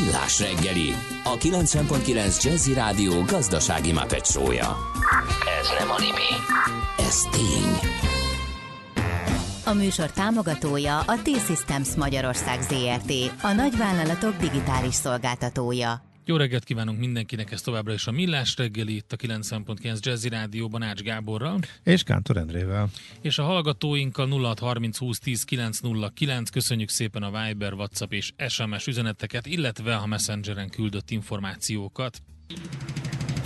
Millás 0.00 0.40
reggeli, 0.40 0.94
a 1.24 1.36
90.9 1.36 2.42
Jazzy 2.42 2.72
Rádió 2.72 3.22
gazdasági 3.22 3.92
mapetsója. 3.92 4.76
Ez 5.60 5.68
nem 5.78 5.90
animi, 5.90 6.30
ez 6.98 7.20
tény. 7.30 7.90
A 9.64 9.72
műsor 9.72 10.10
támogatója 10.10 10.98
a 10.98 11.14
T-Systems 11.22 11.88
Magyarország 11.94 12.62
ZRT, 12.62 13.12
a 13.42 13.52
nagyvállalatok 13.52 14.36
digitális 14.36 14.94
szolgáltatója. 14.94 16.13
Jó 16.26 16.36
reggelt 16.36 16.64
kívánunk 16.64 16.98
mindenkinek, 16.98 17.52
ez 17.52 17.60
továbbra 17.60 17.92
is 17.92 18.06
a 18.06 18.10
Millás 18.10 18.56
reggeli, 18.56 18.94
itt 18.94 19.12
a 19.12 19.16
90.9 19.16 20.00
Jazzy 20.00 20.28
Rádióban 20.28 20.82
Ács 20.82 21.00
Gáborral. 21.00 21.58
És 21.82 22.02
Kántor 22.02 22.36
Endrével. 22.36 22.88
És 23.20 23.38
a 23.38 23.42
hallgatóinkkal 23.42 24.28
0630 24.28 24.98
20 24.98 25.18
10 25.18 25.44
909. 25.44 26.50
Köszönjük 26.50 26.88
szépen 26.88 27.22
a 27.22 27.44
Viber, 27.44 27.72
WhatsApp 27.72 28.12
és 28.12 28.32
SMS 28.48 28.86
üzeneteket, 28.86 29.46
illetve 29.46 29.96
a 29.96 30.06
Messengeren 30.06 30.70
küldött 30.70 31.10
információkat. 31.10 32.22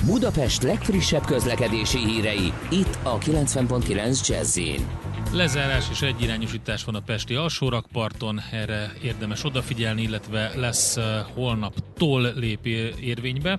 Budapest 0.04 0.62
legfrissebb 0.62 1.24
közlekedési 1.24 1.98
hírei, 1.98 2.52
itt 2.70 2.98
a 3.02 3.18
90.9 3.18 4.28
Jazzin. 4.28 5.07
Lezárás 5.32 5.90
és 5.90 6.02
egyirányosítás 6.02 6.84
van 6.84 6.94
a 6.94 7.00
Pesti 7.00 7.34
alsórakparton, 7.34 8.40
erre 8.52 8.92
érdemes 9.02 9.44
odafigyelni, 9.44 10.02
illetve 10.02 10.52
lesz 10.54 10.96
uh, 10.96 11.04
holnaptól 11.34 12.32
lép 12.34 12.66
érvénybe, 13.00 13.58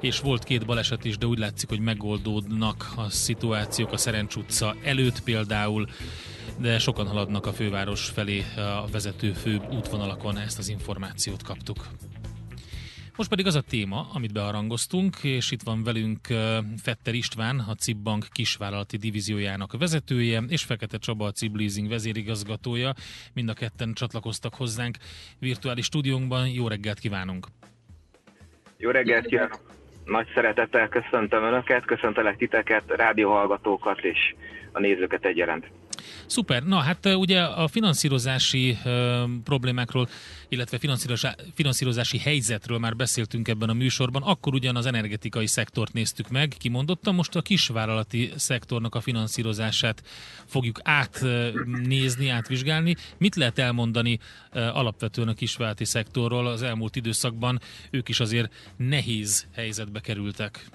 és 0.00 0.20
volt 0.20 0.44
két 0.44 0.66
baleset 0.66 1.04
is, 1.04 1.18
de 1.18 1.26
úgy 1.26 1.38
látszik, 1.38 1.68
hogy 1.68 1.80
megoldódnak 1.80 2.92
a 2.96 3.10
szituációk 3.10 3.92
a 3.92 3.96
Szerencs 3.96 4.34
utca 4.34 4.74
előtt 4.82 5.22
például, 5.22 5.88
de 6.58 6.78
sokan 6.78 7.06
haladnak 7.06 7.46
a 7.46 7.52
főváros 7.52 8.04
felé 8.04 8.44
a 8.56 8.86
vezető 8.90 9.32
fő 9.32 9.60
útvonalakon, 9.70 10.38
ezt 10.38 10.58
az 10.58 10.68
információt 10.68 11.42
kaptuk. 11.42 11.86
Most 13.16 13.28
pedig 13.28 13.46
az 13.46 13.54
a 13.54 13.60
téma, 13.60 14.06
amit 14.14 14.32
bearangoztunk, 14.32 15.16
és 15.22 15.50
itt 15.50 15.62
van 15.62 15.82
velünk 15.82 16.26
Fetter 16.82 17.14
István, 17.14 17.58
a 17.68 17.74
CIB 17.74 17.96
Bank 17.96 18.26
kisvállalati 18.32 18.96
divíziójának 18.96 19.78
vezetője, 19.78 20.42
és 20.48 20.62
Fekete 20.62 20.98
Csaba, 20.98 21.26
a 21.26 21.30
CIB 21.30 21.56
Leasing 21.56 21.88
vezérigazgatója. 21.88 22.92
Mind 23.34 23.48
a 23.48 23.52
ketten 23.52 23.92
csatlakoztak 23.92 24.54
hozzánk 24.54 24.96
virtuális 25.38 25.84
stúdiónkban. 25.84 26.48
Jó 26.48 26.68
reggelt 26.68 26.98
kívánunk! 26.98 27.46
Jó 28.76 28.90
reggelt 28.90 29.26
kívánok! 29.26 29.60
Nagy 30.04 30.26
szeretettel 30.34 30.88
köszöntöm 30.88 31.42
Önöket, 31.42 31.84
köszöntelek 31.84 32.36
titeket, 32.36 32.82
rádióhallgatókat 32.86 33.98
és 34.04 34.34
a 34.72 34.80
nézőket 34.80 35.24
egyaránt. 35.24 35.66
Szuper. 36.26 36.62
Na 36.62 36.78
hát 36.78 37.06
ugye 37.06 37.42
a 37.42 37.68
finanszírozási 37.68 38.78
uh, 38.84 39.22
problémákról, 39.44 40.08
illetve 40.48 40.78
finanszírozási, 41.54 42.18
helyzetről 42.18 42.78
már 42.78 42.96
beszéltünk 42.96 43.48
ebben 43.48 43.68
a 43.68 43.72
műsorban. 43.72 44.22
Akkor 44.22 44.54
ugyan 44.54 44.76
az 44.76 44.86
energetikai 44.86 45.46
szektort 45.46 45.92
néztük 45.92 46.28
meg, 46.28 46.54
kimondottam, 46.58 47.14
most 47.14 47.36
a 47.36 47.42
kisvállalati 47.42 48.32
szektornak 48.36 48.94
a 48.94 49.00
finanszírozását 49.00 50.02
fogjuk 50.46 50.80
átnézni, 50.82 52.28
átvizsgálni. 52.28 52.96
Mit 53.18 53.34
lehet 53.34 53.58
elmondani 53.58 54.18
uh, 54.52 54.76
alapvetően 54.76 55.28
a 55.28 55.34
kisvállalati 55.34 55.84
szektorról 55.84 56.46
az 56.46 56.62
elmúlt 56.62 56.96
időszakban? 56.96 57.60
Ők 57.90 58.08
is 58.08 58.20
azért 58.20 58.52
nehéz 58.76 59.46
helyzetbe 59.54 60.00
kerültek. 60.00 60.66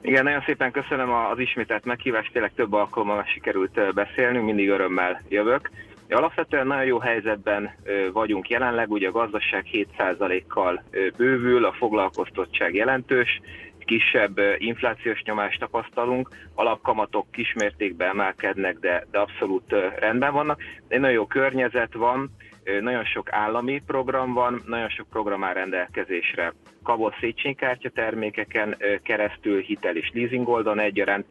Igen, 0.00 0.24
nagyon 0.24 0.42
szépen 0.46 0.70
köszönöm 0.70 1.12
az 1.12 1.38
ismételt 1.38 1.84
meghívást, 1.84 2.32
tényleg 2.32 2.52
több 2.54 2.72
alkalommal 2.72 3.24
sikerült 3.24 3.94
beszélnünk, 3.94 4.44
mindig 4.44 4.68
örömmel 4.68 5.22
jövök. 5.28 5.70
Alapvetően 6.10 6.66
nagyon 6.66 6.84
jó 6.84 6.98
helyzetben 6.98 7.74
vagyunk 8.12 8.48
jelenleg, 8.48 8.90
ugye 8.90 9.08
a 9.08 9.12
gazdaság 9.12 9.64
7%-kal 9.72 10.82
bővül, 11.16 11.64
a 11.64 11.72
foglalkoztottság 11.72 12.74
jelentős, 12.74 13.40
kisebb 13.86 14.40
inflációs 14.58 15.22
nyomást 15.22 15.60
tapasztalunk, 15.60 16.28
alapkamatok 16.54 17.26
kismértékben 17.30 18.08
emelkednek, 18.08 18.78
de, 18.78 19.06
de 19.10 19.18
abszolút 19.18 19.74
rendben 19.98 20.32
vannak. 20.32 20.60
Egy 20.88 21.00
nagyon 21.00 21.16
jó 21.16 21.26
környezet 21.26 21.94
van, 21.94 22.30
nagyon 22.80 23.04
sok 23.04 23.32
állami 23.32 23.82
program 23.86 24.32
van, 24.32 24.62
nagyon 24.66 24.88
sok 24.88 25.08
program 25.08 25.44
áll 25.44 25.52
rendelkezésre. 25.52 26.52
Kabot 26.82 27.14
Széchenyi 27.20 27.76
termékeken 27.94 28.76
keresztül 29.02 29.60
hitel 29.60 29.96
és 29.96 30.10
leasing 30.14 30.48
oldalon 30.48 30.78
egyaránt, 30.78 31.26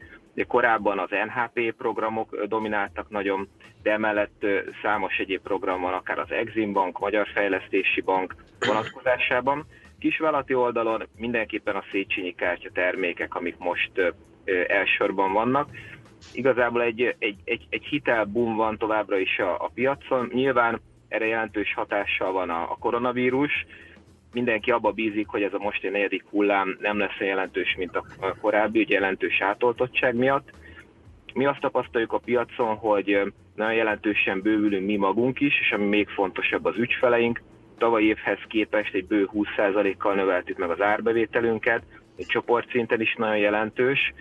korábban 0.47 0.99
az 0.99 1.09
NHP 1.09 1.73
programok 1.77 2.45
domináltak 2.45 3.09
nagyon, 3.09 3.47
de 3.83 3.91
emellett 3.91 4.45
számos 4.81 5.17
egyéb 5.17 5.41
program 5.41 5.81
van, 5.81 5.93
akár 5.93 6.19
az 6.19 6.31
Exim 6.31 6.73
Bank, 6.73 6.99
Magyar 6.99 7.27
Fejlesztési 7.33 8.01
Bank 8.01 8.35
vonatkozásában. 8.59 9.65
Kisvállalati 9.99 10.53
oldalon 10.53 11.07
mindenképpen 11.17 11.75
a 11.75 11.83
Széchenyi 11.91 12.35
kártya 12.35 12.69
termékek, 12.73 13.35
amik 13.35 13.57
most 13.57 13.91
elsősorban 14.67 15.33
vannak. 15.33 15.69
Igazából 16.33 16.81
egy, 16.81 17.15
egy, 17.19 17.37
egy, 17.43 17.65
egy 17.69 17.83
hitelboom 17.83 18.55
van 18.55 18.77
továbbra 18.77 19.17
is 19.17 19.39
a, 19.39 19.53
a 19.53 19.71
piacon. 19.73 20.29
Nyilván 20.33 20.81
erre 21.07 21.25
jelentős 21.25 21.73
hatással 21.73 22.31
van 22.31 22.49
a, 22.49 22.61
a 22.61 22.77
koronavírus. 22.79 23.65
Mindenki 24.33 24.71
abba 24.71 24.91
bízik, 24.91 25.27
hogy 25.27 25.41
ez 25.41 25.53
a 25.53 25.57
mostani 25.57 25.93
negyedik 25.93 26.23
hullám 26.29 26.77
nem 26.79 26.97
lesz 26.97 27.17
jelentős, 27.19 27.75
mint 27.77 27.95
a 27.95 28.03
korábbi, 28.41 28.79
ugye 28.79 28.93
jelentős 28.93 29.41
átoltottság 29.41 30.15
miatt. 30.15 30.49
Mi 31.33 31.45
azt 31.45 31.59
tapasztaljuk 31.59 32.13
a 32.13 32.17
piacon, 32.17 32.75
hogy 32.75 33.33
nagyon 33.55 33.73
jelentősen 33.73 34.41
bővülünk 34.41 34.85
mi 34.85 34.95
magunk 34.95 35.39
is, 35.39 35.59
és 35.59 35.71
ami 35.71 35.85
még 35.85 36.07
fontosabb 36.09 36.65
az 36.65 36.77
ügyfeleink. 36.77 37.41
Tavaly 37.77 38.03
évhez 38.03 38.39
képest 38.47 38.93
egy 38.93 39.05
bő 39.05 39.29
20%-kal 39.33 40.15
növeltük 40.15 40.57
meg 40.57 40.69
az 40.69 40.81
árbevételünket, 40.81 41.83
egy 42.17 42.25
csoportszinten 42.25 43.01
is 43.01 43.15
nagyon 43.17 43.37
jelentős, 43.37 44.13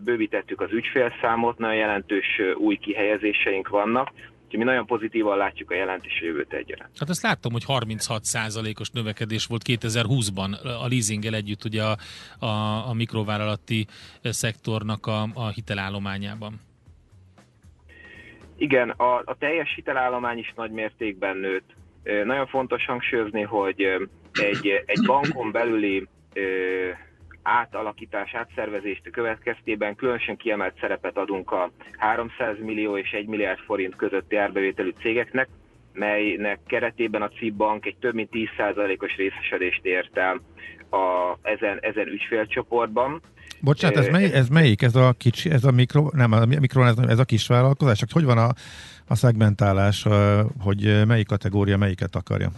bővítettük 0.00 0.60
az 0.60 0.72
ügyfélszámot, 0.72 1.58
nagyon 1.58 1.76
jelentős 1.76 2.40
új 2.54 2.76
kihelyezéseink 2.76 3.68
vannak, 3.68 4.10
Úgyhogy 4.52 4.66
mi 4.66 4.72
nagyon 4.72 4.86
pozitívan 4.86 5.36
látjuk 5.36 5.70
a 5.70 5.74
jelentés 5.74 6.20
jövőt 6.20 6.52
egyaránt. 6.52 6.98
Hát 6.98 7.08
azt 7.08 7.22
láttam, 7.22 7.52
hogy 7.52 7.64
36%-os 7.66 8.90
növekedés 8.90 9.46
volt 9.46 9.62
2020-ban 9.66 10.62
a 10.62 10.88
leasinggel 10.88 11.34
együtt 11.34 11.64
ugye 11.64 11.82
a, 11.82 11.96
a, 12.38 12.88
a 12.88 12.92
mikrovállalati 12.92 13.86
szektornak 14.22 15.06
a, 15.06 15.22
a 15.34 15.48
hitelállományában. 15.48 16.60
Igen, 18.56 18.90
a, 18.90 19.22
a 19.24 19.36
teljes 19.38 19.72
hitelállomány 19.74 20.38
is 20.38 20.52
nagy 20.56 20.70
mértékben 20.70 21.36
nőtt. 21.36 21.70
Nagyon 22.24 22.46
fontos 22.46 22.84
hangsúlyozni, 22.84 23.42
hogy 23.42 23.80
egy, 24.32 24.82
egy 24.86 25.06
bankon 25.06 25.52
belüli 25.52 26.08
átalakítás, 27.42 28.34
átszervezést 28.34 29.10
következtében 29.10 29.94
különösen 29.94 30.36
kiemelt 30.36 30.78
szerepet 30.80 31.16
adunk 31.16 31.50
a 31.50 31.70
300 31.96 32.56
millió 32.60 32.96
és 32.96 33.10
1 33.10 33.26
milliárd 33.26 33.58
forint 33.58 33.96
közötti 33.96 34.36
árbevételű 34.36 34.92
cégeknek, 35.00 35.48
melynek 35.92 36.58
keretében 36.66 37.22
a 37.22 37.28
CIB 37.28 37.56
Bank 37.56 37.86
egy 37.86 37.96
több 38.00 38.14
mint 38.14 38.28
10%-os 38.32 39.16
részesedést 39.16 39.84
ért 39.84 40.16
el 40.16 40.40
a, 40.90 41.38
ezen, 41.42 41.78
ezen 41.80 42.06
ügyfélcsoportban. 42.06 43.20
Bocsánat, 43.60 43.96
ez, 43.96 44.08
mely, 44.08 44.32
ez 44.32 44.48
melyik? 44.48 44.82
Ez 44.82 44.96
a 44.96 45.14
kicsi, 45.18 45.50
ez 45.50 45.64
a 45.64 45.70
mikro, 45.70 46.08
nem, 46.12 46.32
a 46.32 46.44
mikro, 46.44 46.84
ez, 46.84 46.98
ez 46.98 47.18
a 47.18 47.24
kis 47.24 47.46
vállalkozás? 47.46 47.98
Csak 47.98 48.08
hogy 48.12 48.24
van 48.24 48.38
a, 48.38 48.48
a 49.06 49.14
szegmentálás, 49.14 50.06
hogy 50.60 51.06
melyik 51.06 51.26
kategória 51.26 51.76
melyiket 51.76 52.16
akarja? 52.16 52.50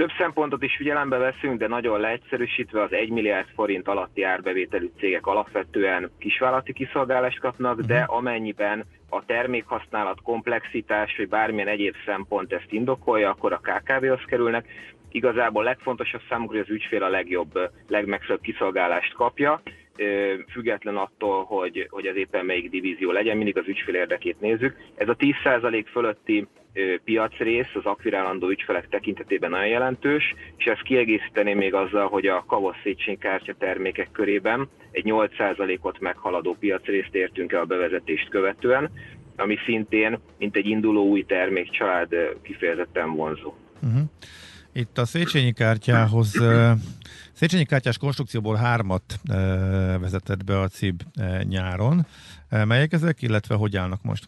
Több 0.00 0.12
szempontot 0.18 0.62
is 0.62 0.76
figyelembe 0.76 1.16
veszünk, 1.16 1.58
de 1.58 1.66
nagyon 1.66 2.00
leegyszerűsítve 2.00 2.82
az 2.82 2.92
1 2.92 3.10
milliárd 3.10 3.46
forint 3.54 3.88
alatti 3.88 4.22
árbevételű 4.22 4.90
cégek 4.98 5.26
alapvetően 5.26 6.10
kisvállalati 6.18 6.72
kiszolgálást 6.72 7.38
kapnak, 7.38 7.80
de 7.80 8.00
mhm. 8.00 8.14
amennyiben 8.14 8.84
a 9.08 9.24
termékhasználat 9.24 10.22
komplexitás 10.22 11.16
vagy 11.16 11.28
bármilyen 11.28 11.68
egyéb 11.68 11.94
szempont 12.04 12.52
ezt 12.52 12.72
indokolja, 12.72 13.30
akkor 13.30 13.52
a 13.52 13.60
KKV-hoz 13.62 14.24
kerülnek. 14.26 14.68
Igazából 15.10 15.64
legfontosabb 15.64 16.22
számukra, 16.28 16.56
hogy 16.56 16.66
az 16.68 16.74
ügyfél 16.74 17.02
a 17.02 17.08
legjobb, 17.08 17.70
legmegfelelőbb 17.88 18.42
kiszolgálást 18.42 19.12
kapja, 19.12 19.62
független 20.50 20.96
attól, 20.96 21.44
hogy, 21.44 21.86
hogy 21.90 22.06
az 22.06 22.16
éppen 22.16 22.44
melyik 22.44 22.70
divízió 22.70 23.10
legyen, 23.10 23.36
mindig 23.36 23.58
az 23.58 23.68
ügyfél 23.68 23.94
érdekét 23.94 24.40
nézzük. 24.40 24.76
Ez 24.94 25.08
a 25.08 25.16
10% 25.16 25.84
fölötti 25.90 26.46
piacrész 27.04 27.74
az 27.74 27.84
akvirálandó 27.84 28.48
ügyfelek 28.48 28.88
tekintetében 28.88 29.50
nagyon 29.50 29.66
jelentős, 29.66 30.34
és 30.56 30.64
ezt 30.64 30.82
kiegészíteném 30.82 31.56
még 31.56 31.74
azzal, 31.74 32.08
hogy 32.08 32.26
a 32.26 32.44
Kavasz 32.46 32.76
Széchenyi 32.82 33.18
kártya 33.18 33.54
termékek 33.58 34.08
körében 34.12 34.68
egy 34.90 35.04
8%-ot 35.06 36.00
meghaladó 36.00 36.56
piacrészt 36.60 37.14
értünk 37.14 37.52
el 37.52 37.60
a 37.60 37.64
bevezetést 37.64 38.28
követően, 38.28 38.90
ami 39.36 39.56
szintén, 39.64 40.18
mint 40.38 40.56
egy 40.56 40.66
induló 40.66 41.06
új 41.06 41.24
termék 41.24 41.70
család 41.70 42.08
kifejezetten 42.42 43.10
vonzó. 43.14 43.54
Uh-huh. 43.82 44.02
Itt 44.72 44.98
a 44.98 45.04
Széchenyi 45.04 45.52
kártyához 45.52 46.42
Széchenyi 47.40 47.64
kártyás 47.64 47.98
konstrukcióból 47.98 48.56
hármat 48.56 49.02
vezetett 50.00 50.44
be 50.44 50.58
a 50.58 50.68
CIB 50.68 51.02
nyáron. 51.42 52.06
Melyek 52.50 52.92
ezek, 52.92 53.22
illetve 53.22 53.54
hogy 53.54 53.76
állnak 53.76 54.02
most? 54.02 54.24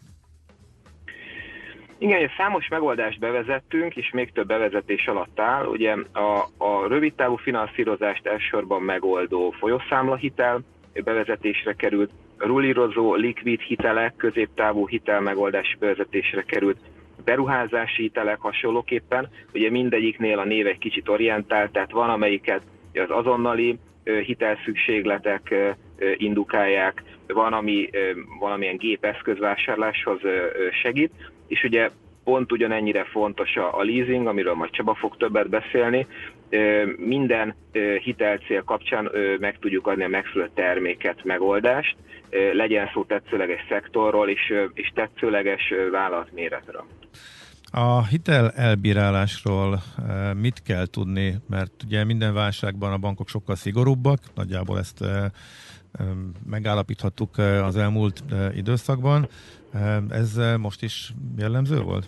Igen, 1.98 2.30
számos 2.36 2.68
megoldást 2.68 3.18
bevezettünk, 3.18 3.96
és 3.96 4.10
még 4.12 4.32
több 4.32 4.46
bevezetés 4.46 5.06
alatt 5.06 5.40
áll. 5.40 5.66
Ugye 5.66 5.94
a, 6.12 6.48
a 6.56 6.86
rövidtávú 6.88 7.36
finanszírozást 7.36 8.26
elsősorban 8.26 8.82
megoldó 8.82 9.50
folyószámlahitel 9.50 10.60
bevezetésre 11.04 11.72
került, 11.72 12.10
rulírozó 12.38 13.14
likvid 13.14 13.60
hitelek, 13.60 14.16
középtávú 14.16 14.88
hitelmegoldás 14.88 15.76
bevezetésre 15.78 16.42
került, 16.42 16.78
beruházási 17.24 18.02
hitelek 18.02 18.40
hasonlóképpen, 18.40 19.28
ugye 19.54 19.70
mindegyiknél 19.70 20.38
a 20.38 20.44
név 20.44 20.66
egy 20.66 20.78
kicsit 20.78 21.08
orientált, 21.08 21.72
tehát 21.72 21.90
van 21.90 22.10
amelyiket 22.10 22.62
az 22.94 23.10
azonnali 23.10 23.78
hitelszükségletek 24.04 25.54
indukálják, 26.16 27.02
van, 27.26 27.52
ami 27.52 27.90
valamilyen 28.38 28.76
gépeszközvásárláshoz 28.76 30.20
segít, 30.82 31.12
és 31.46 31.64
ugye 31.64 31.90
pont 32.24 32.52
ugyanennyire 32.52 33.04
fontos 33.04 33.56
a 33.56 33.82
leasing, 33.82 34.26
amiről 34.26 34.54
majd 34.54 34.70
Csaba 34.70 34.94
fog 34.94 35.16
többet 35.16 35.48
beszélni. 35.48 36.06
Minden 36.96 37.54
hitelcél 38.02 38.62
kapcsán 38.62 39.10
meg 39.38 39.58
tudjuk 39.58 39.86
adni 39.86 40.04
a 40.04 40.08
megfelelő 40.08 40.50
terméket, 40.54 41.24
megoldást, 41.24 41.96
legyen 42.52 42.90
szó 42.92 43.04
tetszőleges 43.04 43.64
szektorról 43.68 44.28
és, 44.28 44.54
és 44.74 44.90
tetszőleges 44.94 45.72
vállalatméretről. 45.90 46.84
A 47.74 48.06
hitel 48.06 48.50
elbírálásról 48.50 49.82
mit 50.36 50.62
kell 50.62 50.86
tudni, 50.86 51.34
mert 51.48 51.72
ugye 51.84 52.04
minden 52.04 52.34
válságban 52.34 52.92
a 52.92 52.98
bankok 52.98 53.28
sokkal 53.28 53.54
szigorúbbak, 53.54 54.18
nagyjából 54.34 54.78
ezt 54.78 55.04
megállapíthattuk 56.46 57.38
az 57.38 57.76
elmúlt 57.76 58.22
időszakban. 58.54 59.28
Ez 60.10 60.40
most 60.58 60.82
is 60.82 61.12
jellemző 61.38 61.80
volt? 61.80 62.06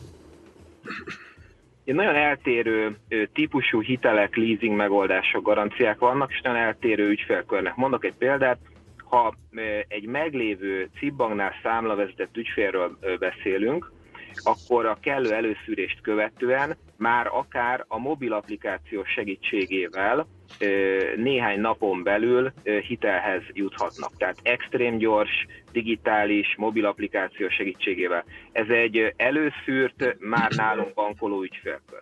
Nagyon 1.84 2.14
eltérő 2.14 2.98
típusú 3.32 3.82
hitelek, 3.82 4.36
leasing 4.36 4.76
megoldások, 4.76 5.44
garanciák 5.44 5.98
vannak, 5.98 6.30
és 6.32 6.40
nagyon 6.40 6.58
eltérő 6.58 7.08
ügyfélkörnek. 7.08 7.76
Mondok 7.76 8.04
egy 8.04 8.14
példát, 8.14 8.58
ha 8.96 9.34
egy 9.88 10.06
meglévő 10.06 10.90
cibbanknál 10.98 11.52
számlavezetett 11.62 12.36
ügyfélről 12.36 12.98
beszélünk, 13.18 13.92
akkor 14.42 14.86
a 14.86 14.98
kellő 15.00 15.32
előszűrést 15.32 16.00
követően 16.00 16.76
már 16.96 17.26
akár 17.26 17.84
a 17.88 17.98
mobil 17.98 18.32
applikáció 18.32 19.04
segítségével 19.04 20.26
néhány 21.16 21.60
napon 21.60 22.02
belül 22.02 22.52
hitelhez 22.86 23.42
juthatnak. 23.52 24.16
Tehát 24.16 24.36
extrém 24.42 24.96
gyors, 24.96 25.46
digitális, 25.72 26.54
mobil 26.56 26.86
applikáció 26.86 27.48
segítségével. 27.48 28.24
Ez 28.52 28.68
egy 28.68 29.12
előszűrt, 29.16 30.16
már 30.18 30.50
nálunk 30.50 30.94
bankoló 30.94 31.42
ügyfélkör. 31.42 32.00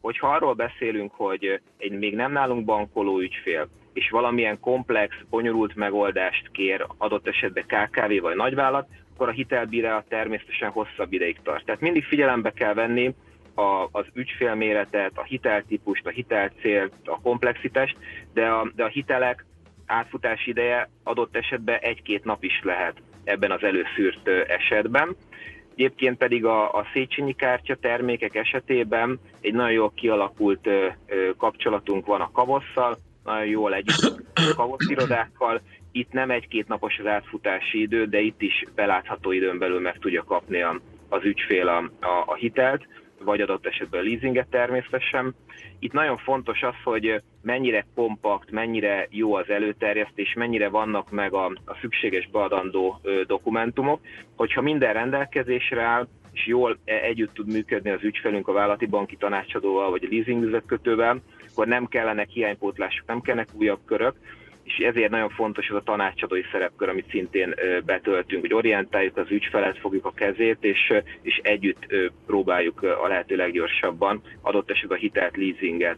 Hogyha 0.00 0.28
arról 0.28 0.54
beszélünk, 0.54 1.12
hogy 1.14 1.60
egy 1.78 1.92
még 1.92 2.14
nem 2.14 2.32
nálunk 2.32 2.64
bankoló 2.64 3.18
ügyfél, 3.18 3.68
és 3.92 4.10
valamilyen 4.10 4.60
komplex, 4.60 5.14
bonyolult 5.30 5.74
megoldást 5.74 6.50
kér, 6.52 6.86
adott 6.98 7.28
esetben 7.28 7.64
KKV 7.66 8.20
vagy 8.20 8.36
nagyvállalat, 8.36 8.88
akkor 9.18 9.30
a 9.30 9.36
hitelbírálat 9.36 10.08
természetesen 10.08 10.70
hosszabb 10.70 11.12
ideig 11.12 11.38
tart. 11.42 11.64
Tehát 11.64 11.80
mindig 11.80 12.04
figyelembe 12.04 12.50
kell 12.50 12.74
venni 12.74 13.14
a, 13.54 13.88
az 13.90 14.06
ügyfélméretet, 14.14 15.12
a 15.14 15.22
hiteltípust, 15.22 16.06
a 16.06 16.10
hitelcélt, 16.10 16.92
a 17.04 17.20
komplexitást, 17.20 17.96
de 18.32 18.46
a, 18.46 18.70
de 18.74 18.84
a 18.84 18.88
hitelek 18.88 19.44
átfutási 19.86 20.50
ideje 20.50 20.90
adott 21.02 21.36
esetben 21.36 21.78
egy-két 21.80 22.24
nap 22.24 22.44
is 22.44 22.60
lehet 22.62 23.02
ebben 23.24 23.50
az 23.50 23.62
előszűrt 23.62 24.28
esetben. 24.48 25.16
Egyébként 25.74 26.18
pedig 26.18 26.44
a, 26.44 26.72
a 26.72 26.86
Széchenyi 26.92 27.32
kártya 27.32 27.76
termékek 27.76 28.34
esetében 28.34 29.20
egy 29.40 29.54
nagyon 29.54 29.72
jól 29.72 29.92
kialakult 29.94 30.66
ö, 30.66 30.86
ö, 31.06 31.30
kapcsolatunk 31.36 32.06
van 32.06 32.20
a 32.20 32.30
Kavosszal, 32.30 32.98
nagyon 33.24 33.46
jól 33.46 33.74
együtt 33.74 34.22
a 34.34 34.54
Kavosz 34.56 34.88
irodákkal, 34.88 35.60
itt 35.98 36.12
nem 36.12 36.30
egy-két 36.30 36.68
napos 36.68 36.98
az 36.98 37.06
átfutási 37.06 37.80
idő, 37.80 38.04
de 38.04 38.20
itt 38.20 38.42
is 38.42 38.64
belátható 38.74 39.32
időn 39.32 39.58
belül 39.58 39.80
meg 39.80 39.98
tudja 39.98 40.24
kapni 40.24 40.62
a, 40.62 40.80
az 41.08 41.24
ügyfél 41.24 41.68
a, 41.68 42.06
a, 42.06 42.22
a 42.26 42.34
hitelt, 42.34 42.86
vagy 43.24 43.40
adott 43.40 43.66
esetben 43.66 44.00
a 44.00 44.04
leasinget 44.04 44.48
természetesen. 44.50 45.34
Itt 45.78 45.92
nagyon 45.92 46.18
fontos 46.18 46.62
az, 46.62 46.74
hogy 46.84 47.22
mennyire 47.42 47.86
kompakt, 47.94 48.50
mennyire 48.50 49.06
jó 49.10 49.34
az 49.34 49.48
előterjesztés, 49.48 50.34
mennyire 50.34 50.68
vannak 50.68 51.10
meg 51.10 51.32
a, 51.32 51.46
a 51.64 51.76
szükséges 51.80 52.28
beadandó 52.32 53.00
dokumentumok. 53.26 54.00
Hogyha 54.36 54.60
minden 54.60 54.92
rendelkezésre 54.92 55.82
áll, 55.82 56.08
és 56.32 56.46
jól 56.46 56.78
e, 56.84 56.94
együtt 56.94 57.34
tud 57.34 57.52
működni 57.52 57.90
az 57.90 58.02
ügyfelünk 58.02 58.48
a 58.48 58.52
vállalati 58.52 58.86
banki 58.86 59.16
tanácsadóval, 59.16 59.90
vagy 59.90 60.04
a 60.04 60.08
leasing 60.10 60.42
üzletkötővel, 60.42 61.22
akkor 61.50 61.66
nem 61.66 61.86
kellenek 61.86 62.28
hiánypótlások, 62.28 63.06
nem 63.06 63.20
kellenek 63.20 63.48
újabb 63.52 63.80
körök, 63.84 64.14
és 64.68 64.84
ezért 64.84 65.10
nagyon 65.10 65.28
fontos 65.28 65.68
az 65.68 65.76
a 65.76 65.82
tanácsadói 65.82 66.42
szerepkör, 66.52 66.88
amit 66.88 67.10
szintén 67.10 67.54
betöltünk, 67.84 68.40
hogy 68.40 68.54
orientáljuk 68.54 69.16
az 69.16 69.30
ügyfelet, 69.30 69.78
fogjuk 69.78 70.04
a 70.04 70.12
kezét, 70.12 70.58
és, 70.60 70.92
és 71.22 71.40
együtt 71.42 71.86
próbáljuk 72.26 72.82
a 72.82 73.06
lehető 73.08 73.36
leggyorsabban 73.36 74.22
adott 74.40 74.70
esetben 74.70 74.96
a 74.96 75.00
hitelt, 75.00 75.36
leasinget 75.36 75.96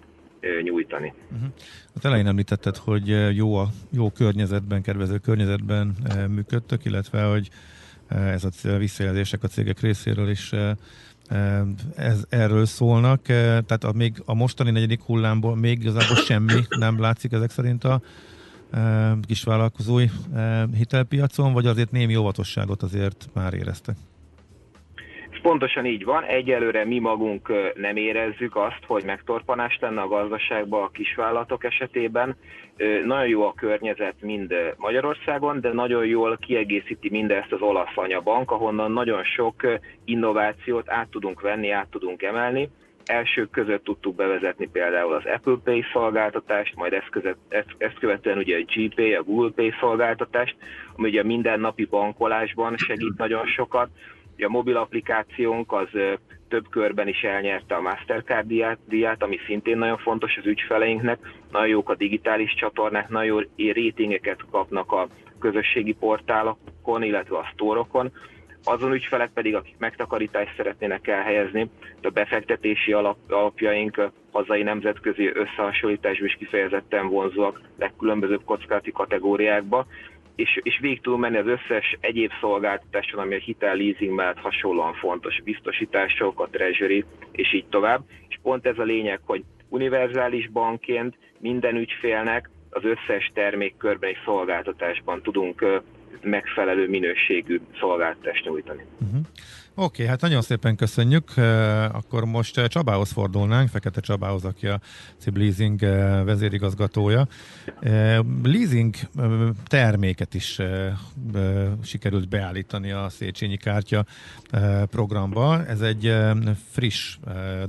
nyújtani. 0.62 1.12
Uh-huh. 1.32 1.48
Hát 1.94 2.04
elején 2.04 2.26
említetted, 2.26 2.76
hogy 2.76 3.36
jó 3.36 3.54
a 3.54 3.66
jó 3.92 4.10
környezetben, 4.10 4.82
kedvező 4.82 5.18
környezetben 5.18 5.94
működtök, 6.28 6.84
illetve 6.84 7.22
hogy 7.22 7.48
ez 8.08 8.44
a 8.44 8.76
visszajelzések 8.76 9.42
a 9.42 9.48
cégek 9.48 9.80
részéről 9.80 10.28
is 10.28 10.52
ez, 11.96 12.24
erről 12.28 12.66
szólnak, 12.66 13.22
tehát 13.22 13.84
a, 13.84 13.92
még 13.92 14.22
a 14.24 14.34
mostani 14.34 14.70
negyedik 14.70 15.02
hullámból 15.02 15.56
még 15.56 15.78
igazából 15.78 16.16
semmi 16.16 16.52
nem 16.78 17.00
látszik 17.00 17.32
ezek 17.32 17.50
szerint 17.50 17.84
a 17.84 18.00
kisvállalkozói 19.26 20.06
hitelpiacon, 20.76 21.52
vagy 21.52 21.66
azért 21.66 21.90
némi 21.90 22.16
óvatosságot 22.16 22.82
azért 22.82 23.28
már 23.34 23.54
éreztek? 23.54 23.96
Pontosan 25.42 25.86
így 25.86 26.04
van. 26.04 26.24
Egyelőre 26.24 26.84
mi 26.84 26.98
magunk 26.98 27.52
nem 27.74 27.96
érezzük 27.96 28.56
azt, 28.56 28.84
hogy 28.86 29.04
megtorpanás 29.04 29.78
lenne 29.80 30.00
a 30.00 30.08
gazdaságban 30.08 30.82
a 30.82 30.90
kisvállalatok 30.90 31.64
esetében. 31.64 32.36
Nagyon 33.06 33.28
jó 33.28 33.46
a 33.46 33.52
környezet 33.52 34.14
mind 34.20 34.54
Magyarországon, 34.76 35.60
de 35.60 35.72
nagyon 35.72 36.06
jól 36.06 36.36
kiegészíti 36.36 37.10
mindezt 37.10 37.52
az 37.52 37.60
olasz 37.60 37.96
anyabank, 37.96 38.50
ahonnan 38.50 38.92
nagyon 38.92 39.24
sok 39.24 39.66
innovációt 40.04 40.90
át 40.90 41.08
tudunk 41.08 41.40
venni, 41.40 41.70
át 41.70 41.88
tudunk 41.90 42.22
emelni 42.22 42.68
elsők 43.10 43.50
között 43.50 43.84
tudtuk 43.84 44.14
bevezetni 44.14 44.68
például 44.72 45.14
az 45.14 45.24
Apple 45.24 45.56
Pay 45.64 45.84
szolgáltatást, 45.92 46.74
majd 46.76 46.92
ezt, 46.92 47.08
között, 47.10 47.38
ezt, 47.48 47.74
ezt 47.78 47.98
követően 47.98 48.38
ugye 48.38 48.56
a 48.56 48.64
GPay, 48.74 49.14
a 49.14 49.22
Google 49.22 49.50
Pay 49.50 49.72
szolgáltatást, 49.80 50.56
ami 50.96 51.08
ugye 51.08 51.20
a 51.20 51.24
mindennapi 51.24 51.84
bankolásban 51.84 52.76
segít 52.76 53.16
nagyon 53.16 53.46
sokat. 53.46 53.88
Ugye 54.34 54.46
a 54.46 54.50
mobil 54.50 54.76
applikációnk 54.76 55.72
az 55.72 55.88
több 56.48 56.68
körben 56.70 57.08
is 57.08 57.22
elnyerte 57.22 57.74
a 57.74 57.80
Mastercard 57.80 58.46
diát, 58.46 58.78
diát, 58.88 59.22
ami 59.22 59.38
szintén 59.46 59.78
nagyon 59.78 59.98
fontos 59.98 60.36
az 60.36 60.46
ügyfeleinknek. 60.46 61.18
Nagyon 61.50 61.68
jók 61.68 61.88
a 61.88 61.94
digitális 61.94 62.54
csatornák, 62.54 63.08
nagyon 63.08 63.46
jó 63.56 63.72
rétingeket 63.72 64.40
kapnak 64.50 64.92
a 64.92 65.08
közösségi 65.38 65.92
portálokon, 65.92 67.02
illetve 67.02 67.36
a 67.36 67.50
sztórokon 67.52 68.12
azon 68.64 68.92
ügyfelek 68.92 69.30
pedig, 69.34 69.54
akik 69.54 69.74
megtakarítást 69.78 70.56
szeretnének 70.56 71.06
elhelyezni, 71.06 71.70
a 72.02 72.08
befektetési 72.08 72.92
alap, 72.92 73.16
alapjaink 73.28 74.10
hazai 74.32 74.62
nemzetközi 74.62 75.30
összehasonlításban 75.34 76.26
is 76.26 76.34
kifejezetten 76.34 77.08
vonzóak 77.08 77.60
legkülönbözőbb 77.78 78.44
kockázati 78.44 78.92
kategóriákba, 78.92 79.86
és, 80.34 80.60
és 80.62 80.78
végig 80.80 81.00
tudunk 81.00 81.22
menni 81.22 81.36
az 81.36 81.46
összes 81.46 81.96
egyéb 82.00 82.30
szolgáltatáson, 82.40 83.20
ami 83.20 83.34
a 83.34 83.38
hitel 83.38 83.76
leasing 83.76 84.14
mellett 84.14 84.38
hasonlóan 84.38 84.94
fontos, 84.94 85.40
biztosítások, 85.44 86.40
a 86.40 86.48
treasury, 86.50 87.04
és 87.32 87.54
így 87.54 87.66
tovább. 87.66 88.02
És 88.28 88.38
pont 88.42 88.66
ez 88.66 88.78
a 88.78 88.82
lényeg, 88.82 89.20
hogy 89.24 89.44
univerzális 89.68 90.48
bankként 90.48 91.16
minden 91.38 91.76
ügyfélnek 91.76 92.50
az 92.70 92.82
összes 92.84 93.30
termékkörben 93.34 94.10
és 94.10 94.18
szolgáltatásban 94.24 95.22
tudunk 95.22 95.82
megfelelő 96.22 96.88
minőségű 96.88 97.60
szolgáltatást 97.80 98.44
nyújtani. 98.44 98.82
Uh-huh. 99.00 99.20
Oké, 99.74 99.84
okay, 99.84 100.06
hát 100.06 100.20
nagyon 100.20 100.42
szépen 100.42 100.76
köszönjük. 100.76 101.30
Akkor 101.92 102.24
most 102.24 102.66
Csabához 102.66 103.12
fordulnánk, 103.12 103.68
Fekete 103.68 104.00
Csabához, 104.00 104.44
aki 104.44 104.66
a 104.66 104.80
CIB 105.18 105.36
Leasing 105.36 105.80
vezérigazgatója. 106.24 107.26
Leasing 108.42 108.94
terméket 109.66 110.34
is 110.34 110.58
sikerült 111.82 112.28
beállítani 112.28 112.90
a 112.90 113.08
Széchenyi 113.08 113.56
kártya 113.56 114.04
programba. 114.90 115.66
Ez 115.66 115.80
egy 115.80 116.14
friss 116.70 117.18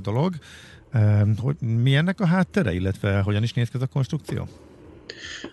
dolog. 0.02 0.34
Mi 1.60 1.94
ennek 1.96 2.20
a 2.20 2.26
háttere, 2.26 2.72
illetve 2.72 3.20
hogyan 3.20 3.42
is 3.42 3.52
néz 3.52 3.68
ki 3.68 3.76
ez 3.76 3.82
a 3.82 3.86
konstrukció? 3.86 4.48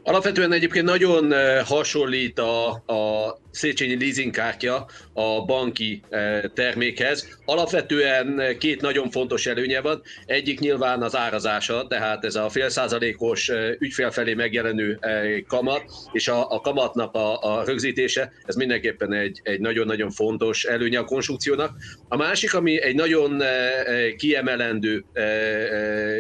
Alapvetően 0.04 0.52
egyébként 0.52 0.86
nagyon 0.86 1.34
hasonlít 1.66 2.40
a, 2.40 2.70
a 2.70 3.38
Széchenyi 3.52 4.00
leasingkártya 4.00 4.88
a 5.14 5.46
banki 5.46 6.04
termékhez. 6.54 7.38
Alapvetően 7.46 8.58
két 8.58 8.82
nagyon 8.82 9.10
fontos 9.10 9.46
előnye 9.46 9.82
van. 9.82 10.02
Egyik 10.26 10.60
nyilván 10.60 11.02
az 11.02 11.16
árazása, 11.16 11.88
tehát 11.88 12.26
ez 12.26 12.36
a 12.36 12.50
fél 12.50 12.70
százalékos 12.70 13.52
ügyfél 13.80 14.12
felé 14.12 14.34
megjelenő 14.34 15.00
kamat, 15.48 15.84
és 16.12 16.28
a, 16.28 16.52
a 16.52 16.60
kamatnak 16.60 17.16
a, 17.16 17.40
a 17.40 17.64
rögzítése, 17.66 18.32
ez 18.46 18.56
mindenképpen 18.56 19.14
egy, 19.14 19.40
egy 19.44 19.60
nagyon-nagyon 19.60 20.12
fontos 20.12 20.64
előnye 20.64 21.00
a 21.00 21.04
konstrukciónak. 21.04 21.72
A 22.08 22.18
másik, 22.18 22.54
ami 22.54 22.82
egy 22.82 22.96
nagyon 22.96 23.44
kiemelendő 24.18 25.06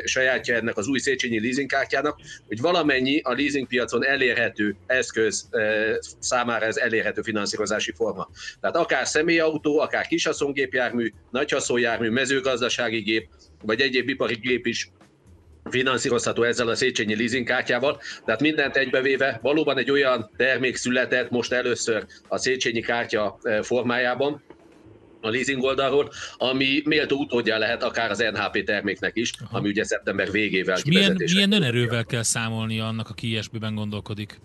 sajátja 0.05 0.55
ennek 0.55 0.77
az 0.77 0.87
új 0.87 0.99
Széchenyi 0.99 1.41
leasingkártyának, 1.41 2.19
hogy 2.47 2.61
valamennyi 2.61 3.19
a 3.23 3.33
leasingpiacon 3.33 4.05
elérhető 4.05 4.75
eszköz 4.87 5.49
számára 6.19 6.65
ez 6.65 6.77
elérhető 6.77 7.18
finanszírozási 7.23 7.91
forma. 7.91 8.29
Tehát 8.61 8.75
akár 8.75 9.07
személyautó, 9.07 9.79
akár 9.79 10.07
kishaszongépjármű, 10.07 11.13
nagyhaszonjármű, 11.31 12.09
mezőgazdasági 12.09 12.99
gép, 12.99 13.29
vagy 13.61 13.81
egyéb 13.81 14.09
ipari 14.09 14.35
gép 14.35 14.65
is 14.65 14.91
finanszírozható 15.69 16.43
ezzel 16.43 16.67
a 16.67 16.75
Széchenyi 16.75 17.15
leasingkártyával, 17.15 18.01
tehát 18.25 18.41
mindent 18.41 18.75
egybevéve 18.75 19.39
valóban 19.41 19.77
egy 19.77 19.91
olyan 19.91 20.31
termék 20.37 20.75
született 20.75 21.29
most 21.29 21.51
először 21.51 22.05
a 22.27 22.37
Széchenyi 22.37 22.81
kártya 22.81 23.39
formájában, 23.61 24.43
a 25.21 25.29
leasing 25.29 25.63
oldalról, 25.63 26.11
ami 26.37 26.81
méltó 26.85 27.17
utódja 27.17 27.57
lehet 27.57 27.83
akár 27.83 28.09
az 28.09 28.17
NHP 28.33 28.63
terméknek 28.63 29.11
is, 29.15 29.33
Aha. 29.43 29.57
ami 29.57 29.69
ugye 29.69 29.83
szeptember 29.83 30.31
végével 30.31 30.77
milyen, 30.85 31.21
milyen 31.33 31.51
önerővel 31.51 32.05
kell 32.05 32.23
számolni 32.23 32.79
annak, 32.79 33.09
aki 33.09 33.27
ilyesmiben 33.27 33.75
gondolkodik? 33.75 34.39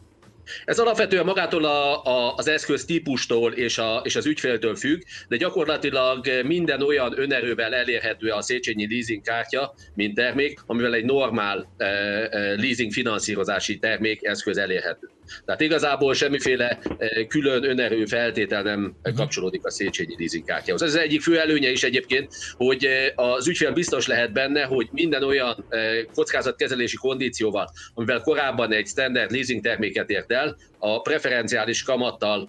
Ez 0.65 0.79
alapvetően 0.79 1.25
magától 1.25 1.65
a, 1.65 2.05
a, 2.05 2.35
az 2.35 2.49
eszköz 2.49 2.85
típustól 2.85 3.53
és, 3.53 3.79
a, 3.79 4.01
és 4.05 4.17
az 4.17 4.27
ügyféltől 4.27 4.77
függ, 4.77 5.01
de 5.29 5.37
gyakorlatilag 5.37 6.27
minden 6.45 6.83
olyan 6.83 7.19
önerővel 7.19 7.75
elérhető 7.75 8.29
a 8.29 8.43
Széchenyi 8.43 8.89
leasing 8.89 9.23
kártya, 9.23 9.75
mint 9.95 10.15
termék, 10.15 10.61
amivel 10.67 10.95
egy 10.95 11.05
normál 11.05 11.73
e, 11.77 11.85
e, 11.85 12.29
leasing 12.57 12.93
finanszírozási 12.93 13.79
termék 13.79 14.25
eszköz 14.25 14.57
elérhető. 14.57 15.11
Tehát 15.45 15.61
igazából 15.61 16.15
semmiféle 16.15 16.79
eh, 16.99 17.27
külön 17.27 17.65
önerő 17.65 18.05
feltétel 18.05 18.63
nem 18.63 18.97
mhm. 19.03 19.15
kapcsolódik 19.15 19.65
a 19.65 19.71
Széchenyi 19.71 20.15
leasingkártyához. 20.19 20.83
Ez 20.83 20.89
az 20.89 21.01
egyik 21.01 21.23
fő 21.23 21.39
előnye 21.39 21.71
is 21.71 21.83
egyébként, 21.83 22.33
hogy 22.53 22.85
eh, 22.85 23.07
az 23.15 23.49
ügyfél 23.49 23.73
biztos 23.73 24.07
lehet 24.07 24.33
benne, 24.33 24.63
hogy 24.63 24.89
minden 24.91 25.23
olyan 25.23 25.65
eh, 25.69 25.99
kockázatkezelési 26.15 26.97
kondícióval, 26.97 27.71
amivel 27.95 28.21
korábban 28.21 28.73
egy 28.73 28.87
standard 28.87 29.31
leasing 29.31 29.63
terméket 29.63 30.11
ért 30.11 30.33
el, 30.33 30.57
a 30.79 31.01
preferenciális 31.01 31.83
kamattal 31.83 32.49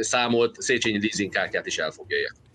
számolt 0.00 0.60
Széchenyi 0.60 1.00
leasingkártyát 1.00 1.66
is 1.66 1.78
el 1.78 1.90
fogja 1.90 2.16
érni. 2.16 2.49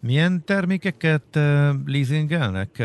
Milyen 0.00 0.44
termékeket 0.44 1.38
leasingelnek 1.86 2.82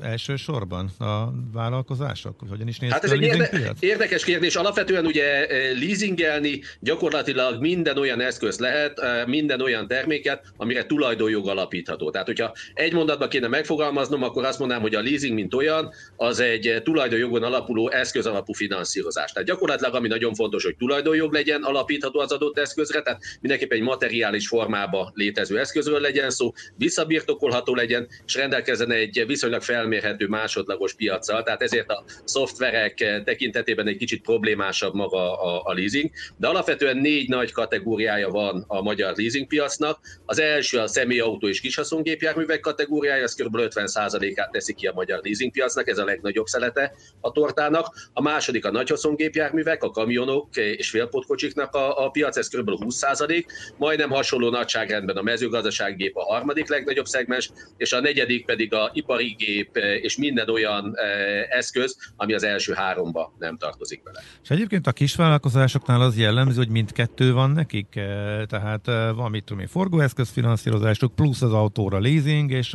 elsősorban 0.00 0.90
a 0.98 1.32
vállalkozások? 1.52 2.40
Hogyan 2.48 2.68
is 2.68 2.78
néz 2.78 2.90
hát 2.90 3.04
ez 3.04 3.10
egy 3.10 3.22
érde- 3.22 3.76
érdekes 3.80 4.24
kérdés. 4.24 4.56
Alapvetően 4.56 5.06
ugye 5.06 5.46
leasingelni 5.80 6.60
gyakorlatilag 6.80 7.60
minden 7.60 7.98
olyan 7.98 8.20
eszköz 8.20 8.58
lehet, 8.58 9.00
minden 9.26 9.60
olyan 9.60 9.86
terméket, 9.86 10.52
amire 10.56 10.84
tulajdonjog 10.84 11.48
alapítható. 11.48 12.10
Tehát, 12.10 12.26
hogyha 12.26 12.52
egy 12.74 12.92
mondatban 12.92 13.28
kéne 13.28 13.48
megfogalmaznom, 13.48 14.22
akkor 14.22 14.44
azt 14.44 14.58
mondanám, 14.58 14.82
hogy 14.82 14.94
a 14.94 15.02
leasing, 15.02 15.34
mint 15.34 15.54
olyan, 15.54 15.92
az 16.16 16.40
egy 16.40 16.80
tulajdonjogon 16.84 17.42
alapuló 17.42 17.90
eszköz 17.90 18.26
alapú 18.26 18.52
finanszírozás. 18.52 19.32
Tehát 19.32 19.48
gyakorlatilag, 19.48 19.94
ami 19.94 20.08
nagyon 20.08 20.34
fontos, 20.34 20.64
hogy 20.64 20.76
tulajdonjog 20.76 21.32
legyen 21.32 21.62
alapítható 21.62 22.20
az 22.20 22.32
adott 22.32 22.58
eszközre, 22.58 23.02
tehát 23.02 23.20
mindenképpen 23.40 23.78
egy 23.78 23.84
materiális 23.84 24.48
formába 24.48 25.12
létező 25.14 25.58
eszközről 25.58 26.00
legyen 26.00 26.15
legyen 26.16 26.30
szó, 26.30 26.52
visszabirtokolható 26.76 27.74
legyen, 27.74 28.08
és 28.26 28.34
rendelkezzen 28.34 28.90
egy 28.90 29.24
viszonylag 29.26 29.62
felmérhető 29.62 30.26
másodlagos 30.26 30.94
piacsal, 30.94 31.42
tehát 31.42 31.62
ezért 31.62 31.90
a 31.90 32.04
szoftverek 32.24 33.22
tekintetében 33.24 33.86
egy 33.86 33.96
kicsit 33.96 34.22
problémásabb 34.22 34.94
maga 34.94 35.40
a, 35.40 35.62
a 35.64 35.72
leasing, 35.72 36.10
de 36.36 36.46
alapvetően 36.46 36.96
négy 36.96 37.28
nagy 37.28 37.52
kategóriája 37.52 38.28
van 38.28 38.64
a 38.66 38.82
magyar 38.82 39.16
leasingpiacnak. 39.16 39.98
Az 40.26 40.40
első 40.40 40.78
a 40.78 40.86
személyautó 40.86 41.48
és 41.48 41.60
kishaszongépjárművek 41.60 42.60
kategóriája, 42.60 43.22
ez 43.22 43.34
kb. 43.34 43.56
50%-át 43.56 44.50
teszi 44.50 44.74
ki 44.74 44.86
a 44.86 44.92
magyar 44.92 45.20
leasingpiacnak, 45.22 45.88
ez 45.88 45.98
a 45.98 46.04
legnagyobb 46.04 46.46
szelete 46.46 46.92
a 47.20 47.32
tortának. 47.32 47.94
A 48.12 48.22
második 48.22 48.64
a 48.64 48.70
nagyhaszongépjárművek, 48.70 49.82
a 49.82 49.90
kamionok 49.90 50.56
és 50.56 50.90
félpotkocsiknak 50.90 51.74
a, 51.74 52.04
a 52.04 52.10
piac, 52.10 52.36
ez 52.36 52.48
kb. 52.48 52.70
20%, 52.70 53.44
majdnem 53.76 54.10
hasonló 54.10 54.50
nagyságrendben 54.50 55.16
a 55.16 55.22
mezőgazdasági 55.22 56.05
gép 56.06 56.16
a 56.16 56.32
harmadik 56.32 56.68
legnagyobb 56.68 57.06
szegmens, 57.06 57.50
és 57.76 57.92
a 57.92 58.00
negyedik 58.00 58.44
pedig 58.44 58.74
a 58.74 58.90
ipari 58.92 59.34
gép 59.38 59.76
eh, 59.76 60.02
és 60.02 60.16
minden 60.16 60.48
olyan 60.48 60.92
eh, 60.94 61.58
eszköz, 61.58 61.96
ami 62.16 62.34
az 62.34 62.42
első 62.42 62.72
háromba 62.72 63.34
nem 63.38 63.56
tartozik 63.56 64.02
bele. 64.02 64.22
És 64.42 64.50
egyébként 64.50 64.86
a 64.86 64.92
kisvállalkozásoknál 64.92 66.00
az 66.00 66.18
jellemző, 66.18 66.56
hogy 66.56 66.68
mindkettő 66.68 67.32
van 67.32 67.50
nekik, 67.50 67.96
eh, 67.96 68.42
tehát 68.46 68.86
van 69.14 69.30
mit 69.30 69.44
tudom 69.44 69.62
én, 69.62 69.68
forgóeszközfinanszírozásuk, 69.68 71.14
plusz 71.14 71.42
az 71.42 71.52
autóra 71.52 71.98
leasing, 71.98 72.50
és 72.50 72.74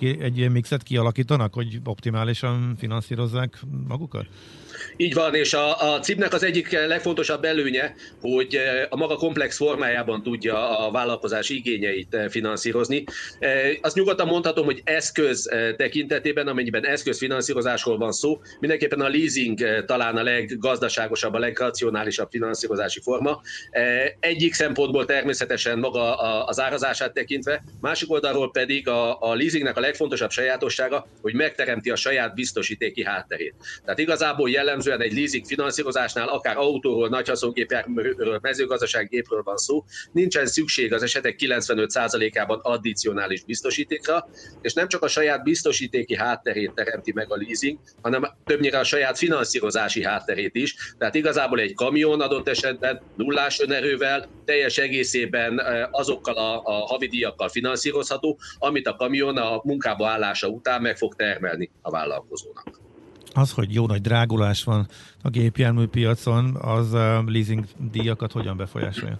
egy 0.00 0.38
ilyen 0.38 0.52
mixet 0.52 0.82
kialakítanak, 0.82 1.54
hogy 1.54 1.78
optimálisan 1.84 2.76
finanszírozzák 2.78 3.58
magukat? 3.88 4.26
Így 5.00 5.14
van, 5.14 5.34
és 5.34 5.54
a, 5.54 5.92
a 5.92 6.00
CIP-nek 6.00 6.32
az 6.32 6.42
egyik 6.42 6.70
legfontosabb 6.70 7.44
előnye, 7.44 7.94
hogy 8.20 8.54
eh, 8.54 8.86
a 8.88 8.96
maga 8.96 9.16
komplex 9.16 9.56
formájában 9.56 10.22
tudja 10.22 10.78
a 10.86 10.90
vállalkozás 10.90 11.48
igényeit 11.48 12.14
eh, 12.14 12.28
finanszírozni. 12.28 13.04
Eh, 13.38 13.70
azt 13.80 13.96
nyugodtan 13.96 14.26
mondhatom, 14.26 14.64
hogy 14.64 14.80
eszköz 14.84 15.48
tekintetében, 15.76 16.46
amennyiben 16.48 16.86
eszközfinanszírozásról 16.86 17.98
van 17.98 18.12
szó, 18.12 18.40
mindenképpen 18.58 19.00
a 19.00 19.08
leasing 19.08 19.84
talán 19.86 20.16
a 20.16 20.22
leggazdaságosabb, 20.22 21.34
a 21.34 21.38
legracionálisabb 21.38 22.28
finanszírozási 22.30 23.00
forma. 23.00 23.40
Egyik 24.20 24.54
szempontból 24.54 25.04
természetesen 25.04 25.78
maga 25.78 26.14
az 26.44 26.60
árazását 26.60 27.12
tekintve, 27.12 27.62
másik 27.80 28.10
oldalról 28.10 28.50
pedig 28.50 28.88
a, 28.88 29.20
a 29.20 29.34
leasingnek 29.34 29.76
a 29.76 29.80
legfontosabb 29.80 30.30
sajátossága, 30.30 31.06
hogy 31.22 31.34
megteremti 31.34 31.90
a 31.90 31.96
saját 31.96 32.34
biztosítéki 32.34 33.04
hátterét. 33.04 33.54
Tehát 33.84 33.98
igazából 33.98 34.48
jellemzően 34.90 35.00
egy 35.00 35.12
leasing 35.12 35.46
finanszírozásnál, 35.46 36.28
akár 36.28 36.56
autóról, 36.56 37.08
nagy 37.08 37.28
haszongépjárműről, 37.28 38.38
mezőgazdasággépről 38.42 39.42
van 39.42 39.56
szó, 39.56 39.84
nincsen 40.12 40.46
szükség 40.46 40.92
az 40.92 41.02
esetek 41.02 41.36
95%-ában 41.38 42.60
addicionális 42.62 43.44
biztosítékra, 43.44 44.28
és 44.62 44.72
nem 44.72 44.88
csak 44.88 45.02
a 45.02 45.08
saját 45.08 45.42
biztosítéki 45.42 46.16
hátterét 46.16 46.74
teremti 46.74 47.12
meg 47.12 47.32
a 47.32 47.36
leasing, 47.36 47.78
hanem 48.02 48.28
többnyire 48.44 48.78
a 48.78 48.84
saját 48.84 49.18
finanszírozási 49.18 50.04
hátterét 50.04 50.54
is. 50.54 50.94
Tehát 50.98 51.14
igazából 51.14 51.60
egy 51.60 51.74
kamion 51.74 52.20
adott 52.20 52.48
esetben 52.48 53.00
nullás 53.16 53.60
önerővel, 53.60 54.28
teljes 54.44 54.78
egészében 54.78 55.60
azokkal 55.90 56.34
a, 56.34 56.62
a 56.64 56.72
havidíjakkal 56.72 57.48
finanszírozható, 57.48 58.38
amit 58.58 58.86
a 58.86 58.96
kamion 58.96 59.36
a 59.36 59.60
munkába 59.64 60.08
állása 60.08 60.48
után 60.48 60.82
meg 60.82 60.96
fog 60.96 61.14
termelni 61.14 61.70
a 61.82 61.90
vállalkozónak. 61.90 62.79
Az, 63.32 63.52
hogy 63.52 63.74
jó 63.74 63.86
nagy 63.86 64.00
drágulás 64.00 64.64
van 64.64 64.88
a 65.22 65.28
gépjárműpiacon, 65.28 66.56
az 66.56 66.92
leasing 67.26 67.64
díjakat 67.90 68.32
hogyan 68.32 68.56
befolyásolja? 68.56 69.18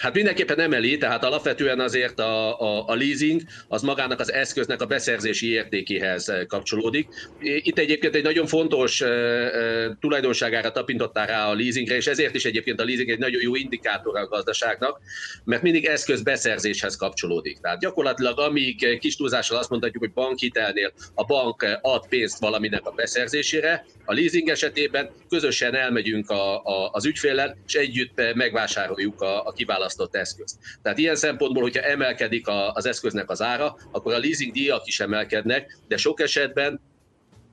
Hát 0.00 0.14
mindenképpen 0.14 0.60
emeli, 0.60 0.98
tehát 0.98 1.24
alapvetően 1.24 1.80
azért 1.80 2.18
a, 2.20 2.60
a, 2.60 2.84
a 2.86 2.94
leasing 2.94 3.42
az 3.68 3.82
magának 3.82 4.20
az 4.20 4.32
eszköznek 4.32 4.80
a 4.80 4.86
beszerzési 4.86 5.50
értékéhez 5.50 6.32
kapcsolódik. 6.46 7.08
Itt 7.40 7.78
egyébként 7.78 8.14
egy 8.14 8.22
nagyon 8.22 8.46
fontos 8.46 9.00
uh, 9.00 9.08
uh, 9.08 9.96
tulajdonságára 10.00 10.70
tapintottál 10.70 11.26
rá 11.26 11.46
a 11.46 11.54
leasingre, 11.54 11.96
és 11.96 12.06
ezért 12.06 12.34
is 12.34 12.44
egyébként 12.44 12.80
a 12.80 12.84
leasing 12.84 13.10
egy 13.10 13.18
nagyon 13.18 13.42
jó 13.42 13.54
indikátor 13.54 14.16
a 14.16 14.26
gazdaságnak, 14.26 15.00
mert 15.44 15.62
mindig 15.62 15.84
eszköz 15.84 16.22
beszerzéshez 16.22 16.96
kapcsolódik. 16.96 17.58
Tehát 17.58 17.80
gyakorlatilag 17.80 18.38
amíg 18.38 18.98
kis 18.98 19.16
túlzással 19.16 19.58
azt 19.58 19.70
mondhatjuk, 19.70 20.02
hogy 20.02 20.12
bankhitelnél 20.12 20.92
a 21.14 21.24
bank 21.24 21.78
ad 21.82 22.08
pénzt 22.08 22.38
valaminek 22.38 22.86
a 22.86 22.90
beszerzésére, 22.90 23.84
a 24.04 24.14
leasing 24.14 24.48
esetében 24.48 25.10
közösen 25.28 25.74
elmegyünk 25.74 26.30
a, 26.30 26.64
a, 26.64 26.90
az 26.92 27.04
ügyféllel, 27.04 27.56
és 27.66 27.74
együtt 27.74 28.34
megvásároljuk 28.34 29.20
a, 29.20 29.46
a 29.46 29.52
kiválasztott 29.90 30.16
eszközt. 30.16 30.56
Tehát 30.82 30.98
ilyen 30.98 31.16
szempontból, 31.16 31.62
hogyha 31.62 31.82
emelkedik 31.82 32.46
a, 32.46 32.72
az 32.72 32.86
eszköznek 32.86 33.30
az 33.30 33.42
ára, 33.42 33.76
akkor 33.92 34.12
a 34.12 34.18
leasing 34.18 34.52
díjak 34.52 34.86
is 34.86 35.00
emelkednek, 35.00 35.78
de 35.88 35.96
sok 35.96 36.20
esetben 36.20 36.80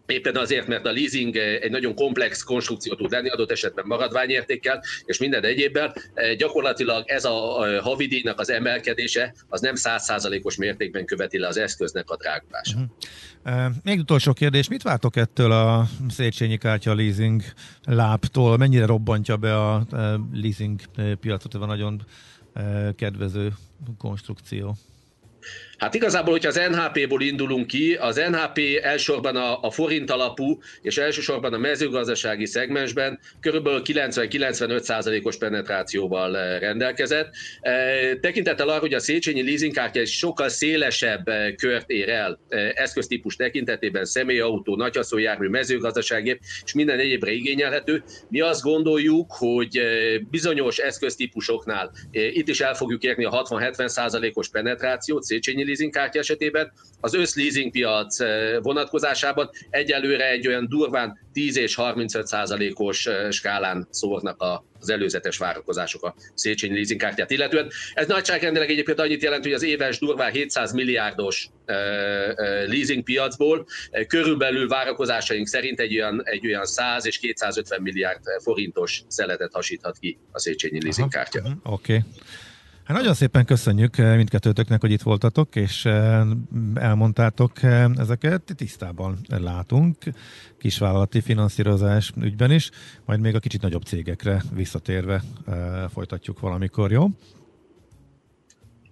Éppen 0.08 0.36
azért, 0.36 0.68
mert 0.68 0.86
a 0.86 0.92
leasing 0.92 1.36
egy 1.36 1.72
nagyon 1.72 1.96
komplex 1.96 2.44
konstrukció 2.44 2.96
tud 2.96 3.12
lenni, 3.12 3.30
adott 3.30 3.52
esetben 3.52 3.86
maradványértékkel 3.88 4.84
és 5.06 5.18
minden 5.18 5.44
egyébben. 5.44 5.94
Gyakorlatilag 6.38 7.04
ez 7.10 7.26
a 7.26 7.34
havidíjnak 7.82 8.40
az 8.40 8.50
emelkedése 8.50 9.34
az 9.50 9.62
nem 9.62 9.76
százszázalékos 9.76 10.56
mértékben 10.56 11.06
követi 11.06 11.40
le 11.40 11.48
az 11.48 11.58
eszköznek 11.58 12.10
a 12.10 12.18
drágulását. 12.18 12.80
Még 13.84 14.00
utolsó 14.00 14.34
kérdés, 14.34 14.68
mit 14.68 14.82
vártok 14.82 15.16
ettől 15.16 15.52
a 15.52 15.88
Széchenyi 16.10 16.58
kártya 16.58 16.94
leasing 16.94 17.44
láptól? 17.84 18.58
Mennyire 18.58 18.86
robbantja 18.86 19.38
be 19.38 19.70
a 19.70 19.86
leasing 20.34 20.82
piacot? 21.20 21.56
Ez 21.56 21.62
a 21.62 21.66
nagyon 21.66 22.06
kedvező 22.96 23.54
konstrukció. 23.98 24.78
Hát 25.78 25.96
igazából, 25.96 26.32
hogyha 26.32 26.50
az 26.50 26.62
NHP-ból 26.70 27.22
indulunk 27.22 27.68
ki, 27.68 27.96
az 27.96 28.16
NHP 28.30 28.60
elsősorban 28.82 29.36
a, 29.36 29.62
a 29.62 29.72
forint 29.72 30.12
alapú, 30.12 30.60
és 30.82 30.98
elsősorban 30.98 31.54
a 31.54 31.58
mezőgazdasági 31.58 32.46
szegmensben 32.46 33.20
körülbelül 33.40 33.82
90-95%-os 33.86 35.38
penetrációval 35.38 36.38
eh, 36.38 36.60
rendelkezett. 36.60 37.34
Eh, 37.62 38.14
tekintettel 38.22 38.70
arra, 38.70 38.80
hogy 38.80 38.94
a 38.94 39.00
Széchenyi 39.00 39.44
leasingkártya 39.44 40.00
egy 40.00 40.08
sokkal 40.08 40.50
szélesebb 40.50 41.28
eh, 41.28 41.54
kört 41.56 41.90
ér 41.90 42.10
el 42.10 42.40
eszköztípus 42.74 43.36
tekintetében, 43.36 44.06
személyautó, 44.06 44.76
nagyhaszonjármű, 44.76 45.48
mezőgazdaságép 45.48 46.40
és 46.66 46.74
minden 46.74 47.00
egyébre 47.00 47.32
igényelhető. 47.32 48.04
Mi 48.30 48.40
azt 48.40 48.62
gondoljuk, 48.62 49.32
hogy 49.32 49.82
bizonyos 50.30 50.78
eszköztípusoknál 50.78 51.92
itt 52.12 52.48
is 52.48 52.60
el 52.60 52.74
fogjuk 52.74 53.04
érni 53.04 53.26
a 53.26 53.44
60-70%-os 53.50 54.50
penetrációt 54.50 55.24
Széchenyi 55.24 55.66
leasingkártya 55.68 56.20
esetében, 56.20 56.72
az 57.00 57.14
összleasing 57.14 57.72
piac 57.72 58.20
eh, 58.20 58.58
vonatkozásában 58.62 59.50
egyelőre 59.70 60.30
egy 60.30 60.48
olyan 60.48 60.68
durván 60.70 61.20
10 61.34 61.58
és 61.58 61.76
35 61.76 62.28
százalékos 62.28 63.06
eh, 63.06 63.32
skálán 63.32 63.88
szórnak 63.90 64.42
a 64.42 64.66
az 64.80 64.90
előzetes 64.90 65.38
várakozások 65.38 66.04
a 66.04 66.16
Széchenyi 66.34 66.74
leasingkártyát 66.74 67.32
illetően. 67.32 67.70
Ez 67.94 68.08
nagyságrendileg 68.08 68.70
egyébként 68.70 69.00
annyit 69.00 69.24
jelent, 69.24 69.44
hogy 69.44 69.54
az 69.54 69.64
éves 69.64 70.00
durván 70.00 70.32
700 70.32 70.72
milliárdos 70.72 71.50
eh, 71.66 71.76
leasing 72.68 73.04
piacból 73.04 73.66
körülbelül 74.08 74.68
várakozásaink 74.68 75.48
szerint 75.48 75.80
egy 75.80 75.96
olyan, 75.96 76.22
egy 76.24 76.48
olyan 76.48 76.66
100 76.66 77.06
és 77.06 77.18
250 77.18 77.82
milliárd 77.82 78.22
forintos 78.44 79.02
szeletet 79.08 79.54
hasíthat 79.54 79.98
ki 80.00 80.18
a 80.32 80.40
Széchenyi 80.40 80.82
leasingkártya. 80.82 81.40
Oké. 81.40 81.94
Okay. 81.94 82.00
Hát 82.88 82.98
nagyon 82.98 83.14
szépen 83.14 83.46
köszönjük 83.46 83.98
eh, 83.98 84.16
mindkettőtöknek, 84.16 84.82
hogy 84.82 84.92
itt 84.92 85.02
voltatok, 85.02 85.56
és 85.56 85.86
eh, 85.86 86.22
elmondtátok 86.76 87.64
eh, 87.64 87.86
ezeket. 87.98 88.42
Tisztában 88.56 89.18
látunk 89.28 89.96
kisvállalati 90.58 91.22
finanszírozás 91.22 92.12
ügyben 92.22 92.52
is, 92.52 92.70
majd 93.06 93.20
még 93.20 93.36
a 93.36 93.40
kicsit 93.40 93.62
nagyobb 93.62 93.84
cégekre 93.84 94.42
visszatérve 94.54 95.22
folytatjuk 95.94 96.40
valamikor, 96.40 96.92
jó? 96.92 97.08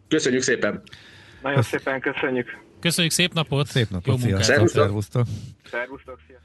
Köszönjük 0.07 0.41
szépen! 0.41 0.81
Nagyon 1.41 1.57
Kösz... 1.57 1.67
szépen 1.67 1.99
köszönjük! 1.99 2.63
Köszönjük, 2.79 3.13
szép 3.13 3.33
napot! 3.33 3.67
Szép 3.67 3.89
napot, 3.89 4.21
Jó 4.21 4.41
sziasztok! 4.41 4.67
Szervusztok! 4.67 5.27
Szervusztok, 5.71 6.19
szia! 6.27 6.37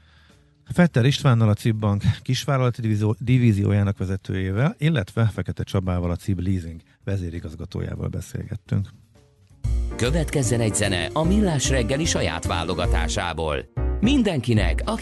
Fetter 0.73 1.05
Istvánnal 1.05 1.49
a 1.49 1.53
CIB 1.53 1.75
Bank 1.75 2.03
kisvállalati 2.21 2.97
divíziójának 3.19 3.97
vezetőjével, 3.97 4.75
illetve 4.77 5.29
Fekete 5.33 5.63
Csabával 5.63 6.11
a 6.11 6.15
CIB 6.15 6.39
Leasing 6.39 6.81
vezérigazgatójával 7.03 8.07
beszélgettünk. 8.07 8.87
Következzen 9.95 10.59
egy 10.59 10.75
zene 10.75 11.09
a 11.13 11.23
Millás 11.23 11.69
reggeli 11.69 12.05
saját 12.05 12.45
válogatásából. 12.45 13.65
Mindenkinek 13.99 14.81
a 14.85 14.99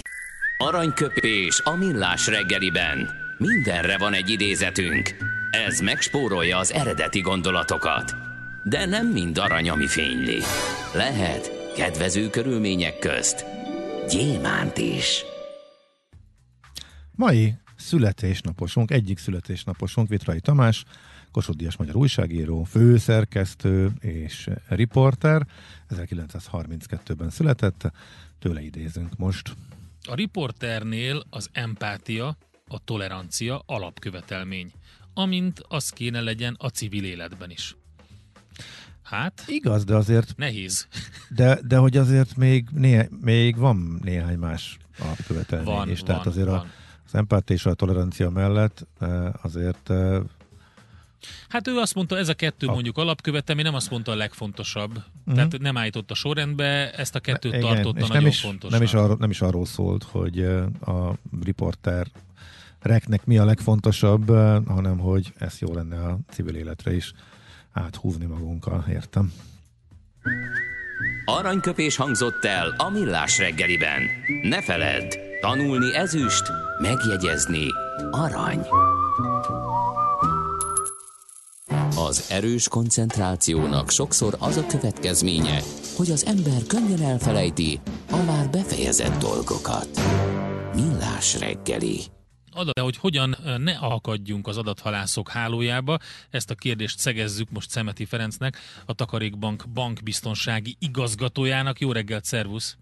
aranyköpés 0.58 1.62
a 1.64 1.76
Millás 1.76 2.28
reggeliben. 2.28 3.10
Mindenre 3.38 3.98
van 3.98 4.14
egy 4.14 4.30
idézetünk. 4.30 5.16
Ez 5.68 5.80
megspórolja 5.80 6.58
az 6.58 6.74
eredeti 6.74 7.20
gondolatokat. 7.20 8.16
De 8.64 8.86
nem 8.86 9.08
mind 9.08 9.38
arany, 9.38 9.70
ami 9.70 9.88
fényli. 9.88 10.40
Lehet 10.94 11.74
kedvező 11.76 12.30
körülmények 12.30 13.00
közt 13.00 13.46
gyémánt 14.10 14.78
is. 14.78 15.29
Mai 17.20 17.54
születésnaposunk, 17.76 18.92
egyik 18.92 19.18
születésnaposunk, 19.18 20.10
Vitrai 20.10 20.40
Tamás, 20.40 20.84
Kossuth 21.32 21.78
magyar 21.78 21.96
újságíró, 21.96 22.64
főszerkesztő 22.64 23.92
és 24.00 24.50
riporter. 24.68 25.48
1932-ben 25.90 27.30
született, 27.30 27.92
tőle 28.40 28.62
idézünk 28.62 29.18
most. 29.18 29.56
A 30.08 30.16
riporternél 30.16 31.24
az 31.30 31.50
empátia, 31.52 32.38
a 32.68 32.84
tolerancia 32.84 33.64
alapkövetelmény, 33.66 34.72
amint 35.14 35.64
az 35.68 35.90
kéne 35.90 36.22
legyen 36.22 36.56
a 36.60 36.68
civil 36.68 37.04
életben 37.04 37.50
is. 37.50 37.76
Hát? 39.04 39.44
Igaz, 39.48 39.84
de 39.84 39.96
azért... 39.96 40.38
Nehéz. 40.38 40.88
De, 41.30 41.60
de 41.68 41.78
hogy 41.78 41.98
azért 41.98 42.36
még, 42.36 42.68
né, 42.72 43.10
még 43.22 43.58
van 43.58 44.00
néhány 44.04 44.38
más 44.38 44.78
alapkövetelmény 45.00 45.74
van, 45.74 45.90
is. 45.90 46.00
Tehát 46.00 46.24
van, 46.24 46.34
azért 46.34 46.48
van. 46.48 46.58
A, 46.58 46.79
az 47.12 47.16
empátia 47.16 47.56
és 47.56 47.66
a 47.66 47.74
tolerancia 47.74 48.30
mellett 48.30 48.88
azért 49.42 49.92
Hát 51.50 51.68
ő 51.68 51.78
azt 51.78 51.96
mondta, 51.96 52.18
ez 52.18 52.30
a 52.30 52.34
kettő 52.34 52.68
a... 52.68 52.72
mondjuk 52.72 52.98
alapkövetelmény, 52.98 53.66
nem 53.66 53.74
azt 53.74 53.90
mondta 53.90 54.12
a 54.12 54.16
legfontosabb. 54.16 54.90
Uh-huh. 54.90 55.36
Tehát 55.36 55.60
nem 55.60 55.78
állított 55.78 56.12
a 56.12 56.14
sorrendbe, 56.14 56.92
ezt 56.92 57.16
a 57.16 57.20
kettőt 57.20 57.54
Igen, 57.54 57.62
tartotta 57.66 58.00
és 58.00 58.08
nagyon 58.08 58.22
nem 58.22 58.32
is, 58.32 58.40
fontosnak. 58.40 58.72
Nem 58.72 58.82
is, 58.82 58.94
arról, 58.94 59.16
nem 59.20 59.30
is 59.30 59.42
arról 59.42 59.66
szólt, 59.66 60.04
hogy 60.04 60.40
a 60.82 61.14
riporter 61.44 62.08
reknek 62.80 63.26
mi 63.26 63.38
a 63.38 63.46
legfontosabb, 63.46 64.28
hanem 64.68 64.98
hogy 64.98 65.34
ez 65.38 65.60
jó 65.60 65.74
lenne 65.74 66.06
a 66.06 66.18
civil 66.30 66.56
életre 66.56 66.96
is 66.96 67.14
áthúzni 67.72 68.26
magunkkal, 68.26 68.86
értem. 68.90 69.34
Aranyköpés 71.26 71.96
hangzott 71.96 72.46
el 72.46 72.74
a 72.78 72.90
millás 72.90 73.38
reggeliben. 73.38 74.02
Ne 74.42 74.62
feledd, 74.62 75.29
tanulni 75.42 75.96
ezüst, 75.96 76.52
megjegyezni 76.82 77.66
arany. 78.12 78.68
Az 81.96 82.32
erős 82.32 82.68
koncentrációnak 82.68 83.90
sokszor 83.90 84.36
az 84.40 84.58
a 84.58 84.66
következménye, 84.66 85.62
hogy 85.96 86.12
az 86.12 86.26
ember 86.26 86.62
könnyen 86.68 87.02
elfelejti 87.02 87.80
a 88.12 88.18
már 88.18 88.50
befejezett 88.50 89.18
dolgokat. 89.18 89.90
Millás 90.76 91.40
reggeli. 91.40 92.00
Adat, 92.52 92.80
hogy 92.80 92.98
hogyan 92.98 93.38
ne 93.58 93.78
akadjunk 93.78 94.48
az 94.48 94.58
adathalászok 94.58 95.30
hálójába, 95.30 95.98
ezt 96.30 96.52
a 96.52 96.56
kérdést 96.56 97.00
szegezzük 97.00 97.50
most 97.50 97.70
Szemeti 97.70 98.06
Ferencnek, 98.06 98.58
a 98.86 98.94
Takarékbank 98.94 99.64
bankbiztonsági 99.74 100.76
igazgatójának. 100.80 101.80
Jó 101.80 101.92
reggelt, 101.92 102.26
szervusz! 102.26 102.78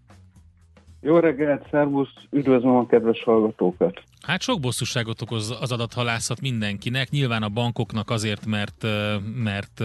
Jó 1.08 1.18
reggelt, 1.18 1.66
szervusz, 1.70 2.12
üdvözlöm 2.30 2.76
a 2.76 2.86
kedves 2.86 3.22
hallgatókat! 3.22 4.02
Hát 4.22 4.42
sok 4.42 4.60
bosszúságot 4.60 5.22
okoz 5.22 5.56
az 5.60 5.72
adathalászat 5.72 6.40
mindenkinek, 6.40 7.10
nyilván 7.10 7.42
a 7.42 7.48
bankoknak 7.48 8.10
azért, 8.10 8.46
mert, 8.46 8.86
mert 9.34 9.82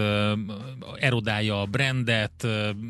erodálja 0.98 1.60
a 1.60 1.66
brandet, 1.66 2.46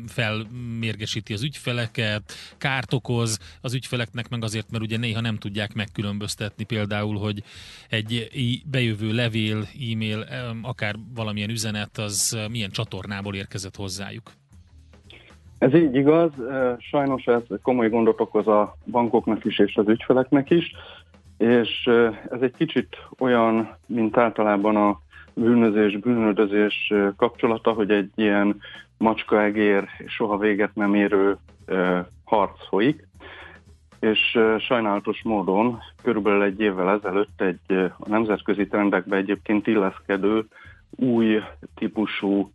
felmérgesíti 0.07 1.33
az 1.33 1.43
ügyfeleket, 1.43 2.33
kárt 2.57 2.93
okoz 2.93 3.39
az 3.61 3.73
ügyfeleknek, 3.73 4.29
meg 4.29 4.43
azért, 4.43 4.71
mert 4.71 4.83
ugye 4.83 4.97
néha 4.97 5.21
nem 5.21 5.37
tudják 5.37 5.73
megkülönböztetni 5.73 6.63
például, 6.63 7.17
hogy 7.17 7.43
egy 7.89 8.29
bejövő 8.65 9.11
levél, 9.11 9.67
e-mail, 9.91 10.25
akár 10.61 10.95
valamilyen 11.13 11.49
üzenet, 11.49 11.97
az 11.97 12.37
milyen 12.51 12.71
csatornából 12.71 13.35
érkezett 13.35 13.75
hozzájuk. 13.75 14.31
Ez 15.57 15.73
így 15.73 15.95
igaz, 15.95 16.31
sajnos 16.77 17.25
ez 17.25 17.41
komoly 17.61 17.89
gondot 17.89 18.19
okoz 18.19 18.47
a 18.47 18.75
bankoknak 18.85 19.45
is 19.45 19.59
és 19.59 19.75
az 19.75 19.87
ügyfeleknek 19.87 20.49
is, 20.49 20.71
és 21.37 21.89
ez 22.29 22.41
egy 22.41 22.53
kicsit 22.57 22.95
olyan, 23.19 23.77
mint 23.85 24.17
általában 24.17 24.75
a 24.75 24.99
bűnözés, 25.33 25.97
bűnöldözés 25.97 26.93
kapcsolata, 27.17 27.71
hogy 27.71 27.91
egy 27.91 28.09
ilyen 28.15 28.61
macskaegér 28.97 29.87
soha 30.05 30.37
véget 30.37 30.75
nem 30.75 30.95
érő 30.95 31.37
harc 32.23 32.67
folyik, 32.67 33.07
és 33.99 34.39
sajnálatos 34.59 35.23
módon 35.23 35.79
körülbelül 36.03 36.43
egy 36.43 36.59
évvel 36.59 36.89
ezelőtt 36.89 37.41
egy 37.41 37.91
a 37.97 38.07
nemzetközi 38.07 38.67
trendekbe 38.67 39.15
egyébként 39.15 39.67
illeszkedő 39.67 40.45
új 40.89 41.39
típusú 41.75 42.51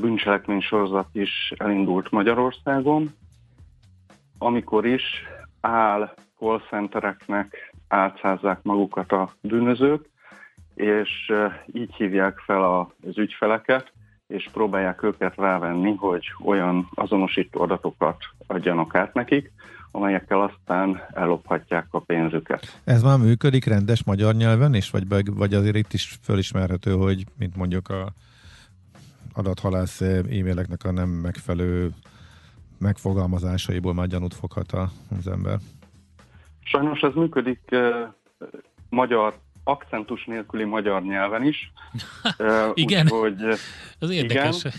bűncselekmény 0.00 0.60
sorozat 0.60 1.08
is 1.12 1.52
elindult 1.56 2.10
Magyarországon, 2.10 3.14
amikor 4.38 4.86
is 4.86 5.02
áll 5.60 6.14
call 6.38 6.60
centereknek 6.70 7.74
átszázzák 7.88 8.62
magukat 8.62 9.12
a 9.12 9.32
bűnözők, 9.40 10.08
és 10.74 11.32
így 11.72 11.94
hívják 11.94 12.38
fel 12.38 12.64
az 13.02 13.18
ügyfeleket, 13.18 13.92
és 14.26 14.48
próbálják 14.52 15.02
őket 15.02 15.36
rávenni, 15.36 15.94
hogy 15.94 16.32
olyan 16.44 16.88
azonosító 16.94 17.60
adatokat 17.62 18.16
adjanak 18.46 18.94
át 18.94 19.14
nekik, 19.14 19.52
amelyekkel 19.90 20.40
aztán 20.40 21.02
ellophatják 21.14 21.86
a 21.90 21.98
pénzüket. 21.98 22.80
Ez 22.84 23.02
már 23.02 23.18
működik 23.18 23.64
rendes 23.64 24.04
magyar 24.04 24.34
nyelven 24.34 24.74
is, 24.74 24.90
vagy, 24.90 25.04
vagy 25.34 25.54
azért 25.54 25.76
itt 25.76 25.92
is 25.92 26.18
fölismerhető, 26.22 26.92
hogy 26.92 27.24
mint 27.38 27.56
mondjuk 27.56 27.88
a 27.88 28.12
adathalász 29.38 30.00
e-maileknek 30.00 30.84
a 30.84 30.92
nem 30.92 31.08
megfelelő 31.08 31.90
megfogalmazásaiból 32.78 33.94
már 33.94 34.06
gyanút 34.06 34.34
foghat 34.34 34.72
az 35.18 35.28
ember? 35.28 35.58
Sajnos 36.64 37.00
ez 37.00 37.14
működik 37.14 37.60
uh, 37.70 37.90
magyar 38.88 39.38
akcentus 39.64 40.24
nélküli 40.24 40.64
magyar 40.64 41.02
nyelven 41.02 41.44
is. 41.44 41.72
Uh, 42.38 42.70
igen, 42.84 43.12
úgy, 43.12 43.42
ez 43.98 44.10
érdekes. 44.10 44.64
Igen, 44.64 44.72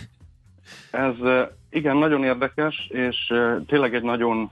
ez 0.90 1.18
uh, 1.18 1.50
igen, 1.70 1.96
nagyon 1.96 2.24
érdekes, 2.24 2.88
és 2.88 3.16
uh, 3.30 3.64
tényleg 3.66 3.94
egy 3.94 4.02
nagyon, 4.02 4.50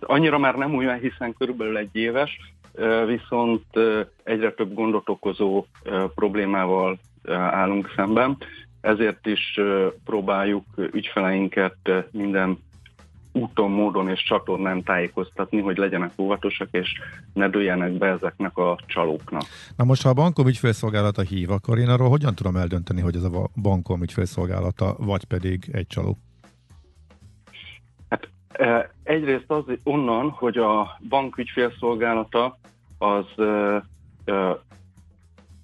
annyira 0.00 0.38
már 0.38 0.54
nem 0.54 0.74
olyan, 0.74 0.98
hiszen 0.98 1.34
körülbelül 1.38 1.76
egy 1.76 1.96
éves, 1.96 2.38
viszont 3.06 3.64
egyre 4.22 4.52
több 4.52 4.74
gondot 4.74 5.08
okozó 5.08 5.66
problémával 6.14 6.98
állunk 7.28 7.92
szemben. 7.96 8.36
Ezért 8.80 9.26
is 9.26 9.60
próbáljuk 10.04 10.64
ügyfeleinket 10.92 11.76
minden 12.10 12.58
úton, 13.32 13.70
módon 13.70 14.08
és 14.08 14.22
csatornán 14.22 14.82
tájékoztatni, 14.82 15.60
hogy 15.60 15.76
legyenek 15.76 16.12
óvatosak, 16.18 16.68
és 16.70 16.88
ne 17.32 17.48
dőljenek 17.48 17.92
be 17.92 18.06
ezeknek 18.06 18.56
a 18.56 18.78
csalóknak. 18.86 19.42
Na 19.76 19.84
most, 19.84 20.02
ha 20.02 20.08
a 20.08 20.14
bankom 20.14 20.46
ügyfélszolgálata 20.46 21.22
hív, 21.22 21.50
akkor 21.50 21.78
én 21.78 21.88
arról 21.88 22.08
hogyan 22.08 22.34
tudom 22.34 22.56
eldönteni, 22.56 23.00
hogy 23.00 23.16
ez 23.16 23.22
a 23.22 23.48
bankom 23.62 24.02
ügyfélszolgálata, 24.02 24.94
vagy 24.98 25.24
pedig 25.24 25.68
egy 25.72 25.86
csaló? 25.86 26.18
Hát 28.08 28.28
egyrészt 29.02 29.50
az 29.50 29.64
onnan, 29.82 30.30
hogy 30.30 30.56
a 30.56 30.98
bank 31.08 31.36
ügyfélszolgálata 31.36 32.58
az 32.98 33.26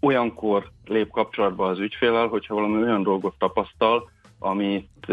olyankor 0.05 0.71
lép 0.85 1.11
kapcsolatba 1.11 1.67
az 1.67 1.79
ügyfélel, 1.79 2.27
hogyha 2.27 2.55
valami 2.55 2.83
olyan 2.83 3.03
dolgot 3.03 3.35
tapasztal, 3.39 4.11
amit, 4.39 5.07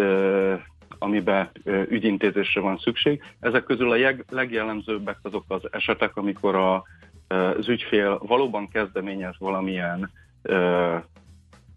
amiben 0.99 1.49
ügyintézésre 1.89 2.62
van 2.62 2.77
szükség. 2.77 3.23
Ezek 3.39 3.63
közül 3.63 3.91
a 3.91 4.15
legjellemzőbbek 4.30 5.17
azok 5.21 5.43
az 5.47 5.62
esetek, 5.71 6.15
amikor 6.15 6.56
a, 6.56 6.84
az 7.27 7.67
ügyfél 7.67 8.19
valóban 8.25 8.67
kezdeményez 8.67 9.36
valamilyen 9.39 10.12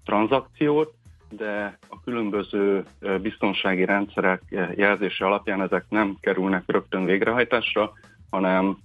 tranzakciót, 0.04 0.94
de 1.30 1.78
a 1.88 2.00
különböző 2.04 2.84
biztonsági 3.22 3.84
rendszerek 3.84 4.42
jelzése 4.76 5.26
alapján 5.26 5.62
ezek 5.62 5.84
nem 5.88 6.16
kerülnek 6.20 6.62
rögtön 6.66 7.04
végrehajtásra, 7.04 7.92
hanem 8.30 8.78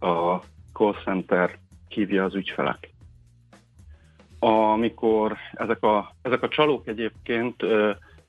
a 0.00 0.36
call 0.72 0.94
center 1.04 1.58
hívja 1.88 2.24
az 2.24 2.34
ügyfelek 2.34 2.94
amikor 4.46 5.36
ezek 5.52 5.82
a, 5.82 6.14
ezek 6.22 6.42
a 6.42 6.48
csalók 6.48 6.86
egyébként 6.86 7.64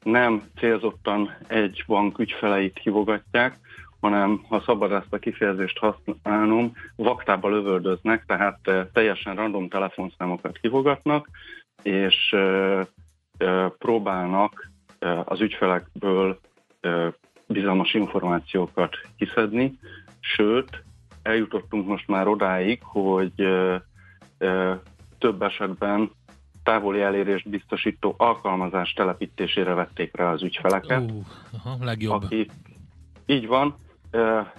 nem 0.03 0.43
célzottan 0.60 1.38
egy 1.47 1.84
bank 1.88 2.19
ügyfeleit 2.19 2.80
hívogatják, 2.84 3.58
hanem 3.99 4.43
ha 4.49 4.62
szabad 4.65 4.91
ezt 4.91 5.13
a 5.13 5.17
kifejezést 5.17 5.77
használnom, 5.77 6.73
vaktába 6.95 7.49
lövöldöznek, 7.49 8.25
tehát 8.25 8.60
teljesen 8.93 9.36
random 9.36 9.69
telefonszámokat 9.69 10.58
hívogatnak, 10.62 11.30
és 11.84 12.36
próbálnak 13.77 14.71
az 15.23 15.41
ügyfelekből 15.41 16.39
bizalmas 17.47 17.93
információkat 17.93 18.95
kiszedni, 19.17 19.80
sőt, 20.19 20.84
eljutottunk 21.21 21.88
most 21.88 22.08
már 22.08 22.27
odáig, 22.27 22.80
hogy 22.84 23.47
több 25.19 25.41
esetben 25.41 26.12
távoli 26.63 27.01
elérést 27.01 27.49
biztosító 27.49 28.15
alkalmazás 28.17 28.93
telepítésére 28.93 29.73
vették 29.73 30.15
rá 30.15 30.32
az 30.32 30.43
ügyfeleket. 30.43 31.12
Uh, 31.12 31.25
aha, 31.51 31.86
legjobb. 31.86 32.23
Akik, 32.23 32.51
így 33.25 33.47
van, 33.47 33.75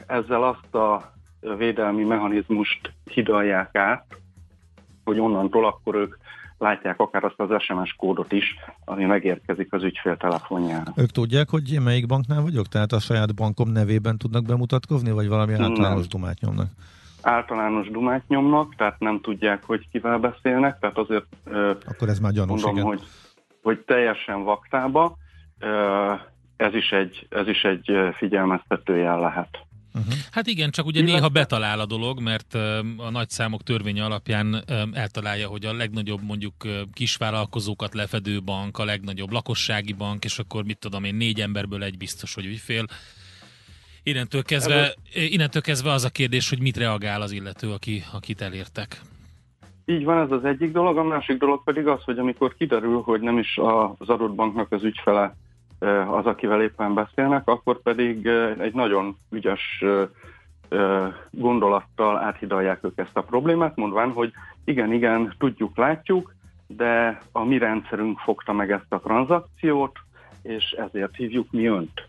ezzel 0.06 0.44
azt 0.44 0.74
a 0.74 1.12
védelmi 1.56 2.04
mechanizmust 2.04 2.92
hidalják 3.04 3.74
át, 3.74 4.06
hogy 5.04 5.18
onnantól 5.18 5.66
akkor 5.66 5.94
ők 5.94 6.16
látják 6.58 7.00
akár 7.00 7.24
azt 7.24 7.40
az 7.40 7.62
SMS 7.62 7.94
kódot 7.96 8.32
is, 8.32 8.54
ami 8.84 9.04
megérkezik 9.04 9.72
az 9.72 9.82
ügyfél 9.82 10.16
telefonjára. 10.16 10.92
Ők 10.96 11.10
tudják, 11.10 11.48
hogy 11.48 11.72
én 11.72 11.80
melyik 11.80 12.06
banknál 12.06 12.42
vagyok? 12.42 12.66
Tehát 12.66 12.92
a 12.92 12.98
saját 12.98 13.34
bankom 13.34 13.68
nevében 13.68 14.18
tudnak 14.18 14.44
bemutatkozni, 14.44 15.10
vagy 15.10 15.28
valami 15.28 15.52
általános 15.52 16.06
dumát 16.06 16.40
nyomnak? 16.40 16.68
Általános 17.22 17.90
dumát 17.90 18.28
nyomnak, 18.28 18.74
tehát 18.74 18.98
nem 18.98 19.20
tudják, 19.20 19.64
hogy 19.64 19.88
kivel 19.90 20.18
beszélnek, 20.18 20.78
tehát 20.78 20.98
azért 20.98 21.26
Akkor 21.86 22.08
ez 22.08 22.18
már 22.18 22.32
gyanús, 22.32 22.62
mondom, 22.62 22.72
igen. 22.72 22.84
Hogy, 22.84 23.02
hogy 23.62 23.78
teljesen 23.78 24.42
vaktába, 24.42 25.16
ez 26.56 26.74
is 26.74 26.90
egy, 26.90 27.26
ez 27.30 27.48
is 27.48 27.62
egy 27.62 27.92
figyelmeztetőjel 28.16 29.20
lehet. 29.20 29.58
Uh-huh. 29.94 30.14
Hát 30.30 30.46
igen, 30.46 30.70
csak 30.70 30.86
ugye 30.86 31.02
néha 31.02 31.28
betalál 31.28 31.80
a 31.80 31.86
dolog, 31.86 32.20
mert 32.20 32.54
a 32.96 33.10
nagy 33.10 33.30
számok 33.30 33.62
törvénye 33.62 34.04
alapján 34.04 34.64
eltalálja, 34.92 35.48
hogy 35.48 35.64
a 35.64 35.72
legnagyobb 35.72 36.22
mondjuk 36.22 36.54
kisvállalkozókat 36.92 37.94
lefedő 37.94 38.42
bank, 38.42 38.78
a 38.78 38.84
legnagyobb 38.84 39.32
lakossági 39.32 39.92
bank, 39.92 40.24
és 40.24 40.38
akkor 40.38 40.64
mit 40.64 40.78
tudom 40.78 41.04
én, 41.04 41.14
négy 41.14 41.40
emberből 41.40 41.82
egy 41.82 41.96
biztos, 41.96 42.34
hogy 42.34 42.46
ügyfél. 42.46 42.84
Innentől 44.08 44.42
kezdve, 44.42 44.94
innentől 45.12 45.62
kezdve 45.62 45.90
az 45.90 46.04
a 46.04 46.08
kérdés, 46.10 46.48
hogy 46.48 46.60
mit 46.60 46.76
reagál 46.76 47.22
az 47.22 47.32
illető, 47.32 47.70
aki, 47.72 48.02
akit 48.12 48.40
elértek. 48.40 49.00
Így 49.84 50.04
van, 50.04 50.18
ez 50.18 50.30
az 50.30 50.44
egyik 50.44 50.72
dolog. 50.72 50.98
A 50.98 51.02
másik 51.02 51.38
dolog 51.38 51.64
pedig 51.64 51.86
az, 51.86 52.02
hogy 52.04 52.18
amikor 52.18 52.54
kiderül, 52.54 53.00
hogy 53.00 53.20
nem 53.20 53.38
is 53.38 53.58
az 53.98 54.08
adott 54.08 54.34
banknak 54.34 54.72
az 54.72 54.84
ügyfele 54.84 55.36
az, 56.10 56.26
akivel 56.26 56.62
éppen 56.62 56.94
beszélnek, 56.94 57.48
akkor 57.48 57.82
pedig 57.82 58.26
egy 58.58 58.74
nagyon 58.74 59.16
ügyes 59.30 59.84
gondolattal 61.30 62.18
áthidalják 62.18 62.84
ők 62.84 62.98
ezt 62.98 63.16
a 63.16 63.22
problémát, 63.22 63.76
mondván, 63.76 64.10
hogy 64.10 64.32
igen, 64.64 64.92
igen, 64.92 65.34
tudjuk, 65.38 65.76
látjuk, 65.76 66.34
de 66.66 67.22
a 67.32 67.44
mi 67.44 67.58
rendszerünk 67.58 68.18
fogta 68.18 68.52
meg 68.52 68.70
ezt 68.70 68.92
a 68.92 69.00
tranzakciót, 69.00 69.98
és 70.42 70.70
ezért 70.70 71.16
hívjuk 71.16 71.50
mi 71.50 71.66
önt. 71.66 72.08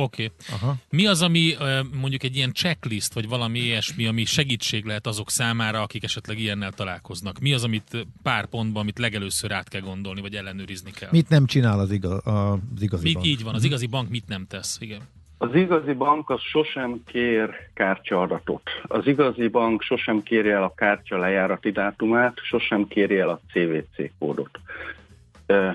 Oké. 0.00 0.30
Okay. 0.54 0.70
Mi 0.90 1.06
az, 1.06 1.22
ami 1.22 1.54
mondjuk 2.00 2.22
egy 2.22 2.36
ilyen 2.36 2.52
checklist, 2.52 3.14
vagy 3.14 3.28
valami 3.28 3.58
ilyesmi, 3.58 4.06
ami 4.06 4.24
segítség 4.24 4.84
lehet 4.84 5.06
azok 5.06 5.30
számára, 5.30 5.82
akik 5.82 6.04
esetleg 6.04 6.38
ilyennel 6.38 6.72
találkoznak? 6.72 7.38
Mi 7.38 7.52
az, 7.52 7.64
amit 7.64 8.06
pár 8.22 8.46
pontban, 8.46 8.82
amit 8.82 8.98
legelőször 8.98 9.52
át 9.52 9.68
kell 9.68 9.80
gondolni, 9.80 10.20
vagy 10.20 10.34
ellenőrizni 10.34 10.90
kell? 10.90 11.08
Mit 11.12 11.28
nem 11.28 11.46
csinál 11.46 11.78
az, 11.78 11.90
igaz, 11.90 12.26
az 12.26 12.82
igazi 12.82 13.04
Mi, 13.04 13.12
bank? 13.12 13.26
Így 13.26 13.42
van, 13.42 13.54
az 13.54 13.64
igazi 13.64 13.86
bank 13.86 14.08
mit 14.08 14.28
nem 14.28 14.46
tesz, 14.48 14.78
igen. 14.80 15.00
Az 15.38 15.54
igazi 15.54 15.92
bank 15.92 16.30
az 16.30 16.40
sosem 16.40 17.02
kér 17.06 17.50
kártyaadatot. 17.74 18.70
Az 18.82 19.06
igazi 19.06 19.48
bank 19.48 19.82
sosem 19.82 20.22
kéri 20.22 20.50
el 20.50 20.62
a 20.62 20.74
kártya 20.74 21.18
lejárati 21.18 21.70
dátumát, 21.70 22.38
sosem 22.42 22.88
kéri 22.88 23.18
el 23.18 23.28
a 23.28 23.40
CVC 23.52 24.10
kódot. 24.18 24.60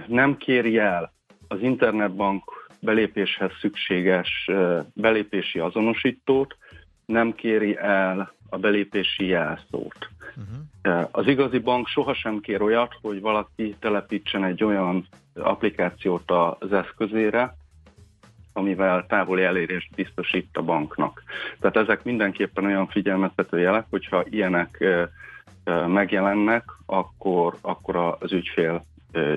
Nem 0.08 0.38
kéri 0.38 0.78
el 0.78 1.14
az 1.48 1.62
internetbank 1.62 2.44
belépéshez 2.84 3.52
szükséges 3.60 4.50
belépési 4.94 5.60
azonosítót, 5.60 6.58
nem 7.06 7.36
kéri 7.36 7.78
el 7.78 8.34
a 8.50 8.58
belépési 8.58 9.26
jelszót. 9.26 10.10
Uh-huh. 10.36 11.08
Az 11.12 11.28
igazi 11.28 11.60
bank 11.60 11.88
sohasem 11.88 12.40
kér 12.40 12.62
olyat, 12.62 12.98
hogy 13.02 13.22
valaki 13.22 13.76
telepítsen 13.80 14.44
egy 14.44 14.64
olyan 14.64 15.08
applikációt 15.36 16.32
az 16.60 16.74
eszközére, 16.74 17.56
amivel 18.54 19.06
távoli 19.08 19.44
elérést 19.44 19.96
biztosít 19.96 20.58
a 20.58 20.62
banknak. 20.62 21.24
Tehát 21.60 21.78
ezek 21.78 22.04
mindenképpen 22.04 22.66
olyan 22.66 22.88
figyelmeztető 22.88 23.60
jelek, 23.60 23.86
hogyha 23.90 24.24
ilyenek 24.30 24.84
megjelennek, 25.88 26.64
akkor, 26.86 27.58
akkor 27.62 28.16
az 28.20 28.32
ügyfél 28.32 28.86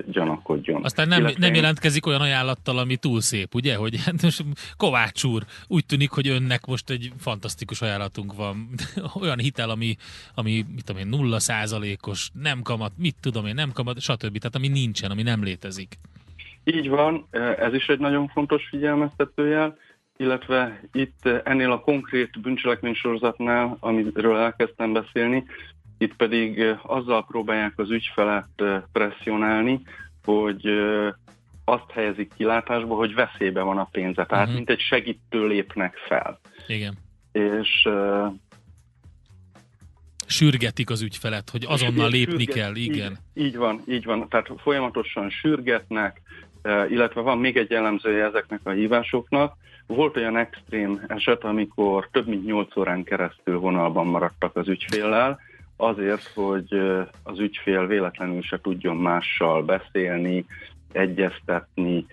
gyanakodjon. 0.06 0.84
Aztán 0.84 1.08
nem, 1.08 1.20
Illetve 1.20 1.46
nem 1.46 1.54
jelentkezik 1.54 2.06
olyan 2.06 2.20
ajánlattal, 2.20 2.78
ami 2.78 2.96
túl 2.96 3.20
szép, 3.20 3.54
ugye? 3.54 3.76
Hogy 3.76 3.96
hát 4.04 4.22
most 4.22 4.44
Kovács 4.76 5.24
úr, 5.24 5.42
úgy 5.66 5.86
tűnik, 5.86 6.10
hogy 6.10 6.28
önnek 6.28 6.66
most 6.66 6.90
egy 6.90 7.12
fantasztikus 7.18 7.82
ajánlatunk 7.82 8.34
van. 8.34 8.68
olyan 9.22 9.38
hitel, 9.38 9.70
ami, 9.70 9.96
ami 10.34 10.64
mit 10.74 10.84
tudom 10.84 11.02
én, 11.02 11.08
nulla 11.08 11.38
százalékos, 11.38 12.30
nem 12.42 12.62
kamat, 12.62 12.92
mit 12.96 13.16
tudom 13.20 13.46
én, 13.46 13.54
nem 13.54 13.72
kamat, 13.72 14.00
stb. 14.00 14.38
Tehát 14.38 14.54
ami 14.54 14.68
nincsen, 14.68 15.10
ami 15.10 15.22
nem 15.22 15.42
létezik. 15.42 15.98
Így 16.64 16.88
van, 16.88 17.26
ez 17.58 17.74
is 17.74 17.86
egy 17.86 17.98
nagyon 17.98 18.28
fontos 18.28 18.68
figyelmeztetőjel, 18.68 19.76
illetve 20.16 20.80
itt 20.92 21.26
ennél 21.44 21.70
a 21.70 21.80
konkrét 21.80 22.40
bűncselekménysorozatnál, 22.40 23.76
amiről 23.80 24.36
elkezdtem 24.36 24.92
beszélni, 24.92 25.44
itt 25.98 26.16
pedig 26.16 26.76
azzal 26.82 27.26
próbálják 27.26 27.72
az 27.76 27.90
ügyfelet 27.90 28.62
presszionálni, 28.92 29.80
hogy 30.24 30.66
azt 31.64 31.90
helyezik 31.90 32.32
kilátásba, 32.36 32.94
hogy 32.94 33.14
veszélybe 33.14 33.60
van 33.62 33.78
a 33.78 33.88
pénze. 33.90 34.26
Tehát 34.26 34.42
uh-huh. 34.42 34.54
mint 34.54 34.70
egy 34.70 34.80
segítő 34.80 35.46
lépnek 35.46 35.96
fel. 36.08 36.40
Igen. 36.66 36.94
És 37.32 37.88
sürgetik 40.26 40.90
az 40.90 41.02
ügyfelet, 41.02 41.50
hogy 41.50 41.64
azonnal 41.68 42.10
lépni 42.10 42.44
sürget, 42.44 42.54
kell, 42.54 42.74
igen. 42.74 43.18
Így, 43.34 43.44
így 43.44 43.56
van, 43.56 43.82
így 43.88 44.04
van. 44.04 44.28
Tehát 44.28 44.48
folyamatosan 44.56 45.30
sürgetnek, 45.30 46.20
illetve 46.88 47.20
van 47.20 47.38
még 47.38 47.56
egy 47.56 47.70
jellemzője 47.70 48.24
ezeknek 48.24 48.60
a 48.64 48.70
hívásoknak. 48.70 49.56
Volt 49.86 50.16
olyan 50.16 50.36
extrém 50.36 51.04
eset, 51.08 51.44
amikor 51.44 52.08
több 52.12 52.26
mint 52.26 52.44
8 52.44 52.76
órán 52.76 53.04
keresztül 53.04 53.58
vonalban 53.58 54.06
maradtak 54.06 54.56
az 54.56 54.68
ügyféllel, 54.68 55.40
azért, 55.76 56.32
hogy 56.34 56.68
az 57.22 57.38
ügyfél 57.38 57.86
véletlenül 57.86 58.42
se 58.42 58.60
tudjon 58.62 58.96
mással 58.96 59.62
beszélni, 59.62 60.46
egyeztetni, 60.92 62.06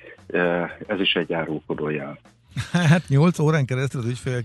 ez 0.88 1.00
is 1.00 1.14
egy 1.14 1.34
árulkodó 1.34 1.90
jel. 1.90 2.20
Hát 2.72 3.08
8 3.08 3.40
órán 3.40 3.66
keresztül 3.66 4.02
az 4.02 4.08
ügyfél 4.08 4.44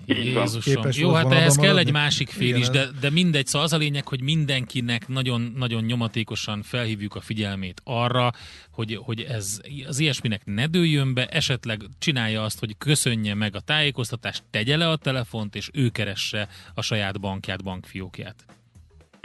képes 0.64 0.96
Jó, 0.96 1.12
hát 1.12 1.32
ehhez 1.32 1.56
kell 1.56 1.78
egy 1.78 1.92
másik 1.92 2.28
fél 2.28 2.48
Igen, 2.48 2.60
is, 2.60 2.68
de, 2.68 2.86
de 3.00 3.10
mindegy, 3.10 3.46
szóval 3.46 3.66
az 3.66 3.72
a 3.72 3.76
lényeg, 3.76 4.08
hogy 4.08 4.22
mindenkinek 4.22 5.08
nagyon, 5.08 5.52
nagyon 5.56 5.84
nyomatékosan 5.84 6.62
felhívjuk 6.62 7.14
a 7.14 7.20
figyelmét 7.20 7.80
arra, 7.84 8.32
hogy, 8.70 8.98
hogy 9.02 9.20
ez 9.20 9.60
az 9.86 9.98
ilyesminek 9.98 10.42
ne 10.44 10.66
dőljön 10.66 11.14
be, 11.14 11.26
esetleg 11.26 11.80
csinálja 11.98 12.42
azt, 12.42 12.58
hogy 12.58 12.76
köszönje 12.78 13.34
meg 13.34 13.56
a 13.56 13.60
tájékoztatást, 13.60 14.42
tegye 14.50 14.76
le 14.76 14.88
a 14.88 14.96
telefont, 14.96 15.54
és 15.54 15.70
ő 15.72 15.88
keresse 15.88 16.48
a 16.74 16.82
saját 16.82 17.20
bankját, 17.20 17.64
bankfiókját. 17.64 18.57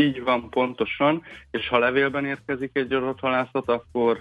Így 0.03 0.23
van, 0.23 0.49
pontosan, 0.49 1.21
és 1.51 1.67
ha 1.67 1.79
levélben 1.79 2.25
érkezik 2.25 2.71
egy 2.73 2.93
adathalászat, 2.93 3.69
akkor 3.69 4.19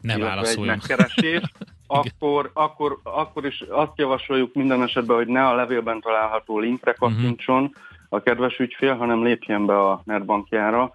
ne 0.00 0.40
egy 0.42 0.58
megkeresés, 0.58 1.40
akkor, 1.86 2.50
akkor, 2.52 2.98
akkor 3.02 3.46
is 3.46 3.64
azt 3.68 3.92
javasoljuk 3.96 4.54
minden 4.54 4.82
esetben, 4.82 5.16
hogy 5.16 5.26
ne 5.26 5.46
a 5.46 5.54
levélben 5.54 6.00
található 6.00 6.58
linkre 6.58 6.94
mhm. 6.98 7.00
kattintson 7.00 7.62
uh-huh. 7.62 7.74
a 8.08 8.20
kedves 8.20 8.58
ügyfél, 8.58 8.94
hanem 8.94 9.24
lépjen 9.24 9.66
be 9.66 9.78
a 9.78 10.02
netbankjára 10.04 10.92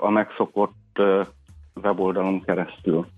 a 0.00 0.10
megszokott 0.10 1.00
weboldalon 1.82 2.42
keresztül. 2.44 2.98
Oké, 2.98 3.08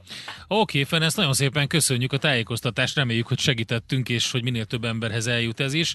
okay, 0.49 0.85
Fen, 0.85 1.03
ezt 1.03 1.17
nagyon 1.17 1.33
szépen 1.33 1.67
köszönjük 1.67 2.13
a 2.13 2.19
tájékoztatást, 2.19 2.97
reméljük, 2.97 3.27
hogy 3.27 3.39
segítettünk, 3.39 4.09
és 4.09 4.33
hogy 4.33 4.43
minél 4.43 4.65
több 4.65 4.85
emberhez 4.85 5.27
eljut 5.27 5.61
ez 5.61 5.75
is. 5.75 5.95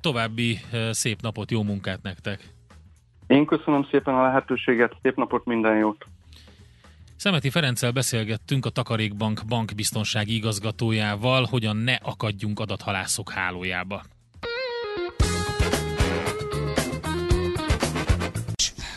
További 0.00 0.58
szép 0.90 1.20
napot, 1.20 1.50
jó 1.50 1.62
munkát 1.62 2.02
nektek! 2.02 2.57
Én 3.28 3.46
köszönöm 3.46 3.86
szépen 3.90 4.14
a 4.14 4.22
lehetőséget, 4.22 4.96
szép 5.02 5.16
napot, 5.16 5.44
minden 5.44 5.76
jót! 5.76 6.04
Szemeti 7.16 7.50
Ferenccel 7.50 7.92
beszélgettünk 7.92 8.66
a 8.66 8.70
Takarékbank 8.70 9.40
bankbiztonsági 9.48 10.34
igazgatójával, 10.34 11.46
hogyan 11.50 11.76
ne 11.76 11.94
akadjunk 11.94 12.60
adathalászok 12.60 13.30
hálójába. 13.30 14.02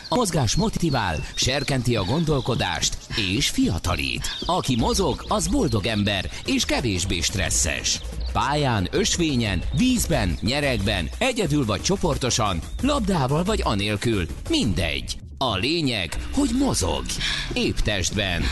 A 0.08 0.14
mozgás 0.14 0.56
motivál, 0.56 1.16
serkenti 1.34 1.96
a 1.96 2.02
gondolkodást 2.04 2.96
és 3.36 3.50
fiatalít. 3.50 4.26
Aki 4.46 4.76
mozog, 4.76 5.14
az 5.28 5.48
boldog 5.48 5.86
ember 5.86 6.24
és 6.46 6.64
kevésbé 6.64 7.20
stresszes. 7.20 8.00
Pályán, 8.32 8.88
ösvényen, 8.90 9.62
vízben, 9.76 10.36
nyerekben, 10.40 11.08
egyedül 11.18 11.64
vagy 11.64 11.80
csoportosan, 11.80 12.58
labdával 12.82 13.44
vagy 13.44 13.60
anélkül, 13.64 14.26
mindegy. 14.48 15.16
A 15.38 15.56
lényeg, 15.56 16.16
hogy 16.32 16.50
mozog. 16.58 17.04
Épp 17.52 17.76
testben. 17.76 18.42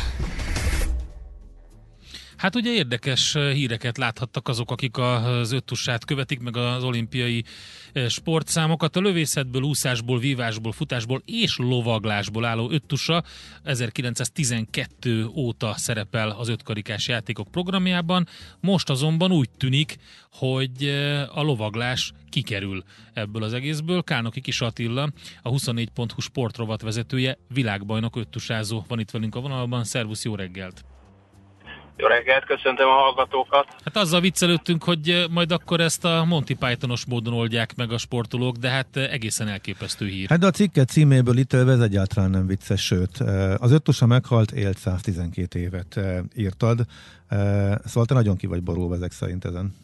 Hát 2.41 2.57
ugye 2.57 2.73
érdekes 2.73 3.33
híreket 3.33 3.99
láthattak 3.99 4.49
azok, 4.49 4.71
akik 4.71 4.99
az 4.99 5.53
öttussát 5.53 6.05
követik, 6.05 6.41
meg 6.41 6.57
az 6.57 6.85
olimpiai 6.85 7.45
sportszámokat. 8.09 8.97
A 8.97 9.01
lövészetből, 9.01 9.63
úszásból, 9.63 10.19
vívásból, 10.19 10.73
futásból 10.73 11.23
és 11.25 11.59
lovaglásból 11.59 12.45
álló 12.45 12.71
öttusa 12.71 13.23
1912 13.63 15.27
óta 15.27 15.75
szerepel 15.77 16.31
az 16.31 16.49
ötkarikás 16.49 17.09
játékok 17.09 17.51
programjában. 17.51 18.29
Most 18.61 18.91
azonban 18.91 19.33
úgy 19.33 19.51
tűnik, 19.51 19.97
hogy 20.33 20.89
a 21.35 21.43
lovaglás 21.43 22.13
kikerül 22.29 22.83
ebből 23.13 23.43
az 23.43 23.53
egészből. 23.53 24.03
Kálnoki 24.03 24.41
Kis 24.41 24.61
Attila, 24.61 25.13
a 25.43 25.51
24.hu 25.51 26.21
sportrovat 26.21 26.83
vezetője, 26.83 27.39
világbajnok 27.49 28.17
öttusázó 28.17 28.85
van 28.89 29.01
itt 29.01 29.11
velünk 29.11 29.35
a 29.35 29.41
vonalban. 29.41 29.85
Szervusz, 29.85 30.25
jó 30.25 30.35
reggelt! 30.35 30.85
Jó 32.01 32.07
reggelt, 32.07 32.45
köszöntöm 32.45 32.89
a 32.89 32.93
hallgatókat. 32.93 33.67
Hát 33.85 33.97
azzal 33.97 34.21
viccelődtünk, 34.21 34.85
hogy 34.85 35.27
majd 35.31 35.53
akkor 35.53 35.81
ezt 35.81 36.05
a 36.05 36.25
Monty 36.25 36.55
Pythonos 36.55 37.07
módon 37.07 37.35
oldják 37.35 37.77
meg 37.77 37.93
a 37.93 37.99
sportolók, 37.99 38.57
de 38.57 38.69
hát 38.69 38.97
egészen 38.97 39.49
elképesztő 39.49 40.07
hír. 40.07 40.29
Hát 40.29 40.39
de 40.39 40.47
a 40.47 40.51
cikket 40.51 40.89
címéből 40.89 41.37
itt 41.37 41.53
ez 41.53 41.81
egyáltalán 41.81 42.31
nem 42.31 42.47
vicces, 42.47 42.85
sőt, 42.85 43.19
az 43.59 43.73
öttusa 43.73 44.07
meghalt, 44.07 44.51
élt 44.51 44.79
112 44.79 45.59
évet 45.59 46.01
írtad, 46.37 46.81
szóval 47.85 48.05
te 48.07 48.15
nagyon 48.15 48.37
ki 48.37 48.47
vagy 48.47 48.63
borulva 48.63 48.95
ezek 48.95 49.13
szerint 49.13 49.45
ezen. 49.45 49.75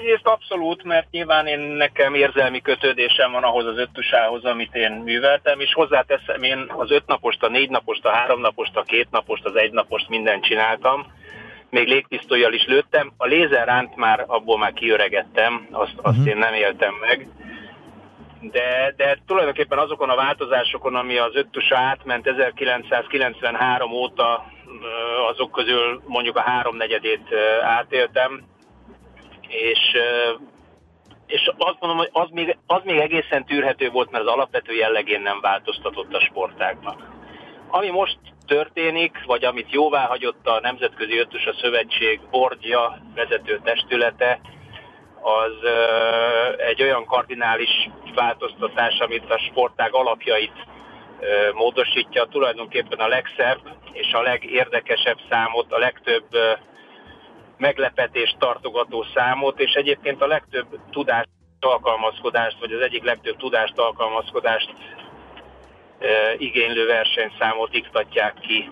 Egyrészt 0.00 0.26
abszolút, 0.26 0.82
mert 0.82 1.10
nyilván 1.10 1.46
én 1.46 1.58
nekem 1.58 2.14
érzelmi 2.14 2.60
kötődésem 2.60 3.32
van 3.32 3.42
ahhoz 3.42 3.66
az 3.66 3.78
öttusához, 3.78 4.44
amit 4.44 4.74
én 4.74 4.92
műveltem, 4.92 5.60
és 5.60 5.72
hozzáteszem, 5.72 6.42
én 6.42 6.72
az 6.76 6.90
öt 6.90 7.06
napost, 7.06 7.42
a 7.42 7.48
négy 7.48 7.70
napost, 7.70 8.04
a 8.04 8.10
három 8.10 8.40
napost, 8.40 8.76
a 8.76 8.82
két 8.82 9.10
napost, 9.10 9.44
az 9.44 9.56
egy 9.56 9.72
napost 9.72 10.08
mindent 10.08 10.44
csináltam. 10.44 11.06
Még 11.70 11.88
légpisztolyjal 11.88 12.52
is 12.52 12.64
lőttem. 12.66 13.12
A 13.16 13.26
lézerránt 13.26 13.96
már, 13.96 14.24
abból 14.26 14.58
már 14.58 14.72
kiöregettem, 14.72 15.68
azt, 15.70 15.94
azt 15.96 16.16
uh-huh. 16.16 16.32
én 16.32 16.36
nem 16.36 16.54
éltem 16.54 16.94
meg. 17.00 17.28
De, 18.40 18.94
de 18.96 19.18
tulajdonképpen 19.26 19.78
azokon 19.78 20.10
a 20.10 20.16
változásokon, 20.16 20.94
ami 20.94 21.18
az 21.18 21.34
öttusa 21.34 21.76
átment 21.76 22.26
1993 22.26 23.92
óta, 23.92 24.44
azok 25.30 25.52
közül 25.52 26.02
mondjuk 26.06 26.36
a 26.36 26.40
háromnegyedét 26.40 27.34
átéltem, 27.62 28.48
és 29.50 29.96
és 31.26 31.50
azt 31.58 31.76
mondom, 31.80 31.98
hogy 31.98 32.08
az 32.12 32.28
még, 32.30 32.58
az 32.66 32.80
még 32.84 32.98
egészen 32.98 33.44
tűrhető 33.44 33.90
volt, 33.90 34.10
mert 34.10 34.24
az 34.24 34.32
alapvető 34.32 34.74
jellegén 34.74 35.20
nem 35.20 35.40
változtatott 35.40 36.14
a 36.14 36.20
sportágnak. 36.20 37.08
Ami 37.70 37.90
most 37.90 38.18
történik, 38.46 39.24
vagy 39.26 39.44
amit 39.44 39.72
jóvá 39.72 40.06
hagyott 40.06 40.46
a 40.46 40.60
Nemzetközi 40.60 41.18
Ötös 41.18 41.48
Szövetség 41.60 42.20
bordja 42.30 43.00
vezető 43.14 43.60
testülete, 43.64 44.40
az 45.22 45.52
egy 46.56 46.82
olyan 46.82 47.04
kardinális 47.04 47.90
változtatás, 48.14 48.98
amit 48.98 49.30
a 49.30 49.38
sportág 49.38 49.94
alapjait 49.94 50.66
módosítja. 51.52 52.24
Tulajdonképpen 52.24 52.98
a 52.98 53.08
legszebb 53.08 53.60
és 53.92 54.12
a 54.12 54.22
legérdekesebb 54.22 55.18
számot, 55.30 55.72
a 55.72 55.78
legtöbb 55.78 56.26
meglepetést 57.60 58.38
tartogató 58.38 59.06
számot, 59.14 59.60
és 59.60 59.72
egyébként 59.72 60.22
a 60.22 60.26
legtöbb 60.26 60.66
tudást 60.90 61.28
alkalmazkodást, 61.60 62.56
vagy 62.60 62.72
az 62.72 62.80
egyik 62.80 63.04
legtöbb 63.04 63.36
tudást 63.36 63.78
alkalmazkodást 63.78 64.74
e, 65.98 66.34
igénylő 66.38 66.86
versenyszámot 66.86 67.74
iktatják 67.74 68.34
ki 68.40 68.70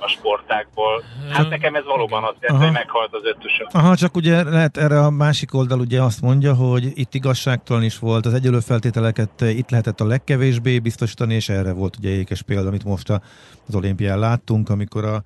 a 0.00 0.08
sportákból. 0.08 1.02
Hát 1.30 1.48
nekem 1.48 1.74
ez 1.74 1.84
valóban 1.84 2.24
azt 2.24 2.36
jelenti, 2.40 2.64
hogy 2.64 2.74
meghalt 2.74 3.14
az 3.14 3.22
ötösöm. 3.24 3.66
Aha, 3.70 3.96
csak 3.96 4.16
ugye 4.16 4.42
lehet 4.42 4.76
erre 4.76 5.04
a 5.04 5.10
másik 5.10 5.54
oldal 5.54 5.80
ugye 5.80 6.02
azt 6.02 6.20
mondja, 6.20 6.54
hogy 6.54 6.92
itt 6.94 7.14
igazságtalan 7.14 7.82
is 7.82 7.98
volt, 7.98 8.26
az 8.26 8.34
egyelő 8.34 8.60
feltételeket 8.60 9.40
itt 9.40 9.70
lehetett 9.70 10.00
a 10.00 10.06
legkevésbé 10.06 10.78
biztosítani, 10.78 11.34
és 11.34 11.48
erre 11.48 11.72
volt 11.72 11.96
ugye 11.96 12.08
ékes 12.08 12.42
példa, 12.42 12.68
amit 12.68 12.84
most 12.84 13.10
az 13.10 13.74
olimpián 13.74 14.18
láttunk, 14.18 14.68
amikor 14.68 15.04
a 15.04 15.22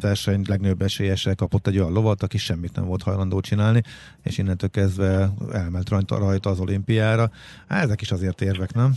verseny 0.00 0.44
legnagyobb 0.48 0.82
esélyese 0.82 1.34
kapott 1.34 1.66
egy 1.66 1.78
olyan 1.78 1.92
lovat, 1.92 2.22
aki 2.22 2.38
semmit 2.38 2.76
nem 2.76 2.86
volt 2.86 3.02
hajlandó 3.02 3.40
csinálni, 3.40 3.82
és 4.22 4.38
innentől 4.38 4.70
kezdve 4.70 5.30
elment 5.52 5.88
rajta, 5.88 6.18
rajta 6.18 6.50
az 6.50 6.60
olimpiára. 6.60 7.30
Hát 7.68 7.82
ezek 7.82 8.00
is 8.00 8.10
azért 8.10 8.40
érvek, 8.40 8.74
nem? 8.74 8.94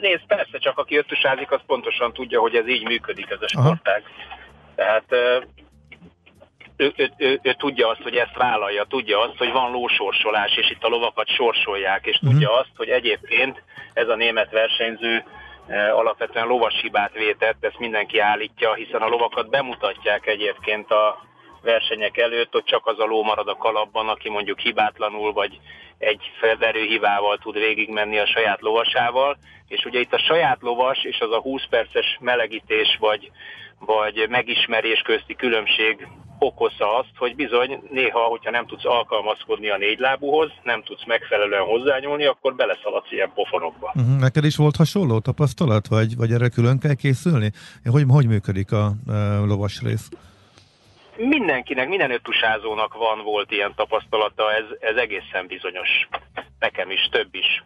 Nézd, 0.00 0.26
persze, 0.26 0.58
csak 0.58 0.78
aki 0.78 0.96
ötösázik, 0.96 1.50
az 1.50 1.60
pontosan 1.66 2.12
tudja, 2.12 2.40
hogy 2.40 2.54
ez 2.54 2.68
így 2.68 2.84
működik 2.84 3.30
ez 3.30 3.42
a 3.42 3.48
sportág. 3.48 4.02
Aha. 4.02 4.38
Tehát 4.74 5.12
ő, 6.76 6.92
ő, 6.96 7.10
ő, 7.16 7.40
ő 7.42 7.52
tudja 7.52 7.88
azt, 7.88 8.02
hogy 8.02 8.16
ezt 8.16 8.36
vállalja, 8.36 8.84
tudja 8.84 9.20
azt, 9.20 9.36
hogy 9.36 9.52
van 9.52 9.70
lósorsolás, 9.70 10.56
és 10.56 10.70
itt 10.70 10.84
a 10.84 10.88
lovakat 10.88 11.28
sorsolják, 11.28 12.06
és 12.06 12.14
uh-huh. 12.14 12.30
tudja 12.30 12.52
azt, 12.58 12.72
hogy 12.76 12.88
egyébként 12.88 13.62
ez 13.92 14.08
a 14.08 14.14
német 14.14 14.50
versenyző 14.50 15.24
alapvetően 15.92 16.46
lovas 16.46 16.80
hibát 16.80 17.12
vétett, 17.12 17.64
ezt 17.64 17.78
mindenki 17.78 18.18
állítja, 18.18 18.74
hiszen 18.74 19.02
a 19.02 19.08
lovakat 19.08 19.50
bemutatják 19.50 20.26
egyébként 20.26 20.90
a 20.90 21.29
versenyek 21.62 22.16
előtt, 22.16 22.52
hogy 22.52 22.64
csak 22.64 22.86
az 22.86 22.98
a 22.98 23.04
ló 23.04 23.22
marad 23.22 23.48
a 23.48 23.56
kalapban, 23.56 24.08
aki 24.08 24.28
mondjuk 24.28 24.58
hibátlanul 24.58 25.32
vagy 25.32 25.60
egy 25.98 26.30
felverő 26.40 26.84
hibával 26.84 27.38
tud 27.38 27.54
végigmenni 27.54 28.18
a 28.18 28.26
saját 28.26 28.60
lovasával, 28.60 29.36
és 29.68 29.84
ugye 29.84 30.00
itt 30.00 30.12
a 30.12 30.18
saját 30.18 30.58
lovas 30.60 31.04
és 31.04 31.18
az 31.20 31.32
a 31.32 31.40
20 31.40 31.62
perces 31.70 32.18
melegítés 32.20 32.96
vagy, 33.00 33.30
vagy 33.78 34.26
megismerés 34.28 35.00
közti 35.00 35.34
különbség 35.34 36.06
okozza 36.38 36.98
azt, 36.98 37.12
hogy 37.16 37.34
bizony 37.34 37.82
néha, 37.90 38.20
hogyha 38.20 38.50
nem 38.50 38.66
tudsz 38.66 38.84
alkalmazkodni 38.84 39.70
a 39.70 39.76
négylábúhoz, 39.76 40.50
nem 40.62 40.82
tudsz 40.82 41.06
megfelelően 41.06 41.64
hozzányúlni, 41.64 42.24
akkor 42.24 42.54
beleszaladsz 42.54 43.12
ilyen 43.12 43.32
pofonokba. 43.34 43.92
Uh-huh. 43.94 44.18
Neked 44.18 44.44
is 44.44 44.56
volt 44.56 44.76
hasonló 44.76 45.18
tapasztalat, 45.18 45.86
vagy, 45.86 46.16
vagy 46.16 46.32
erre 46.32 46.48
külön 46.48 46.78
kell 46.78 46.94
készülni? 46.94 47.52
Hogy, 47.84 48.04
hogy 48.08 48.26
működik 48.26 48.72
a, 48.72 48.84
a 48.86 49.44
lovas 49.46 49.80
rész? 49.82 50.08
Mindenkinek, 51.28 51.88
minden 51.88 52.10
öttusázónak 52.10 52.94
van, 52.94 53.22
volt 53.22 53.50
ilyen 53.50 53.74
tapasztalata, 53.74 54.52
ez, 54.52 54.64
ez 54.80 54.96
egészen 54.96 55.46
bizonyos. 55.46 56.08
Nekem 56.58 56.90
is, 56.90 57.08
több 57.10 57.34
is. 57.34 57.64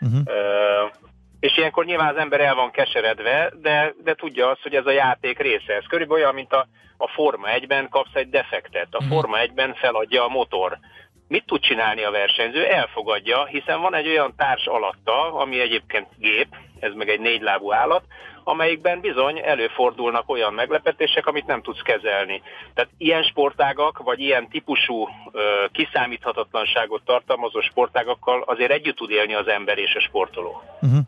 Uh-huh. 0.00 0.20
Uh, 0.26 0.92
és 1.40 1.56
ilyenkor 1.56 1.84
nyilván 1.84 2.14
az 2.14 2.20
ember 2.20 2.40
el 2.40 2.54
van 2.54 2.70
keseredve, 2.70 3.52
de, 3.60 3.94
de 4.04 4.14
tudja 4.14 4.48
azt, 4.48 4.62
hogy 4.62 4.74
ez 4.74 4.86
a 4.86 4.90
játék 4.90 5.38
része. 5.38 5.74
Ez 5.74 5.86
körülbelül 5.88 6.22
olyan, 6.22 6.34
mint 6.34 6.52
a, 6.52 6.66
a 6.96 7.08
Forma 7.08 7.48
1-ben 7.56 7.88
kapsz 7.88 8.14
egy 8.14 8.30
defektet. 8.30 8.88
A 8.90 9.02
mhm. 9.02 9.12
Forma 9.12 9.36
1-ben 9.38 9.74
feladja 9.74 10.24
a 10.24 10.28
motor. 10.28 10.78
Mit 11.28 11.46
tud 11.46 11.60
csinálni 11.60 12.02
a 12.02 12.10
versenyző? 12.10 12.66
Elfogadja, 12.66 13.44
hiszen 13.44 13.80
van 13.80 13.94
egy 13.94 14.08
olyan 14.08 14.34
társ 14.36 14.66
alatta, 14.66 15.34
ami 15.34 15.60
egyébként 15.60 16.06
gép, 16.18 16.48
ez 16.80 16.94
meg 16.94 17.08
egy 17.08 17.20
négylábú 17.20 17.72
állat, 17.72 18.04
amelyikben 18.44 19.00
bizony 19.00 19.38
előfordulnak 19.44 20.28
olyan 20.28 20.54
meglepetések, 20.54 21.26
amit 21.26 21.46
nem 21.46 21.62
tudsz 21.62 21.82
kezelni. 21.82 22.42
Tehát 22.74 22.90
ilyen 22.98 23.22
sportágak, 23.22 23.98
vagy 23.98 24.20
ilyen 24.20 24.48
típusú 24.48 25.08
ö, 25.32 25.40
kiszámíthatatlanságot 25.72 27.02
tartalmazó 27.04 27.60
sportágakkal 27.60 28.42
azért 28.46 28.70
együtt 28.70 28.96
tud 28.96 29.10
élni 29.10 29.34
az 29.34 29.48
ember 29.48 29.78
és 29.78 29.94
a 29.94 30.00
sportoló. 30.00 30.62
Uh-huh. 30.80 31.00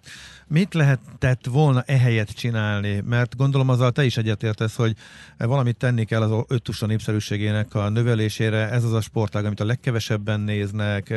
Mit 0.46 0.74
lehetett 0.74 1.46
volna 1.50 1.82
ehelyett 1.86 2.28
csinálni? 2.28 3.02
Mert 3.04 3.36
gondolom 3.36 3.68
azzal 3.68 3.90
te 3.90 4.04
is 4.04 4.16
egyetértesz, 4.16 4.76
hogy 4.76 4.92
valamit 5.38 5.76
tenni 5.76 6.04
kell 6.04 6.22
az 6.22 6.44
öttusa 6.48 6.86
népszerűségének 6.86 7.74
a 7.74 7.88
növelésére. 7.88 8.68
Ez 8.70 8.84
az 8.84 8.92
a 8.92 9.00
sportág, 9.00 9.44
amit 9.44 9.60
a 9.60 9.64
legkevesebben 9.64 10.40
néznek, 10.40 11.14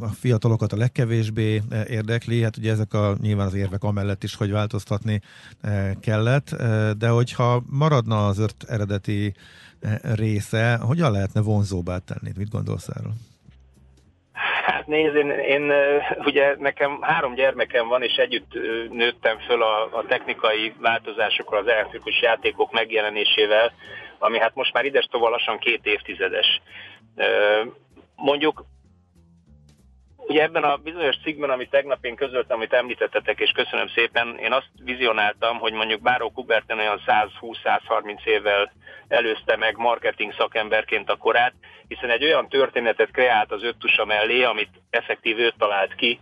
a 0.00 0.06
fiatalokat 0.20 0.72
a 0.72 0.76
legkevésbé 0.76 1.62
érdekli, 1.88 2.42
hát 2.42 2.56
ugye 2.56 2.70
ezek 2.70 2.94
a 2.94 3.14
nyilván 3.20 3.46
az 3.46 3.54
érvek 3.54 3.82
amellett 3.82 4.22
is, 4.22 4.34
hogy 4.34 4.50
változtatni 4.50 5.20
kellett, 6.00 6.56
de 6.98 7.08
hogyha 7.08 7.62
maradna 7.70 8.26
az 8.26 8.38
öt 8.38 8.54
eredeti 8.68 9.34
része, 10.14 10.78
hogyan 10.86 11.12
lehetne 11.12 11.40
vonzóbbá 11.40 11.98
tenni? 11.98 12.32
Mit 12.36 12.50
gondolsz 12.50 12.88
erről? 12.88 13.12
Hát 14.64 14.86
nézd, 14.86 15.14
én, 15.14 15.30
én 15.30 15.72
ugye 16.24 16.56
nekem 16.58 17.00
három 17.00 17.34
gyermekem 17.34 17.88
van, 17.88 18.02
és 18.02 18.14
együtt 18.16 18.52
nőttem 18.90 19.38
föl 19.38 19.62
a, 19.62 19.98
a 19.98 20.04
technikai 20.08 20.74
változásokkal, 20.80 21.58
az 21.58 21.66
elektrikus 21.66 22.22
játékok 22.22 22.72
megjelenésével, 22.72 23.72
ami 24.18 24.38
hát 24.38 24.54
most 24.54 24.72
már 24.72 24.84
ides 24.84 25.04
tovább 25.10 25.30
lassan 25.30 25.58
két 25.58 25.86
évtizedes. 25.86 26.60
Mondjuk 28.16 28.64
Ugye 30.26 30.42
ebben 30.42 30.62
a 30.62 30.76
bizonyos 30.76 31.16
cikkben, 31.22 31.50
amit 31.50 31.70
tegnap 31.70 32.04
én 32.04 32.14
közöltem, 32.14 32.56
amit 32.56 32.72
említettetek, 32.72 33.40
és 33.40 33.50
köszönöm 33.50 33.88
szépen, 33.88 34.38
én 34.38 34.52
azt 34.52 34.70
vizionáltam, 34.84 35.58
hogy 35.58 35.72
mondjuk 35.72 36.02
Báró 36.02 36.30
Kuberten 36.30 36.78
olyan 36.78 37.00
120-130 37.06 38.24
évvel 38.24 38.72
előzte 39.08 39.56
meg 39.56 39.76
marketing 39.76 40.32
szakemberként 40.32 41.10
a 41.10 41.16
korát, 41.16 41.52
hiszen 41.88 42.10
egy 42.10 42.24
olyan 42.24 42.48
történetet 42.48 43.10
kreált 43.10 43.52
az 43.52 43.62
öttusa 43.62 44.04
mellé, 44.04 44.42
amit 44.42 44.80
effektív 44.90 45.38
őt 45.38 45.54
talált 45.58 45.94
ki, 45.94 46.20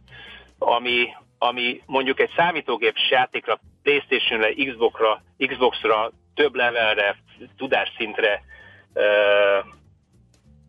ami, 0.59 1.09
ami 1.39 1.83
mondjuk 1.87 2.21
egy 2.21 2.33
számítógépes 2.37 3.11
játékra, 3.11 3.61
Playstation-re, 3.83 4.53
Xbox-ra, 4.53 5.23
Xbox-ra 5.39 6.11
több 6.35 6.55
levelre, 6.55 7.17
tudásszintre 7.57 8.43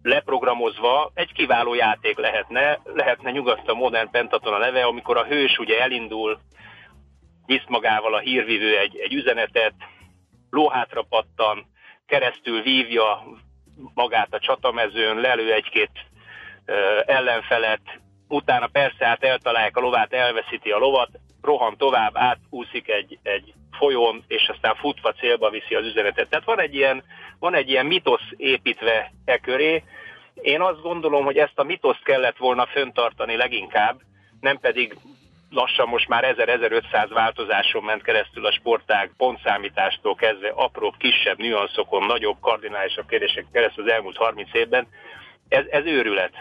leprogramozva 0.04 1.12
egy 1.14 1.34
kiváló 1.34 1.74
játék 1.74 2.18
lehetne, 2.18 2.80
lehetne 2.84 3.32
nyugaszt 3.32 3.74
modern 3.74 4.10
pentaton 4.10 4.54
a 4.54 4.58
neve, 4.58 4.84
amikor 4.84 5.18
a 5.18 5.26
hős 5.26 5.58
ugye 5.58 5.82
elindul, 5.82 6.40
visz 7.46 7.68
magával 7.68 8.14
a 8.14 8.20
hírvívő 8.20 8.78
egy, 8.78 8.98
egy 8.98 9.14
üzenetet, 9.14 9.74
lóhátra 10.50 11.02
pattan, 11.10 11.66
keresztül 12.06 12.62
vívja 12.62 13.24
magát 13.94 14.34
a 14.34 14.40
csatamezőn, 14.40 15.18
lelő 15.18 15.54
egy-két 15.54 15.92
ellenfelet, 17.06 17.82
utána 18.28 18.68
persze 18.68 19.06
hát 19.06 19.24
eltalálják 19.24 19.78
a 19.78 19.82
lovát, 19.82 20.14
elveszíti 20.14 20.72
a 20.72 20.78
lovat, 20.78 21.10
rohan 21.42 21.78
tovább, 21.78 22.12
átúszik 22.14 22.90
egy, 22.90 23.20
egy 23.24 23.54
folyón, 23.82 24.24
és 24.28 24.50
aztán 24.54 24.76
futva 24.76 25.12
célba 25.14 25.50
viszi 25.50 25.76
az 25.76 25.86
üzenetet. 25.86 26.30
Tehát 26.30 26.46
van 26.46 26.60
egy 26.60 26.76
ilyen, 26.76 27.04
van 27.40 27.54
egy 27.54 27.70
ilyen 27.70 27.86
mitosz 27.86 28.30
építve 28.38 29.12
e 29.26 29.38
köré. 29.38 29.84
Én 30.34 30.62
azt 30.62 30.82
gondolom, 30.82 31.26
hogy 31.26 31.38
ezt 31.38 31.60
a 31.60 31.64
mitoszt 31.64 32.04
kellett 32.04 32.38
volna 32.38 32.66
föntartani 32.66 33.36
leginkább, 33.36 34.00
nem 34.40 34.60
pedig 34.60 34.96
lassan 35.50 35.88
most 35.88 36.08
már 36.08 36.36
1000-1500 36.38 37.10
változáson 37.14 37.84
ment 37.84 38.04
keresztül 38.04 38.46
a 38.46 38.52
sportág, 38.52 39.12
pontszámítástól 39.18 40.16
kezdve 40.16 40.52
apróbb, 40.56 40.94
kisebb 40.98 41.38
nüanszokon, 41.38 42.06
nagyobb, 42.06 42.40
kardinálisabb 42.42 43.08
kérdések 43.08 43.46
keresztül 43.52 43.84
az 43.84 43.92
elmúlt 43.92 44.18
30 44.18 44.54
évben. 44.54 44.88
Ez, 45.50 45.66
ez 45.70 45.86
őrület. 45.86 46.34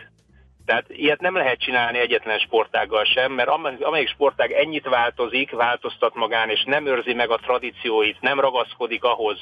Tehát 0.64 0.84
ilyet 0.88 1.20
nem 1.20 1.36
lehet 1.36 1.60
csinálni 1.60 1.98
egyetlen 1.98 2.38
sportággal 2.38 3.04
sem, 3.04 3.32
mert 3.32 3.48
amelyik 3.80 4.08
sportág 4.08 4.52
ennyit 4.52 4.88
változik, 4.88 5.50
változtat 5.50 6.14
magán, 6.14 6.50
és 6.50 6.64
nem 6.64 6.86
őrzi 6.86 7.14
meg 7.14 7.30
a 7.30 7.38
tradícióit, 7.38 8.20
nem 8.20 8.40
ragaszkodik 8.40 9.04
ahhoz, 9.04 9.38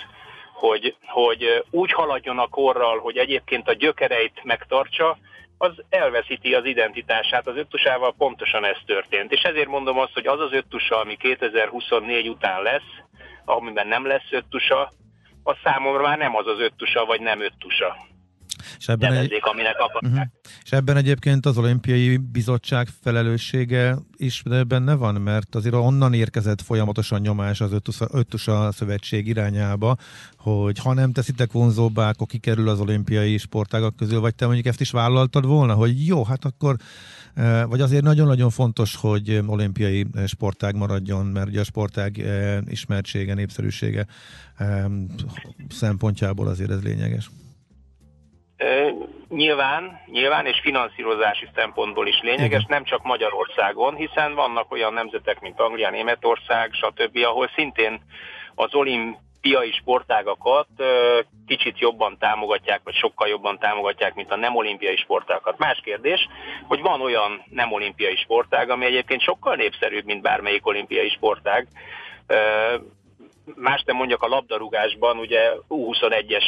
hogy, 0.52 0.96
hogy 1.06 1.64
úgy 1.70 1.92
haladjon 1.92 2.38
a 2.38 2.48
korral, 2.48 2.98
hogy 2.98 3.16
egyébként 3.16 3.68
a 3.68 3.72
gyökereit 3.72 4.40
megtartsa, 4.44 5.18
az 5.58 5.72
elveszíti 5.88 6.54
az 6.54 6.64
identitását. 6.64 7.46
Az 7.46 7.56
öttusával 7.56 8.14
pontosan 8.18 8.64
ez 8.64 8.76
történt. 8.86 9.32
És 9.32 9.42
ezért 9.42 9.68
mondom 9.68 9.98
azt, 9.98 10.12
hogy 10.12 10.26
az 10.26 10.40
az 10.40 10.52
öttusa, 10.52 11.00
ami 11.00 11.16
2024 11.16 12.28
után 12.28 12.62
lesz, 12.62 12.90
amiben 13.44 13.86
nem 13.86 14.06
lesz 14.06 14.28
öttusa, 14.30 14.92
az 15.42 15.56
számomra 15.64 16.02
már 16.02 16.18
nem 16.18 16.36
az 16.36 16.46
az 16.46 16.60
öttusa, 16.60 17.04
vagy 17.04 17.20
nem 17.20 17.40
öttusa. 17.40 17.96
És 18.78 18.88
ebben, 18.88 19.12
egy... 19.12 19.40
aminek. 19.40 19.74
Uh-huh. 20.02 20.20
És 20.62 20.72
ebben 20.72 20.96
egyébként 20.96 21.46
az 21.46 21.58
olimpiai 21.58 22.16
bizottság 22.16 22.88
felelőssége 23.02 23.96
is 24.16 24.42
benne 24.66 24.94
van, 24.94 25.14
mert 25.14 25.54
azért 25.54 25.74
onnan 25.74 26.12
érkezett 26.14 26.62
folyamatosan 26.62 27.20
nyomás 27.20 27.60
az 27.60 27.72
öttusa 28.12 28.72
szövetség 28.72 29.26
irányába, 29.26 29.96
hogy 30.36 30.78
ha 30.78 30.94
nem 30.94 31.12
teszitek 31.12 31.52
vonzóbbá, 31.52 32.08
akkor 32.08 32.26
kikerül 32.26 32.68
az 32.68 32.80
olimpiai 32.80 33.38
sportágak 33.38 33.96
közül, 33.96 34.20
vagy 34.20 34.34
te 34.34 34.44
mondjuk 34.44 34.66
ezt 34.66 34.80
is 34.80 34.90
vállaltad 34.90 35.46
volna, 35.46 35.74
hogy 35.74 36.06
jó, 36.06 36.24
hát 36.24 36.44
akkor 36.44 36.76
e, 37.34 37.64
vagy 37.64 37.80
azért 37.80 38.02
nagyon-nagyon 38.02 38.50
fontos, 38.50 38.96
hogy 38.96 39.42
olimpiai 39.46 40.06
sportág 40.26 40.74
maradjon, 40.74 41.26
mert 41.26 41.48
ugye 41.48 41.60
a 41.60 41.64
sportág 41.64 42.18
e, 42.18 42.62
ismertsége, 42.66 43.34
népszerűsége 43.34 44.06
e, 44.56 44.90
szempontjából 45.68 46.46
azért 46.46 46.70
ez 46.70 46.82
lényeges. 46.82 47.30
Nyilván, 49.28 50.00
nyilván 50.06 50.46
és 50.46 50.60
finanszírozási 50.60 51.48
szempontból 51.54 52.06
is 52.06 52.20
lényeges, 52.22 52.64
nem 52.68 52.84
csak 52.84 53.02
Magyarországon, 53.02 53.94
hiszen 53.94 54.34
vannak 54.34 54.72
olyan 54.72 54.92
nemzetek, 54.92 55.40
mint 55.40 55.60
Anglia, 55.60 55.90
Németország, 55.90 56.72
stb., 56.72 57.16
ahol 57.16 57.50
szintén 57.54 58.00
az 58.54 58.74
olimpiai 58.74 59.72
sportágakat 59.72 60.66
kicsit 61.46 61.78
jobban 61.78 62.18
támogatják, 62.18 62.80
vagy 62.84 62.94
sokkal 62.94 63.28
jobban 63.28 63.58
támogatják, 63.58 64.14
mint 64.14 64.30
a 64.30 64.36
nem 64.36 64.56
olimpiai 64.56 64.96
sportágat. 64.96 65.58
Más 65.58 65.80
kérdés, 65.84 66.28
hogy 66.66 66.80
van 66.80 67.00
olyan 67.00 67.42
nem 67.50 67.72
olimpiai 67.72 68.16
sportág, 68.16 68.70
ami 68.70 68.84
egyébként 68.84 69.20
sokkal 69.20 69.54
népszerűbb, 69.54 70.04
mint 70.04 70.22
bármelyik 70.22 70.66
olimpiai 70.66 71.08
sportág. 71.08 71.68
Más 73.54 73.82
nem 73.84 73.96
mondjak 73.96 74.22
a 74.22 74.28
labdarúgásban, 74.28 75.18
ugye 75.18 75.52
U21-es 75.68 76.44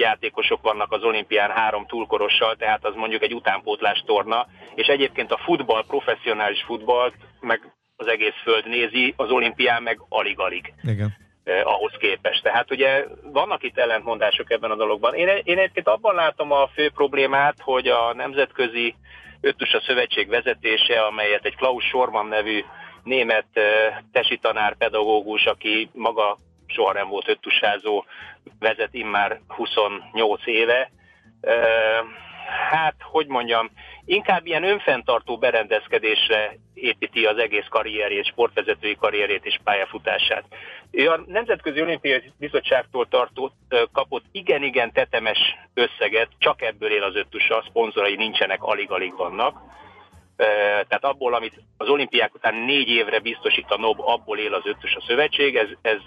játékosok 0.00 0.62
vannak 0.62 0.92
az 0.92 1.02
olimpián 1.02 1.50
három 1.50 1.86
túlkorossal, 1.86 2.56
tehát 2.56 2.84
az 2.84 2.94
mondjuk 2.94 3.22
egy 3.22 3.34
utánpótlás 3.34 4.02
torna, 4.06 4.46
és 4.74 4.86
egyébként 4.86 5.32
a 5.32 5.40
futball, 5.44 5.84
professzionális 5.86 6.62
futball, 6.62 7.12
meg 7.40 7.72
az 7.96 8.06
egész 8.06 8.40
föld 8.42 8.68
nézi, 8.68 9.14
az 9.16 9.30
olimpián 9.30 9.82
meg 9.82 10.00
alig-alig. 10.08 10.72
Igen. 10.82 11.16
Eh, 11.44 11.66
ahhoz 11.66 11.92
képest. 11.98 12.42
Tehát 12.42 12.70
ugye 12.70 13.04
vannak 13.22 13.62
itt 13.62 13.78
ellentmondások 13.78 14.50
ebben 14.50 14.70
a 14.70 14.76
dologban. 14.76 15.14
Én, 15.14 15.28
én 15.28 15.58
egyébként 15.58 15.88
abban 15.88 16.14
látom 16.14 16.52
a 16.52 16.68
fő 16.74 16.90
problémát, 16.90 17.56
hogy 17.60 17.88
a 17.88 18.14
Nemzetközi 18.14 18.94
Öttusa 19.40 19.80
Szövetség 19.80 20.28
vezetése, 20.28 21.00
amelyet 21.00 21.44
egy 21.44 21.56
Klaus 21.56 21.84
Sorman 21.84 22.26
nevű 22.26 22.64
német 23.02 23.46
eh, 23.52 23.96
tesi 24.12 24.36
tanár, 24.36 24.76
pedagógus, 24.76 25.44
aki 25.44 25.90
maga 25.92 26.38
soha 26.80 26.92
nem 26.92 27.08
volt 27.08 27.28
öttusázó, 27.28 28.04
vezet 28.58 28.94
immár 28.94 29.40
28 29.48 30.46
éve. 30.46 30.90
Hát, 32.70 32.94
hogy 32.98 33.26
mondjam, 33.26 33.70
inkább 34.04 34.46
ilyen 34.46 34.64
önfenntartó 34.64 35.38
berendezkedésre 35.38 36.56
építi 36.74 37.26
az 37.26 37.38
egész 37.38 37.66
karrierjét, 37.68 38.26
sportvezetői 38.26 38.96
karrierjét 38.96 39.46
és 39.46 39.58
pályafutását. 39.64 40.44
Ő 40.90 41.08
a 41.08 41.20
Nemzetközi 41.26 41.82
Olimpiai 41.82 42.32
Bizottságtól 42.38 43.08
tartott, 43.08 43.54
kapott 43.92 44.24
igen-igen 44.32 44.92
tetemes 44.92 45.38
összeget, 45.74 46.28
csak 46.38 46.62
ebből 46.62 46.90
él 46.90 47.02
az 47.02 47.16
öttusa, 47.16 47.56
a 47.56 47.64
szponzorai 47.68 48.16
nincsenek, 48.16 48.62
alig-alig 48.62 49.16
vannak. 49.16 49.58
Tehát 50.88 51.04
abból, 51.04 51.34
amit 51.34 51.62
az 51.76 51.88
olimpiák 51.88 52.34
után 52.34 52.54
négy 52.54 52.88
évre 52.88 53.18
biztosít 53.18 53.70
a 53.70 53.78
NOB, 53.78 54.00
abból 54.00 54.38
él 54.38 54.54
az 54.54 54.66
öttus 54.66 54.94
a 54.94 55.04
szövetség. 55.06 55.56
Ez, 55.56 55.68
ez 55.82 55.98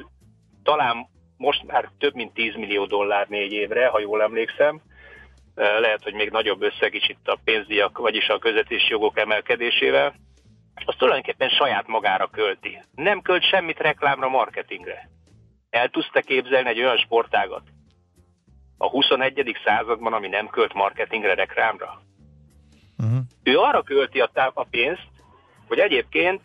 talán 0.63 1.07
most 1.37 1.63
már 1.63 1.89
több 1.97 2.13
mint 2.13 2.33
10 2.33 2.55
millió 2.55 2.85
dollár 2.85 3.27
négy 3.27 3.51
évre, 3.51 3.87
ha 3.87 3.99
jól 3.99 4.21
emlékszem 4.21 4.81
lehet, 5.55 6.03
hogy 6.03 6.13
még 6.13 6.29
nagyobb 6.29 6.61
összeg 6.61 6.93
is 6.93 7.09
itt 7.09 7.27
a 7.27 7.39
pénzdiak, 7.43 7.97
vagyis 7.97 8.27
a 8.27 8.39
közvetési 8.39 8.89
jogok 8.89 9.19
emelkedésével, 9.19 10.15
azt 10.85 10.97
tulajdonképpen 10.97 11.49
saját 11.49 11.87
magára 11.87 12.27
költi. 12.27 12.81
Nem 12.95 13.21
költ 13.21 13.43
semmit 13.43 13.79
reklámra, 13.79 14.29
marketingre. 14.29 15.09
El 15.69 15.89
tudsz 15.89 16.09
te 16.11 16.21
képzelni 16.21 16.69
egy 16.69 16.79
olyan 16.79 16.97
sportágat 16.97 17.63
a 18.83 18.89
21. 18.89 19.57
században, 19.65 20.13
ami 20.13 20.27
nem 20.27 20.47
költ 20.47 20.73
marketingre, 20.73 21.33
reklámra? 21.33 22.01
Uh-huh. 22.97 23.19
Ő 23.43 23.57
arra 23.57 23.81
költi 23.81 24.19
a, 24.19 24.29
tá- 24.33 24.51
a 24.53 24.67
pénzt, 24.69 25.07
hogy 25.67 25.79
egyébként 25.79 26.41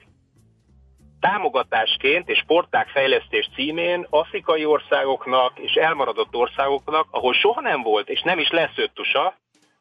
támogatásként 1.20 2.28
és 2.28 2.38
sporták 2.38 2.88
fejlesztés 2.88 3.48
címén 3.54 4.06
afrikai 4.10 4.64
országoknak 4.64 5.58
és 5.58 5.72
elmaradott 5.72 6.34
országoknak, 6.34 7.06
ahol 7.10 7.32
soha 7.32 7.60
nem 7.60 7.82
volt 7.82 8.08
és 8.08 8.22
nem 8.22 8.38
is 8.38 8.50
lesz 8.50 8.76
öttusa, 8.76 9.34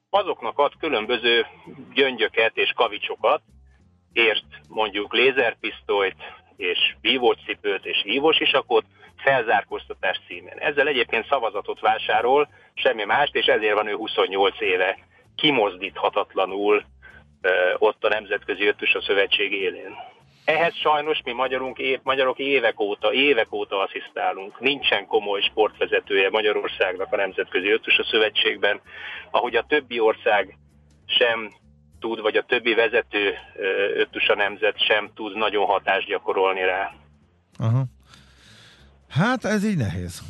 azoknak 0.09 0.59
ad 0.59 0.71
különböző 0.79 1.45
gyöngyöket 1.93 2.57
és 2.57 2.71
kavicsokat, 2.75 3.41
ért 4.13 4.45
mondjuk 4.69 5.13
lézerpisztolyt 5.13 6.15
és 6.55 6.95
vívócipőt 7.01 7.85
és 7.85 8.01
vívósisakot 8.03 8.85
felzárkóztatás 9.17 10.19
címen. 10.27 10.59
Ezzel 10.59 10.87
egyébként 10.87 11.27
szavazatot 11.27 11.79
vásárol, 11.79 12.49
semmi 12.73 13.03
mást, 13.03 13.35
és 13.35 13.45
ezért 13.45 13.73
van 13.73 13.87
ő 13.87 13.93
28 13.93 14.61
éve 14.61 14.97
kimozdíthatatlanul 15.35 16.85
ott 17.77 18.03
a 18.03 18.09
Nemzetközi 18.09 18.65
Öttusa 18.65 19.01
Szövetség 19.01 19.51
élén. 19.51 20.06
Ehhez 20.47 20.75
sajnos 20.75 21.21
mi 21.23 21.31
magyarunk, 21.31 21.77
év, 21.77 21.99
magyarok 22.03 22.39
évek 22.39 22.79
óta, 22.79 23.13
évek 23.13 23.53
óta 23.53 23.79
asszisztálunk. 23.79 24.59
Nincsen 24.59 25.05
komoly 25.07 25.41
sportvezetője 25.41 26.29
Magyarországnak 26.29 27.13
a 27.13 27.15
Nemzetközi 27.15 27.69
Ötös 27.69 27.97
a 27.97 28.07
Szövetségben, 28.11 28.81
ahogy 29.31 29.55
a 29.55 29.65
többi 29.67 29.99
ország 29.99 30.57
sem 31.05 31.51
tud, 31.99 32.21
vagy 32.21 32.35
a 32.35 32.43
többi 32.43 32.73
vezető 32.73 33.33
ötös 33.95 34.27
a 34.27 34.35
nemzet 34.35 34.85
sem 34.85 35.09
tud 35.15 35.37
nagyon 35.37 35.65
hatást 35.65 36.07
gyakorolni 36.07 36.61
rá. 36.61 36.93
Aha. 37.57 37.83
Hát 39.09 39.45
ez 39.45 39.65
így 39.65 39.77
nehéz. 39.77 40.21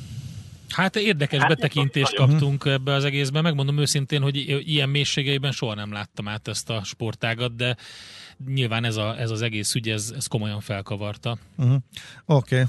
Hát 0.75 0.95
érdekes 0.95 1.39
hát, 1.39 1.47
betekintést 1.47 2.15
kaptunk 2.15 2.65
ebbe 2.65 2.93
az 2.93 3.05
egészben. 3.05 3.43
Megmondom 3.43 3.77
őszintén, 3.77 4.21
hogy 4.21 4.35
ilyen 4.69 4.89
mélységeiben 4.89 5.51
soha 5.51 5.73
nem 5.73 5.93
láttam 5.93 6.27
át 6.27 6.47
ezt 6.47 6.69
a 6.69 6.83
sportágat, 6.83 7.55
de 7.55 7.75
nyilván 8.45 8.83
ez, 8.83 8.95
a, 8.95 9.19
ez 9.19 9.31
az 9.31 9.41
egész 9.41 9.75
ügy, 9.75 9.89
ez, 9.89 10.13
ez 10.15 10.27
komolyan 10.27 10.59
felkavarta. 10.59 11.37
Uh-huh. 11.57 11.75
Oké. 12.25 12.55
Okay. 12.55 12.65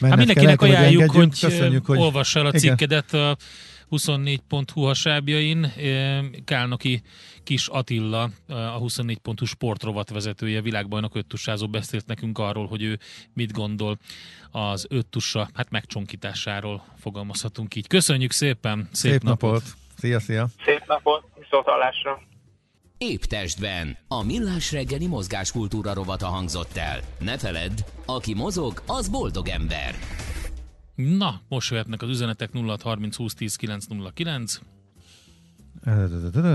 Hát 0.00 0.16
mindenkinek 0.16 0.58
kell, 0.58 0.68
ajánljuk, 0.68 1.10
hogy, 1.10 1.40
Köszönjük, 1.40 1.86
hogy 1.86 1.98
olvass 1.98 2.36
el 2.36 2.46
a 2.46 2.50
cikkedet 2.50 3.12
a 3.12 3.36
24.hu 3.90 4.82
hasábjain. 4.82 5.72
Kálnoki 6.44 7.02
Kis 7.44 7.68
Attila, 7.68 8.22
a 8.48 8.80
24.hu 8.80 9.44
sportrovat 9.44 10.10
vezetője, 10.10 10.60
világbajnok 10.60 11.14
öttusázó 11.14 11.68
beszélt 11.68 12.06
nekünk 12.06 12.38
arról, 12.38 12.66
hogy 12.66 12.82
ő 12.82 12.98
mit 13.34 13.52
gondol 13.52 13.98
az 14.50 14.86
öttusa, 14.90 15.48
hát 15.54 15.70
megcsonkításáról 15.70 16.84
fogalmazhatunk 16.98 17.74
így. 17.74 17.86
Köszönjük 17.86 18.30
szépen, 18.30 18.88
szép, 18.92 19.12
szép 19.12 19.22
napot! 19.22 19.52
napot. 19.52 19.62
Szia, 19.96 20.20
szia! 20.20 20.46
Szép 20.64 20.82
napot, 20.86 21.24
viszont 21.38 21.64
hallásra! 21.64 22.22
Épp 23.04 23.22
testben. 23.22 23.96
A 24.08 24.24
millás 24.24 24.72
reggeli 24.72 25.06
mozgáskultúra 25.06 25.94
rovata 25.94 26.26
hangzott 26.26 26.76
el. 26.76 27.00
Ne 27.18 27.38
feledd, 27.38 27.80
aki 28.06 28.34
mozog, 28.34 28.82
az 28.86 29.08
boldog 29.08 29.48
ember. 29.48 29.94
Na, 30.94 31.40
most 31.48 31.70
jöhetnek 31.70 32.02
az 32.02 32.08
üzenetek 32.08 32.50
0630 32.52 33.16
20 33.16 33.34
10 33.34 33.56
909. 33.56 34.58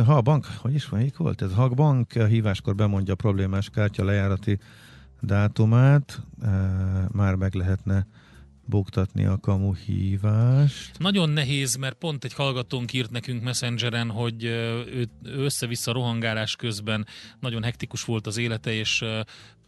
Ha 0.05 0.15
a 0.15 0.21
bank, 0.21 0.45
hogy 0.45 0.73
is 0.73 0.89
van, 0.89 1.11
volt 1.17 1.41
ez? 1.41 1.53
Ha 1.53 1.63
a 1.63 1.69
bank 1.69 2.13
híváskor 2.13 2.75
bemondja 2.75 3.13
a 3.13 3.15
problémás 3.15 3.69
kártya 3.69 4.03
lejárati 4.03 4.59
dátumát, 5.21 6.21
eh, 6.41 6.51
már 7.11 7.35
meg 7.35 7.53
lehetne 7.53 8.07
buktatni 8.67 9.25
a 9.25 9.37
kamu 9.37 9.73
hívást. 9.73 10.97
Nagyon 10.97 11.29
nehéz, 11.29 11.75
mert 11.75 11.97
pont 11.97 12.23
egy 12.23 12.33
hallgatónk 12.33 12.93
írt 12.93 13.11
nekünk 13.11 13.43
Messengeren, 13.43 14.09
hogy 14.09 14.43
ő 14.43 15.07
össze-vissza 15.23 15.91
rohangálás 15.91 16.55
közben 16.55 17.07
nagyon 17.39 17.63
hektikus 17.63 18.03
volt 18.03 18.27
az 18.27 18.37
élete, 18.37 18.73
és 18.73 19.03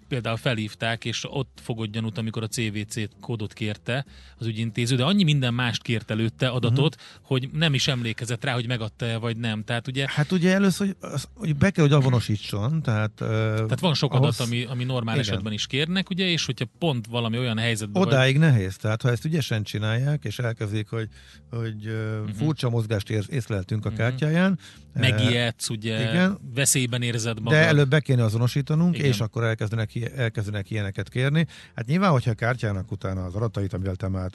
például 0.10 0.38
felhívták, 0.38 1.06
és 1.06 1.26
ott 1.30 1.60
fogott 1.62 1.92
gyanút, 1.92 2.18
amikor 2.18 2.44
a 2.44 2.48
CVC 2.48 2.96
kódot 3.20 3.54
kérte 3.54 4.06
az 4.38 4.46
ügyintéző, 4.46 4.96
de 4.96 5.04
annyi 5.04 5.24
minden 5.24 5.54
mást 5.54 5.82
kért 5.82 6.12
előtte 6.12 6.48
adatot, 6.48 6.96
uh-huh. 6.96 7.28
hogy 7.28 7.50
nem 7.54 7.74
is 7.74 7.88
emlékezett 7.88 8.44
rá, 8.44 8.54
hogy 8.54 8.68
megadta-e 8.68 9.18
vagy 9.18 9.38
nem. 9.38 9.64
Tehát 9.64 9.88
ugye... 9.88 10.06
Hát 10.08 10.32
ugye 10.32 10.54
először, 10.54 10.88
hogy, 10.88 11.12
az, 11.12 11.28
hogy 11.34 11.56
be 11.56 11.70
kell, 11.70 11.84
hogy 11.84 11.94
avonosítson. 11.94 12.82
Tehát, 12.82 13.12
tehát 13.12 13.80
van 13.80 13.94
sok 13.94 14.14
ahhoz... 14.14 14.36
adat, 14.36 14.48
ami, 14.48 14.64
ami 14.64 14.84
normál 14.84 15.16
Igen. 15.16 15.28
esetben 15.28 15.54
is 15.54 15.68
kérnek, 15.68 16.10
ugye, 16.10 16.26
és 16.26 16.46
hogyha 16.46 16.66
pont 16.80 17.06
valami 17.08 17.38
olyan 17.38 17.58
helyzetben 17.58 18.02
Odáig 18.02 18.38
vagy... 18.38 18.50
nehéz, 18.50 18.76
tehát 18.76 19.02
ha 19.02 19.10
ezt 19.10 19.26
ügyesen 19.26 19.64
csinálják, 19.64 20.24
és 20.24 20.40
elkezdik, 20.40 20.90
hogy, 20.90 21.08
hogy 21.50 21.88
uh-huh. 21.88 22.30
furcsa 22.36 22.70
mozgást 22.70 23.10
észleltünk 23.10 23.86
a 23.86 23.90
kártyáján, 23.90 24.60
megijedsz, 24.94 25.70
ugye, 25.70 26.10
igen, 26.10 26.38
veszélyben 26.54 27.02
érzed 27.02 27.40
magad. 27.40 27.60
De 27.60 27.66
előbb 27.66 27.90
be 27.90 28.00
kéne 28.00 28.24
azonosítanunk, 28.24 28.96
igen. 28.98 29.08
és 29.08 29.20
akkor 29.20 29.44
elkezdenek, 29.44 29.96
elkezdenek 30.16 30.72
ilyeneket 30.72 31.10
kérni. 31.10 31.48
Hát 31.76 31.86
nyilván, 31.86 32.12
hogyha 32.12 32.32
a 32.32 32.34
kártyának 32.34 32.92
utána 32.92 33.26
az 33.26 33.36
adatait, 33.36 33.74
amivel 33.74 33.96
te 33.96 34.08
már 34.08 34.32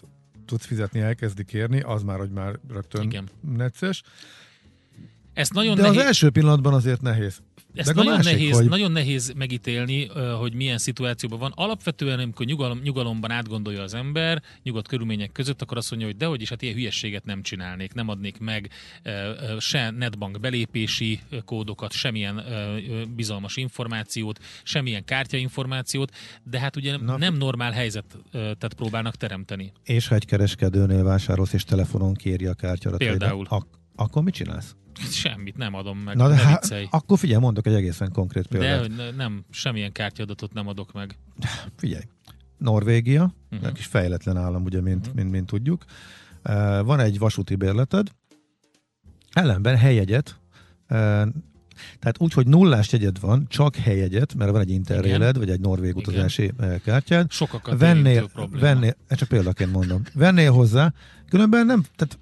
tudsz 0.47 0.67
fizetni, 0.67 1.01
elkezdi 1.01 1.45
kérni, 1.45 1.81
az 1.81 2.03
már, 2.03 2.19
hogy 2.19 2.31
már 2.31 2.59
rögtön 2.69 3.03
igen. 3.03 3.29
necces. 3.57 4.03
Ezt 5.35 5.53
nagyon 5.53 5.77
De 5.77 5.83
nehéz... 5.83 5.97
az 5.97 6.05
első 6.05 6.31
pillanatban 6.31 6.75
azért 6.75 7.01
nehéz. 7.01 7.43
Ezt 7.75 7.95
nagyon, 7.95 8.15
másik, 8.15 8.33
nehéz, 8.33 8.57
hogy... 8.57 8.69
nagyon 8.69 8.93
nehéz 8.93 9.33
megítélni, 9.37 10.07
hogy 10.39 10.55
milyen 10.55 10.79
szituációban 10.79 11.39
van. 11.39 11.53
Alapvetően, 11.55 12.19
amikor 12.19 12.47
nyugalom, 12.47 12.81
nyugalomban 12.83 13.31
átgondolja 13.31 13.83
az 13.83 13.95
ember, 13.95 14.43
nyugodt 14.63 14.89
körülmények 14.89 15.33
között, 15.33 15.63
akkor 15.63 15.77
azt 15.77 15.91
mondja, 15.91 16.09
hogy 16.09 16.17
dehogy 16.17 16.41
is, 16.41 16.49
hát 16.49 16.63
ilyen 16.63 16.75
hülyességet 16.75 17.25
nem 17.25 17.43
csinálnék, 17.43 17.93
nem 17.95 18.09
adnék 18.09 18.39
meg 18.39 18.71
se 19.59 19.91
netbank 19.91 20.41
belépési 20.41 21.21
kódokat, 21.45 21.93
semmilyen 21.93 22.43
bizalmas 23.17 23.57
információt, 23.57 24.39
semmilyen 24.63 25.05
kártyainformációt, 25.05 26.15
de 26.43 26.59
hát 26.59 26.77
ugye 26.77 26.97
Na, 26.97 27.17
nem 27.17 27.35
normál 27.35 27.73
helyzetet 27.73 28.75
próbálnak 28.77 29.15
teremteni. 29.15 29.73
És 29.85 30.09
ha 30.09 30.15
egy 30.15 30.25
kereskedőnél 30.25 31.03
vásárolsz 31.03 31.53
és 31.53 31.65
telefonon 31.65 32.15
kéri 32.15 32.47
a 32.47 32.55
kártyát, 32.55 32.97
Például. 32.97 33.47
Ak- 33.49 33.83
akkor 33.97 34.23
mit 34.23 34.35
csinálsz? 34.35 34.77
Semmit 35.11 35.57
nem 35.57 35.75
adom 35.75 35.99
meg. 35.99 36.17
Na 36.17 36.29
de 36.29 36.35
hát, 36.35 36.75
akkor 36.91 37.19
figyelj, 37.19 37.41
mondok 37.41 37.67
egy 37.67 37.75
egészen 37.75 38.13
konkrét 38.13 38.47
példát. 38.47 38.95
De 38.95 39.11
nem, 39.11 39.45
semmilyen 39.51 39.93
kártyadatot 39.93 40.53
nem 40.53 40.69
adok 40.69 40.93
meg. 40.93 41.19
Figyelj, 41.77 42.03
Norvégia, 42.59 43.35
uh-huh. 43.51 43.73
kis 43.73 43.87
fejletlen 43.87 44.37
állam, 44.37 44.65
ugye, 44.65 44.81
mint, 44.81 45.01
uh-huh. 45.01 45.15
mint, 45.15 45.31
mint 45.31 45.47
tudjuk. 45.47 45.85
Uh, 46.49 46.55
van 46.85 47.01
egy 47.01 47.19
vasúti 47.19 47.55
bérleted, 47.55 48.09
ellenben 49.33 49.77
helyegyet, 49.77 50.41
uh, 50.89 51.27
tehát 51.99 52.17
úgy, 52.19 52.33
hogy 52.33 52.47
nullás 52.47 52.93
jegyed 52.93 53.21
van, 53.21 53.47
csak 53.49 53.77
helyegyet, 53.77 54.35
mert 54.35 54.51
van 54.51 54.61
egy 54.61 54.71
interréled, 54.71 55.39
vagy 55.39 55.51
egy 55.51 55.61
norvég 55.61 55.97
utazási 55.97 56.43
Igen. 56.43 56.81
kártyád. 56.85 57.31
Sokakat 57.31 57.79
vennél, 57.79 58.31
vennél, 58.51 58.97
csak 59.09 59.29
példaként 59.29 59.73
mondom, 59.73 60.03
vennél 60.15 60.53
hozzá, 60.53 60.93
különben 61.29 61.67
nem, 61.67 61.85
tehát 61.97 62.19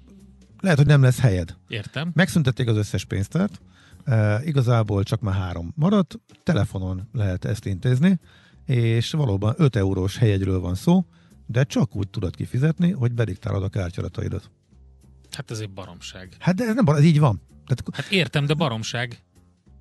lehet, 0.63 0.77
hogy 0.77 0.87
nem 0.87 1.01
lesz 1.01 1.19
helyed. 1.19 1.55
Értem. 1.67 2.11
Megszüntették 2.13 2.67
az 2.67 2.77
összes 2.77 3.05
pénztárt, 3.05 3.61
e, 4.05 4.41
igazából 4.43 5.03
csak 5.03 5.21
már 5.21 5.33
három 5.35 5.73
maradt, 5.75 6.19
telefonon 6.43 7.09
lehet 7.13 7.45
ezt 7.45 7.65
intézni, 7.65 8.19
és 8.65 9.11
valóban 9.11 9.53
5 9.57 9.75
eurós 9.75 10.17
helyegyről 10.17 10.59
van 10.59 10.75
szó, 10.75 11.05
de 11.45 11.63
csak 11.63 11.95
úgy 11.95 12.07
tudod 12.09 12.35
kifizetni, 12.35 12.91
hogy 12.91 13.11
bediktálod 13.11 13.63
a 13.63 13.69
kártyadataidat. 13.69 14.51
Hát 15.31 15.51
ez 15.51 15.59
egy 15.59 15.69
baromság. 15.69 16.35
Hát 16.39 16.55
de 16.55 16.63
ez 16.63 16.75
nem 16.75 16.85
baromság, 16.85 17.07
ez 17.09 17.13
így 17.13 17.19
van. 17.19 17.41
Tehát, 17.65 17.83
hát 18.03 18.11
értem, 18.11 18.45
de 18.45 18.53
baromság. 18.53 19.23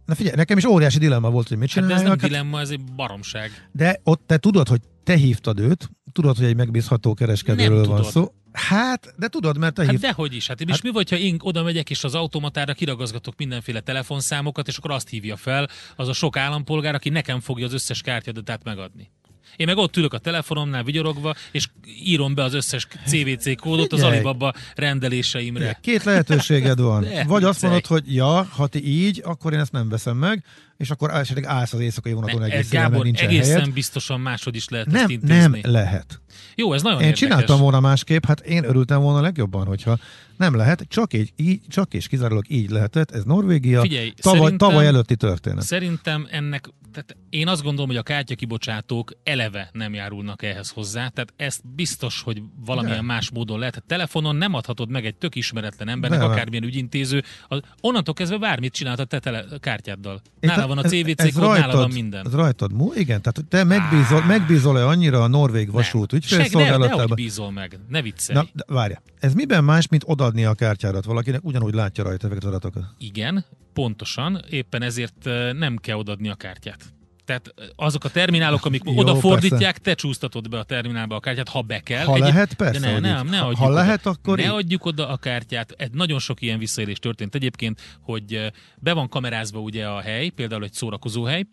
Na 0.06 0.14
figyelj, 0.14 0.36
nekem 0.36 0.58
is 0.58 0.64
óriási 0.64 0.98
dilemma 0.98 1.30
volt, 1.30 1.48
hogy 1.48 1.58
mit 1.58 1.68
csináljak. 1.68 1.98
Hát 1.98 2.06
ez 2.06 2.18
nem 2.20 2.28
dilemma, 2.28 2.60
ez 2.60 2.70
egy 2.70 2.84
baromság. 2.96 3.68
De 3.72 4.00
ott 4.04 4.22
te 4.26 4.38
tudod, 4.38 4.68
hogy 4.68 4.80
te 5.04 5.16
hívtad 5.16 5.58
őt, 5.60 5.90
tudod, 6.12 6.36
hogy 6.36 6.46
egy 6.46 6.56
megbízható 6.56 7.14
kereskedőről 7.14 7.80
Nem 7.80 7.88
van 7.88 7.96
tudod. 7.96 8.12
szó. 8.12 8.32
Hát, 8.53 9.14
de 9.16 9.28
tudod, 9.28 9.59
mert 9.59 9.74
te 9.74 9.82
Hát 9.82 9.90
hív... 9.90 10.00
dehogy 10.00 10.34
is. 10.34 10.46
Hát, 10.46 10.61
és 10.61 10.70
Hát- 10.70 10.82
mi 10.82 10.90
vagy, 10.90 11.11
ha 11.11 11.16
én 11.16 11.36
oda 11.42 11.62
megyek, 11.62 11.90
és 11.90 12.05
az 12.05 12.14
automatára 12.14 12.72
kiragazgatok 12.74 13.36
mindenféle 13.36 13.80
telefonszámokat, 13.80 14.68
és 14.68 14.76
akkor 14.76 14.90
azt 14.90 15.09
hívja 15.09 15.36
fel 15.36 15.68
az 15.96 16.09
a 16.09 16.12
sok 16.12 16.36
állampolgár, 16.36 16.94
aki 16.94 17.09
nekem 17.09 17.40
fogja 17.40 17.66
az 17.66 17.72
összes 17.72 18.00
kártyadatát 18.00 18.64
megadni. 18.64 19.11
Én 19.57 19.66
meg 19.66 19.76
ott 19.76 19.96
ülök 19.96 20.12
a 20.12 20.18
telefonomnál 20.18 20.82
vigyorogva, 20.84 21.34
és 21.53 21.68
írom 22.05 22.34
be 22.34 22.42
az 22.42 22.55
összes 22.55 22.86
CVC 23.07 23.61
kódot 23.61 23.92
az 23.92 23.98
Figyelj! 23.98 24.14
Alibaba 24.14 24.53
rendeléseimre. 24.74 25.78
Két 25.82 26.05
lehetőséged 26.05 26.80
van. 26.80 27.03
De, 27.12 27.24
Vagy 27.24 27.44
azt 27.44 27.62
mondod, 27.62 27.86
hogy 27.86 28.14
ja, 28.14 28.46
ha 28.50 28.66
ti 28.66 28.86
így, 28.86 29.20
akkor 29.24 29.53
én 29.53 29.59
ezt 29.59 29.72
nem 29.72 29.88
veszem 29.88 30.16
meg, 30.16 30.44
és 30.76 30.90
akkor 30.90 31.11
esetleg 31.11 31.44
állsz 31.46 31.72
az 31.72 31.80
éjszakai 31.80 32.12
vonaton 32.12 32.42
egész 32.42 32.70
Gábor, 32.70 33.05
nincsen 33.05 33.28
egészen 33.28 33.55
helyed. 33.57 33.72
biztosan 33.72 34.20
máshogy 34.20 34.57
is 34.57 34.68
lehet 34.68 34.86
ezt 34.86 34.96
Nem, 34.96 35.11
intézni. 35.11 35.36
nem 35.36 35.59
lehet. 35.62 36.20
Jó, 36.55 36.72
ez 36.72 36.82
nagyon 36.82 36.98
Én 37.00 37.05
érdekes. 37.07 37.28
csináltam 37.28 37.61
volna 37.61 37.80
másképp, 37.80 38.24
hát 38.24 38.40
én 38.40 38.64
örültem 38.64 39.00
volna 39.00 39.20
legjobban, 39.20 39.66
hogyha 39.66 39.98
nem 40.36 40.55
lehet, 40.57 40.84
csak 40.88 41.12
így, 41.14 41.32
így 41.36 41.61
csak 41.68 41.94
és 41.94 42.09
kizárólag 42.09 42.44
így 42.48 42.70
lehetett. 42.70 43.11
Ez 43.11 43.24
Norvégia, 43.24 43.80
Figyelj, 43.80 44.12
tavaly, 44.20 44.57
tavaly 44.57 44.86
előtti 44.86 45.16
történet. 45.16 45.64
Szerintem 45.64 46.26
ennek, 46.30 46.68
tehát 46.93 47.16
én 47.30 47.49
azt 47.49 47.62
gondolom, 47.62 47.86
hogy 47.88 47.97
a 47.97 48.03
kártyakibocsátók 48.03 49.12
eleve 49.22 49.68
nem 49.72 49.95
járulnak 49.95 50.43
ehhez 50.43 50.70
hozzá, 50.70 51.09
tehát 51.09 51.32
ezt 51.36 51.61
biztos, 51.74 52.22
hogy 52.22 52.43
valamilyen 52.64 52.97
De. 52.99 53.03
más 53.05 53.30
módon 53.30 53.59
lehet. 53.59 53.74
Hát 53.74 53.84
telefonon 53.84 54.36
nem 54.36 54.55
adhatod 54.55 54.90
meg 54.90 55.07
egy 55.07 55.14
tök 55.14 55.34
ismeretlen 55.34 55.88
embernek, 55.88 56.18
De. 56.18 56.24
akármilyen 56.24 56.64
ügyintéző, 56.64 57.22
az, 57.49 57.61
onnantól 57.80 58.14
kezdve 58.14 58.38
bármit 58.38 58.72
csinálhat 58.72 59.01
a 59.01 59.05
te 59.05 59.18
tele, 59.18 59.45
kártyáddal. 59.61 60.20
Én 60.40 60.51
Nála 60.51 60.66
van 60.66 60.78
a 60.78 60.84
ez- 60.84 60.90
CVC 60.90 61.20
ez 61.20 61.32
kód, 61.32 61.43
nála 61.43 61.55
rajtad- 61.57 61.74
van 61.80 61.90
minden. 61.90 62.26
Ez 62.26 62.32
rajtad 62.34 62.72
mú? 62.72 62.93
Igen, 62.95 63.22
tehát 63.22 63.45
te 63.49 63.64
megbízol, 63.64 64.20
Á. 64.22 64.26
megbízol-e 64.26 64.86
annyira 64.86 65.22
a 65.22 65.26
norvég 65.26 65.70
vasút 65.70 66.11
Seg, 66.11 66.20
ne, 66.20 66.36
ügyfélszolgálatában? 66.45 67.14
bízol 67.14 67.51
meg, 67.51 67.78
ne 67.88 68.03
viccelj. 68.03 68.38
Na, 68.38 68.47
de 68.53 68.64
várja, 68.74 69.03
ez 69.18 69.34
miben 69.34 69.64
más, 69.64 69.88
mint 69.88 70.03
odaadni 70.07 70.45
a 70.45 70.55
kártyádat 70.55 71.05
valakinek, 71.05 71.45
ugyanúgy 71.45 71.74
látja 71.74 72.05
rajta 72.05 72.26
ezeket 72.26 72.45
az 72.45 72.49
adatokat? 72.51 72.84
Igen, 72.99 73.45
pontosan, 73.72 74.44
éppen 74.50 74.82
ezért 74.82 75.24
nem 75.52 75.76
kell 75.76 75.96
odaadni 75.96 76.28
a 76.28 76.34
kártyát. 76.34 76.84
Tehát 77.24 77.52
eh, 77.56 77.66
azok 77.76 78.04
a 78.04 78.08
terminálok, 78.10 78.64
amik 78.64 78.82
Jó, 78.84 78.96
odafordítják, 78.98 79.78
te 79.78 79.94
csúsztatod 79.94 80.48
be 80.48 80.58
a 80.58 80.62
terminálba 80.62 81.16
a 81.16 81.20
kártyát, 81.20 81.48
ha 81.48 81.60
be 81.62 81.80
kell. 81.80 82.04
Ha 82.04 82.18
lehet, 82.18 82.54
persze, 82.54 82.80
De 82.80 82.98
ne, 83.00 83.12
nem, 83.12 83.26
ne 83.26 83.36
Ha- 83.36 83.44
adjuk 83.44 83.58
ha 83.58 83.64
oda. 83.66 83.74
lehet, 83.74 84.06
akkor 84.06 84.36
Ne 84.36 84.42
így. 84.44 84.48
adjuk 84.50 84.84
oda 84.84 85.08
a 85.08 85.16
kártyát. 85.16 85.70
Egy 85.76 85.92
nagyon 85.92 86.18
sok 86.18 86.40
ilyen 86.42 86.58
visszaélés 86.58 86.98
történt 86.98 87.34
egyébként, 87.34 87.80
hogy 88.00 88.52
be 88.78 88.92
van 88.92 89.08
kamerázva 89.08 89.60
ugye 89.60 89.86
a 89.86 90.00
hely, 90.00 90.28
például 90.28 90.64
egy 90.64 90.72
szórakozó 90.72 91.24
hely, 91.24 91.44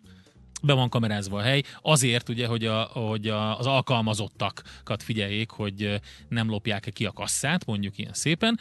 be 0.62 0.72
van 0.72 0.88
kamerázva 0.88 1.38
a 1.38 1.42
hely, 1.42 1.62
azért 1.82 2.28
ugye, 2.28 2.46
hogy, 2.46 2.64
a, 2.66 2.82
hogy 2.82 3.28
a, 3.28 3.58
az 3.58 3.66
alkalmazottakat 3.66 5.02
figyeljék, 5.02 5.50
hogy 5.50 6.00
nem 6.28 6.48
lopják 6.48 6.88
ki 6.92 7.04
a 7.04 7.12
kasszát, 7.12 7.66
mondjuk 7.66 7.98
ilyen 7.98 8.12
szépen. 8.12 8.58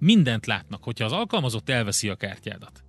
Mindent 0.00 0.46
látnak, 0.46 0.84
hogyha 0.84 1.04
az 1.04 1.12
alkalmazott 1.12 1.68
elveszi 1.68 2.08
a 2.08 2.14
kártyádat, 2.14 2.84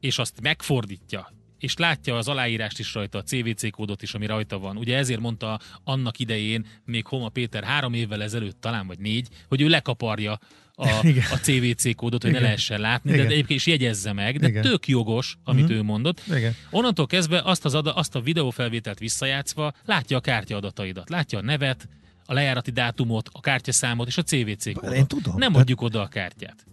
és 0.00 0.18
azt 0.18 0.40
megfordítja, 0.40 1.32
és 1.58 1.76
látja 1.76 2.16
az 2.16 2.28
aláírást 2.28 2.78
is 2.78 2.94
rajta, 2.94 3.18
a 3.18 3.22
CVC 3.22 3.70
kódot 3.70 4.02
is, 4.02 4.14
ami 4.14 4.26
rajta 4.26 4.58
van. 4.58 4.76
Ugye 4.76 4.96
ezért 4.96 5.20
mondta 5.20 5.60
annak 5.84 6.18
idején 6.18 6.66
még 6.84 7.06
Homa 7.06 7.28
Péter 7.28 7.64
három 7.64 7.94
évvel 7.94 8.22
ezelőtt 8.22 8.60
talán, 8.60 8.86
vagy 8.86 8.98
négy, 8.98 9.28
hogy 9.48 9.60
ő 9.60 9.68
lekaparja 9.68 10.38
a, 10.76 10.88
Igen. 11.02 11.24
a 11.30 11.36
CVC 11.36 11.94
kódot, 11.94 12.20
hogy 12.22 12.30
Igen. 12.30 12.42
ne 12.42 12.48
lehessen 12.48 12.80
látni, 12.80 13.12
Igen. 13.12 13.26
de 13.26 13.32
egyébként 13.32 13.58
is 13.60 13.66
jegyezze 13.66 14.12
meg, 14.12 14.38
de 14.38 14.48
Igen. 14.48 14.62
tök 14.62 14.86
jogos, 14.88 15.36
amit 15.44 15.64
Mhm. 15.64 15.72
ő 15.72 15.82
mondott. 15.82 16.22
Igen. 16.26 16.54
Onnantól 16.70 17.06
kezdve 17.06 17.40
azt, 17.44 17.64
az 17.64 17.74
ada, 17.74 17.94
azt 17.94 18.14
a 18.14 18.20
videófelvételt 18.20 18.98
visszajátszva 18.98 19.72
látja 19.84 20.16
a 20.16 20.20
kártya 20.20 20.56
adataidat, 20.56 21.08
látja 21.10 21.38
a 21.38 21.42
nevet, 21.42 21.88
a 22.26 22.32
lejárati 22.34 22.70
dátumot, 22.70 23.28
a 23.32 23.40
kártyaszámot 23.40 24.06
és 24.06 24.18
a 24.18 24.22
CVC 24.22 24.72
kódot. 24.74 24.94
Én 24.94 25.06
tudom. 25.06 25.34
Nem 25.36 25.54
adjuk 25.54 25.80
oda 25.80 26.00
a 26.00 26.06
kártyát. 26.06 26.66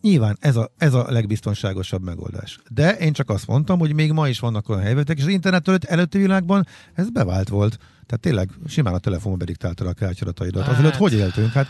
Nyilván 0.00 0.36
ez 0.40 0.56
a, 0.56 0.72
ez 0.78 0.94
a 0.94 1.06
legbiztonságosabb 1.10 2.02
megoldás. 2.02 2.58
De 2.68 2.96
én 2.96 3.12
csak 3.12 3.30
azt 3.30 3.46
mondtam, 3.46 3.78
hogy 3.78 3.92
még 3.94 4.12
ma 4.12 4.28
is 4.28 4.38
vannak 4.38 4.68
olyan 4.68 4.82
helyzetek, 4.82 5.16
és 5.16 5.22
az 5.22 5.28
internet 5.28 5.68
előtt, 5.68 5.84
előtti 5.84 6.18
világban 6.18 6.66
ez 6.94 7.10
bevált 7.10 7.48
volt. 7.48 7.78
Tehát 8.06 8.20
tényleg 8.22 8.50
simán 8.68 8.94
a 8.94 8.98
telefonba 8.98 9.36
bediktáltad 9.38 9.86
a 9.86 9.92
kártyadataidat. 9.92 10.62
Hát, 10.64 10.72
Azelőtt 10.72 10.94
hogy 10.94 11.12
éltünk? 11.12 11.52
Hát 11.52 11.66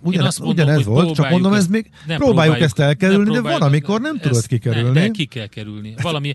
ugyan, 0.00 0.24
azt 0.26 0.38
mondom, 0.38 0.56
ugyanez 0.64 0.84
volt, 0.84 1.06
csak 1.06 1.14
próbáljuk 1.14 1.40
mondom, 1.40 1.52
ez 1.52 1.58
ezt- 1.58 1.70
még 1.70 1.90
nem 2.06 2.16
próbáljuk, 2.18 2.60
ezt 2.60 2.78
elkerülni, 2.78 3.22
nem 3.24 3.32
de 3.32 3.32
próbáljuk- 3.32 3.60
van, 3.60 3.68
amikor 3.68 4.00
nem 4.00 4.18
tudod 4.18 4.46
kikerülni. 4.46 4.92
De, 4.92 5.00
de 5.00 5.08
ki 5.10 5.24
kell 5.24 5.46
kerülni. 5.46 5.94
Valami, 6.02 6.32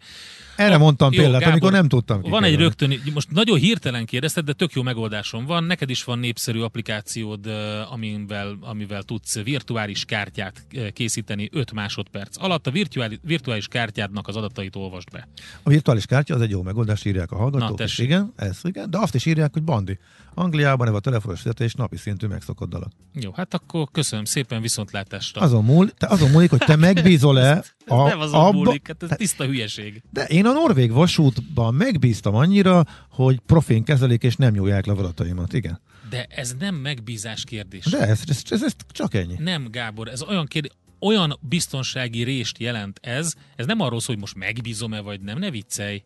Erre 0.55 0.77
mondtam 0.77 1.13
Jó, 1.13 1.21
példát, 1.21 1.39
Gábor, 1.39 1.51
amikor 1.51 1.71
nem 1.71 1.87
tudtam 1.87 2.21
Van 2.21 2.43
egy 2.43 2.55
rögtön, 2.55 3.01
most 3.13 3.31
nagyon 3.31 3.57
hirtelen 3.57 4.05
kérdezted, 4.05 4.45
de 4.45 4.53
tök 4.53 4.73
jó 4.73 4.81
megoldásom 4.81 5.45
van. 5.45 5.63
Neked 5.63 5.89
is 5.89 6.03
van 6.03 6.19
népszerű 6.19 6.59
applikációd, 6.59 7.47
amivel, 7.91 8.57
amivel 8.61 9.03
tudsz 9.03 9.41
virtuális 9.43 10.05
kártyát 10.05 10.67
készíteni 10.93 11.49
5 11.51 11.71
másodperc 11.71 12.43
alatt. 12.43 12.67
A 12.67 12.71
virtuális, 12.71 13.17
virtuális 13.23 13.67
kártyádnak 13.67 14.27
az 14.27 14.35
adatait 14.35 14.75
olvasd 14.75 15.11
be. 15.11 15.27
A 15.63 15.69
virtuális 15.69 16.05
kártya 16.05 16.35
az 16.35 16.41
egy 16.41 16.49
jó 16.49 16.61
megoldás, 16.61 17.05
írják 17.05 17.31
a 17.31 17.35
Na, 17.35 17.41
hallgatók, 17.41 17.69
és 17.69 17.75
tessék. 17.85 18.05
igen, 18.05 18.33
ez 18.35 18.59
igen, 18.63 18.89
de 18.89 18.97
azt 18.97 19.15
is 19.15 19.25
írják, 19.25 19.53
hogy 19.53 19.63
bandi. 19.63 19.99
Angliában 20.33 20.87
ez 20.87 20.93
a 20.93 20.99
telefonos 20.99 21.41
fizetés 21.41 21.73
napi 21.73 21.97
szintű 21.97 22.27
megszokott 22.27 22.69
dolog. 22.69 22.87
Jó, 23.13 23.31
hát 23.35 23.53
akkor 23.53 23.87
köszönöm 23.91 24.25
szépen 24.25 24.61
viszontlátásra. 24.61 25.41
Azon, 25.41 25.63
múl, 25.63 25.89
te 25.89 26.07
azon 26.07 26.29
múlik, 26.29 26.49
hogy 26.49 26.59
te 26.59 26.75
megbízol-e 26.75 27.51
ez 27.85 27.97
nem 27.97 28.19
azon 28.19 28.39
abba, 28.39 28.51
múlik, 28.51 28.87
hát 28.87 29.03
ez 29.03 29.17
tiszta 29.17 29.45
hülyeség. 29.45 30.01
De 30.09 30.25
én 30.25 30.40
a 30.45 30.51
norvég 30.51 30.91
vasútban 30.91 31.73
megbíztam 31.73 32.35
annyira, 32.35 32.85
hogy 33.09 33.39
profin 33.39 33.83
kezelik 33.83 34.23
és 34.23 34.35
nem 34.35 34.53
nyúlják 34.53 34.85
le 34.85 34.93
adataimat. 34.93 35.53
Igen. 35.53 35.79
De 36.09 36.25
ez 36.29 36.55
nem 36.59 36.75
megbízás 36.75 37.43
kérdés. 37.43 37.85
De 37.85 37.99
ez, 37.99 38.21
ez, 38.27 38.41
ez, 38.49 38.63
ez 38.63 38.75
csak 38.89 39.13
ennyi. 39.13 39.35
Nem, 39.37 39.67
Gábor, 39.71 40.07
ez 40.07 40.23
olyan 40.23 40.45
kérdés, 40.45 40.71
olyan 40.99 41.37
biztonsági 41.41 42.23
rést 42.23 42.57
jelent 42.57 42.99
ez, 43.03 43.33
ez 43.55 43.65
nem 43.65 43.79
arról 43.79 43.99
szól, 43.99 44.15
hogy 44.15 44.23
most 44.23 44.35
megbízom-e 44.35 44.99
vagy 44.99 45.21
nem, 45.21 45.39
ne 45.39 45.49
viccelj. 45.49 46.03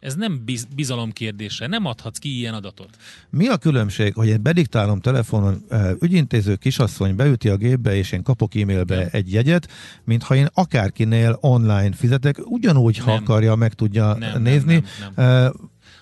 Ez 0.00 0.14
nem 0.14 0.44
biz, 0.44 0.64
bizalom 0.74 1.12
kérdése, 1.12 1.66
nem 1.66 1.84
adhatsz 1.84 2.18
ki 2.18 2.36
ilyen 2.36 2.54
adatot. 2.54 2.96
Mi 3.30 3.46
a 3.48 3.56
különbség, 3.56 4.14
hogy 4.14 4.28
én 4.28 4.42
bediktálom 4.42 5.00
telefonon, 5.00 5.64
ügyintéző 6.00 6.56
kisasszony 6.56 7.16
beüti 7.16 7.48
a 7.48 7.56
gépbe, 7.56 7.94
és 7.96 8.12
én 8.12 8.22
kapok 8.22 8.54
e-mailbe 8.54 8.96
Nem. 8.96 9.08
egy 9.10 9.32
jegyet, 9.32 9.68
mint 10.04 10.22
ha 10.22 10.34
én 10.34 10.48
akárkinél 10.54 11.38
online 11.40 11.92
fizetek, 11.92 12.36
ugyanúgy, 12.44 12.98
ha 12.98 13.12
Nem. 13.12 13.22
akarja, 13.22 13.54
meg 13.54 13.72
tudja 13.74 14.14
Nem, 14.14 14.42
nézni. 14.42 14.72
Nem, 14.74 14.84
nem, 15.00 15.12
nem. 15.16 15.44
Eh, 15.44 15.50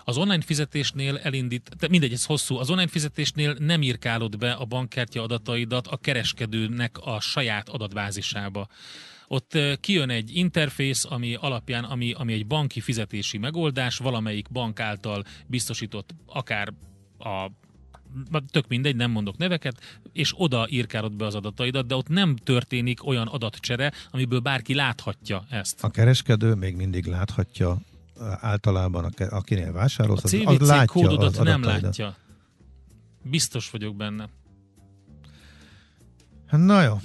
Az 0.05 0.17
online 0.17 0.43
fizetésnél 0.43 1.17
elindít, 1.17 1.77
de 1.79 1.89
mindegy, 1.89 2.13
ez 2.13 2.25
hosszú, 2.25 2.57
az 2.57 2.71
online 2.71 2.89
fizetésnél 2.89 3.57
nem 3.59 3.83
írkálod 3.83 4.39
be 4.39 4.53
a 4.53 4.65
bankkártya 4.65 5.23
adataidat 5.23 5.87
a 5.87 5.97
kereskedőnek 5.97 6.97
a 7.01 7.21
saját 7.21 7.69
adatbázisába. 7.69 8.69
Ott 9.29 9.59
kijön 9.81 10.11
egy 10.11 10.37
interfész, 10.37 11.05
ami 11.05 11.35
alapján, 11.35 11.85
ami, 11.85 12.13
ami 12.13 12.33
egy 12.33 12.47
banki 12.47 12.81
fizetési 12.81 13.39
megoldás, 13.39 13.99
valamelyik 13.99 14.51
bank 14.51 14.81
által 14.81 15.25
biztosított 15.47 16.15
akár 16.27 16.73
a 17.19 17.51
tök 18.51 18.69
mindegy, 18.69 18.97
nem 18.97 19.11
mondok 19.11 19.37
neveket, 19.37 20.01
és 20.13 20.33
oda 20.37 20.67
írkálod 20.71 21.17
be 21.17 21.27
az 21.27 21.35
adataidat, 21.35 21.87
de 21.87 21.95
ott 21.95 22.09
nem 22.09 22.37
történik 22.37 23.07
olyan 23.07 23.27
adatcsere, 23.27 23.93
amiből 24.11 24.41
bárki 24.41 24.75
láthatja 24.75 25.45
ezt. 25.51 25.85
A 25.85 25.91
kereskedő 25.91 26.55
még 26.55 26.77
mindig 26.77 27.07
láthatja 27.07 27.79
általában, 28.41 29.05
a 29.05 29.25
akinél 29.25 29.69
A 29.69 29.73
vásárolsz, 29.73 30.25
az, 30.25 30.33
az 30.33 30.41
CVC 30.41 30.67
látja 30.67 30.93
kódodat 30.93 31.37
az 31.37 31.45
nem 31.45 31.63
látja. 31.63 32.17
Biztos 33.23 33.71
vagyok 33.71 33.97
benne. 33.97 34.29
Na 36.51 36.83
jó. 36.83 37.01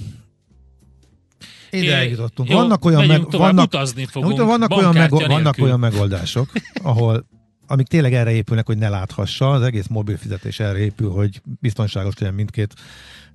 Ide 1.71 2.03
É, 2.03 2.09
jutottunk. 2.09 2.49
jó, 2.49 2.57
Vannak 2.57 2.85
olyan, 2.85 3.05
meg, 3.05 3.19
tovább, 3.19 3.47
vannak, 3.53 3.65
utazni 3.65 4.05
fogunk, 4.05 4.33
Úgy, 4.33 4.39
vannak, 4.39 4.71
olyan 4.71 4.93
meg, 4.93 5.09
vannak 5.09 5.57
olyan 5.57 5.79
megoldások, 5.79 6.51
ahol 6.81 7.25
amik 7.71 7.87
tényleg 7.87 8.13
erre 8.13 8.31
épülnek, 8.31 8.65
hogy 8.65 8.77
ne 8.77 8.89
láthassa, 8.89 9.51
az 9.51 9.61
egész 9.61 9.87
mobil 9.87 10.17
fizetés 10.17 10.59
erre 10.59 10.77
épül, 10.77 11.09
hogy 11.09 11.41
biztonságos 11.59 12.17
legyen 12.17 12.33
mindkét 12.33 12.73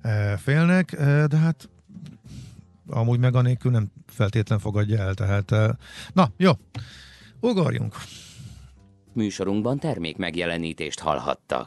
eh, 0.01 0.37
félnek, 0.37 0.91
eh, 0.93 1.23
de 1.25 1.37
hát 1.37 1.69
amúgy 2.89 3.19
meg 3.19 3.35
anélkül 3.35 3.71
nem 3.71 3.91
feltétlen 4.07 4.59
fogadja 4.59 4.99
el, 4.99 5.13
tehát 5.13 5.51
eh, 5.51 5.69
na, 6.13 6.31
jó, 6.37 6.51
ugorjunk. 7.39 7.95
Műsorunkban 9.13 9.79
termék 9.79 10.17
megjelenítést 10.17 10.99
hallhattak. 10.99 11.65